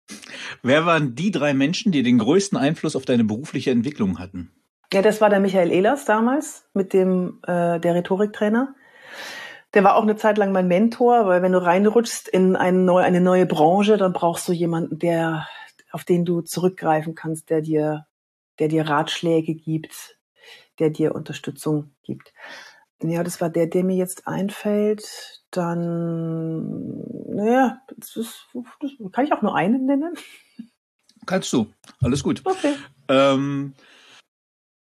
Wer 0.61 0.85
waren 0.85 1.15
die 1.15 1.31
drei 1.31 1.53
Menschen, 1.53 1.91
die 1.91 2.03
den 2.03 2.19
größten 2.19 2.57
Einfluss 2.57 2.95
auf 2.95 3.05
deine 3.05 3.23
berufliche 3.23 3.71
Entwicklung 3.71 4.19
hatten? 4.19 4.51
Ja, 4.93 5.01
das 5.01 5.21
war 5.21 5.29
der 5.29 5.39
Michael 5.39 5.71
Ehlers 5.71 6.05
damals 6.05 6.65
mit 6.73 6.93
dem 6.93 7.39
äh, 7.43 7.79
der 7.79 7.95
Rhetoriktrainer. 7.95 8.75
Der 9.73 9.83
war 9.85 9.95
auch 9.95 10.03
eine 10.03 10.17
Zeit 10.17 10.37
lang 10.37 10.51
mein 10.51 10.67
Mentor, 10.67 11.27
weil 11.27 11.41
wenn 11.41 11.53
du 11.53 11.63
reinrutschst 11.63 12.27
in 12.27 12.57
eine 12.57 12.77
neue, 12.77 13.05
eine 13.05 13.21
neue 13.21 13.45
Branche, 13.45 13.95
dann 13.95 14.11
brauchst 14.11 14.47
du 14.49 14.51
jemanden, 14.51 14.99
der 14.99 15.47
auf 15.91 16.03
den 16.03 16.25
du 16.25 16.41
zurückgreifen 16.41 17.15
kannst, 17.15 17.49
der 17.49 17.61
dir, 17.61 18.07
der 18.59 18.67
dir 18.67 18.87
Ratschläge 18.87 19.55
gibt, 19.55 20.17
der 20.79 20.89
dir 20.89 21.15
Unterstützung 21.15 21.95
gibt. 22.03 22.33
Ja, 23.03 23.23
das 23.23 23.41
war 23.41 23.49
der, 23.49 23.67
der 23.67 23.83
mir 23.83 23.95
jetzt 23.95 24.27
einfällt. 24.27 25.43
Dann, 25.51 26.99
naja, 27.33 27.81
das, 27.97 28.15
ist, 28.15 28.47
das 28.79 28.91
kann 29.11 29.25
ich 29.25 29.33
auch 29.33 29.41
nur 29.41 29.55
einen 29.55 29.85
nennen. 29.85 30.13
Kannst 31.25 31.51
du. 31.53 31.67
Alles 32.01 32.23
gut. 32.23 32.41
Okay. 32.45 32.75
Ähm, 33.07 33.73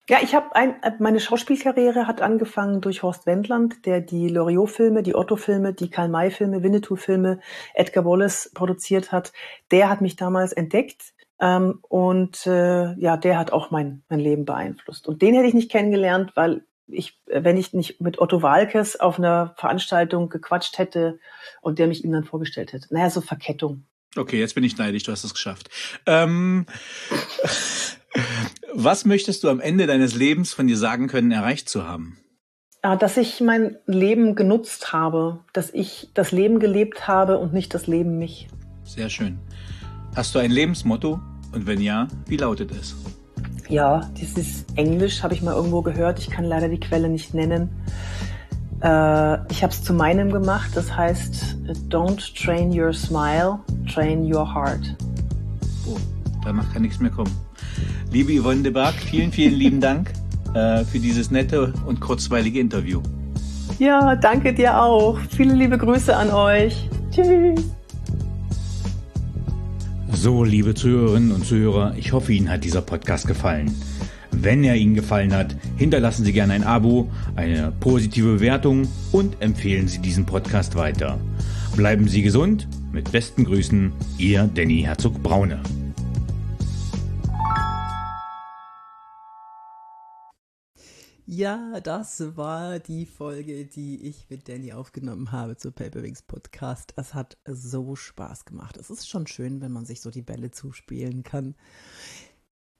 ja, 0.09 0.17
ich 0.21 0.35
habe 0.35 0.55
ein, 0.55 0.75
meine 0.99 1.19
Schauspielkarriere 1.19 2.07
hat 2.07 2.21
angefangen 2.21 2.81
durch 2.81 3.03
Horst 3.03 3.25
Wendland, 3.25 3.85
der 3.85 4.01
die 4.01 4.27
Loriot-Filme, 4.27 5.03
die 5.03 5.15
Otto-Filme, 5.15 5.73
die 5.73 5.89
Karl-May-Filme, 5.89 6.63
Winnetou-Filme, 6.63 7.39
Edgar 7.73 8.03
Wallace 8.03 8.51
produziert 8.53 9.11
hat. 9.11 9.31
Der 9.69 9.89
hat 9.89 10.01
mich 10.01 10.15
damals 10.15 10.53
entdeckt 10.53 11.13
ähm, 11.39 11.79
und 11.83 12.45
äh, 12.47 12.93
ja, 12.95 13.15
der 13.15 13.37
hat 13.37 13.51
auch 13.53 13.71
mein, 13.71 14.03
mein 14.09 14.19
Leben 14.19 14.45
beeinflusst. 14.45 15.07
Und 15.07 15.21
den 15.21 15.35
hätte 15.35 15.47
ich 15.47 15.53
nicht 15.53 15.71
kennengelernt, 15.71 16.31
weil 16.35 16.65
ich, 16.87 17.19
wenn 17.25 17.57
ich 17.57 17.73
nicht 17.73 18.01
mit 18.01 18.19
Otto 18.19 18.41
Walkes 18.41 18.99
auf 18.99 19.17
einer 19.17 19.53
Veranstaltung 19.57 20.29
gequatscht 20.29 20.77
hätte 20.77 21.19
und 21.61 21.79
der 21.79 21.87
mich 21.87 22.03
ihm 22.03 22.11
dann 22.11 22.25
vorgestellt 22.25 22.73
hätte. 22.73 22.93
Naja, 22.93 23.09
so 23.09 23.21
Verkettung. 23.21 23.85
Okay, 24.17 24.39
jetzt 24.39 24.55
bin 24.55 24.63
ich 24.63 24.77
neidisch, 24.77 25.03
du 25.03 25.11
hast 25.11 25.23
es 25.23 25.33
geschafft. 25.33 25.69
Ähm, 26.05 26.65
was 28.73 29.05
möchtest 29.05 29.43
du 29.43 29.49
am 29.49 29.59
Ende 29.59 29.87
deines 29.87 30.15
Lebens 30.15 30.53
von 30.53 30.67
dir 30.67 30.77
sagen 30.77 31.07
können, 31.07 31.31
erreicht 31.31 31.69
zu 31.69 31.87
haben? 31.87 32.17
Dass 32.81 33.17
ich 33.17 33.41
mein 33.41 33.77
Leben 33.85 34.35
genutzt 34.35 34.91
habe, 34.91 35.39
dass 35.53 35.71
ich 35.71 36.09
das 36.13 36.31
Leben 36.31 36.59
gelebt 36.59 37.07
habe 37.07 37.37
und 37.37 37.53
nicht 37.53 37.73
das 37.73 37.85
Leben 37.85 38.17
mich. 38.17 38.47
Sehr 38.83 39.09
schön. 39.09 39.37
Hast 40.15 40.33
du 40.33 40.39
ein 40.39 40.51
Lebensmotto? 40.51 41.19
Und 41.53 41.67
wenn 41.67 41.81
ja, 41.81 42.07
wie 42.25 42.37
lautet 42.37 42.71
es? 42.71 42.95
Ja, 43.69 44.09
dieses 44.19 44.65
Englisch 44.75 45.21
habe 45.21 45.33
ich 45.33 45.41
mal 45.41 45.53
irgendwo 45.53 45.81
gehört. 45.81 46.19
Ich 46.19 46.29
kann 46.29 46.45
leider 46.45 46.69
die 46.69 46.79
Quelle 46.79 47.07
nicht 47.07 47.33
nennen. 47.33 47.69
Äh, 48.81 49.51
ich 49.51 49.63
habe 49.63 49.71
es 49.71 49.83
zu 49.83 49.93
meinem 49.93 50.31
gemacht. 50.31 50.71
Das 50.73 50.95
heißt, 50.95 51.57
don't 51.89 52.33
train 52.35 52.71
your 52.77 52.93
smile, 52.93 53.59
train 53.93 54.23
your 54.23 54.51
heart. 54.53 54.95
Oh, 55.87 55.97
danach 56.43 56.71
kann 56.73 56.81
nichts 56.81 56.99
mehr 56.99 57.11
kommen. 57.11 57.31
Liebe 58.11 58.33
Yvonne 58.33 58.61
de 58.61 58.73
Barg, 58.73 58.95
vielen, 58.95 59.31
vielen 59.31 59.53
lieben 59.53 59.79
Dank 59.79 60.11
äh, 60.53 60.83
für 60.83 60.99
dieses 60.99 61.31
nette 61.31 61.73
und 61.85 62.01
kurzweilige 62.01 62.59
Interview. 62.59 63.01
Ja, 63.79 64.17
danke 64.17 64.53
dir 64.53 64.81
auch. 64.81 65.17
Viele 65.29 65.53
liebe 65.53 65.77
Grüße 65.77 66.13
an 66.15 66.29
euch. 66.29 66.89
Tschüss. 67.09 67.71
So, 70.11 70.43
liebe 70.43 70.75
Zuhörerinnen 70.75 71.31
und 71.31 71.45
Zuhörer, 71.45 71.95
ich 71.97 72.11
hoffe, 72.11 72.33
Ihnen 72.33 72.49
hat 72.49 72.65
dieser 72.65 72.81
Podcast 72.81 73.27
gefallen. 73.27 73.73
Wenn 74.31 74.63
er 74.65 74.75
Ihnen 74.75 74.93
gefallen 74.93 75.33
hat, 75.33 75.55
hinterlassen 75.77 76.25
Sie 76.25 76.33
gerne 76.33 76.51
ein 76.53 76.63
Abo, 76.65 77.09
eine 77.37 77.71
positive 77.79 78.35
Bewertung 78.35 78.89
und 79.13 79.41
empfehlen 79.41 79.87
Sie 79.87 79.99
diesen 79.99 80.25
Podcast 80.25 80.75
weiter. 80.75 81.17
Bleiben 81.77 82.09
Sie 82.09 82.21
gesund. 82.21 82.67
Mit 82.91 83.13
besten 83.13 83.45
Grüßen, 83.45 83.93
Ihr 84.17 84.49
Danny 84.53 84.81
Herzog 84.81 85.23
Braune. 85.23 85.61
Ja, 91.33 91.79
das 91.79 92.35
war 92.35 92.79
die 92.79 93.05
Folge, 93.05 93.65
die 93.65 94.05
ich 94.05 94.29
mit 94.29 94.49
Danny 94.49 94.73
aufgenommen 94.73 95.31
habe 95.31 95.55
zu 95.55 95.71
Paperwings 95.71 96.23
Podcast. 96.23 96.91
Es 96.97 97.13
hat 97.13 97.37
so 97.45 97.95
Spaß 97.95 98.43
gemacht. 98.43 98.75
Es 98.75 98.89
ist 98.89 99.07
schon 99.07 99.27
schön, 99.27 99.61
wenn 99.61 99.71
man 99.71 99.85
sich 99.85 100.01
so 100.01 100.11
die 100.11 100.23
Bälle 100.23 100.51
zuspielen 100.51 101.23
kann. 101.23 101.55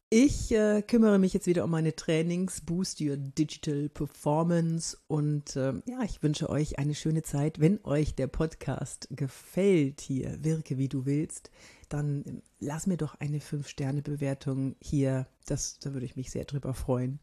Ich 0.09 0.51
äh, 0.51 0.81
kümmere 0.81 1.17
mich 1.17 1.33
jetzt 1.33 1.47
wieder 1.47 1.63
um 1.63 1.71
meine 1.71 1.95
Trainings, 1.95 2.59
Boost 2.59 2.99
Your 2.99 3.15
Digital 3.15 3.87
Performance 3.87 4.97
und 5.07 5.55
äh, 5.55 5.71
ja, 5.85 6.03
ich 6.03 6.21
wünsche 6.21 6.49
euch 6.49 6.77
eine 6.77 6.93
schöne 6.93 7.23
Zeit. 7.23 7.61
Wenn 7.61 7.79
euch 7.85 8.15
der 8.15 8.27
Podcast 8.27 9.07
gefällt 9.11 10.01
hier, 10.01 10.43
wirke 10.43 10.77
wie 10.77 10.89
du 10.89 11.05
willst, 11.05 11.51
dann 11.87 12.41
lass 12.59 12.85
mir 12.85 12.97
doch 12.97 13.15
eine 13.15 13.39
5-Sterne-Bewertung 13.39 14.75
hier. 14.81 15.25
Das, 15.45 15.79
da 15.79 15.93
würde 15.93 16.05
ich 16.05 16.17
mich 16.17 16.31
sehr 16.31 16.43
drüber 16.43 16.73
freuen. 16.73 17.21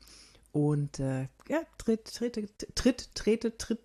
Und 0.59 0.99
äh, 0.99 1.29
ja, 1.49 1.63
tritt, 1.79 2.13
trete, 2.13 2.49
tritt, 2.75 3.15
trete, 3.15 3.57
tritt, 3.57 3.79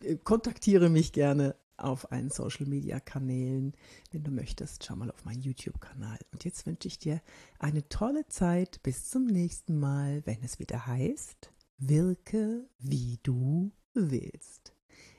äh, 0.00 0.16
kontaktiere 0.22 0.88
mich 0.88 1.12
gerne 1.12 1.56
auf 1.76 2.12
allen 2.12 2.30
Social 2.30 2.66
Media 2.66 3.00
Kanälen. 3.00 3.74
Wenn 4.12 4.22
du 4.22 4.30
möchtest, 4.30 4.84
schau 4.84 4.94
mal 4.94 5.10
auf 5.10 5.24
meinen 5.24 5.42
YouTube-Kanal. 5.42 6.18
Und 6.30 6.44
jetzt 6.44 6.64
wünsche 6.64 6.86
ich 6.86 7.00
dir 7.00 7.20
eine 7.58 7.88
tolle 7.88 8.28
Zeit. 8.28 8.84
Bis 8.84 9.10
zum 9.10 9.26
nächsten 9.26 9.80
Mal, 9.80 10.22
wenn 10.26 10.44
es 10.44 10.60
wieder 10.60 10.86
heißt, 10.86 11.50
wirke 11.78 12.68
wie 12.78 13.18
du 13.24 13.72
willst. 13.94 14.76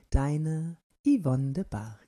Deine 0.09 0.77
Yvonne 1.05 1.51
de 1.51 1.65
Bar. 1.65 2.02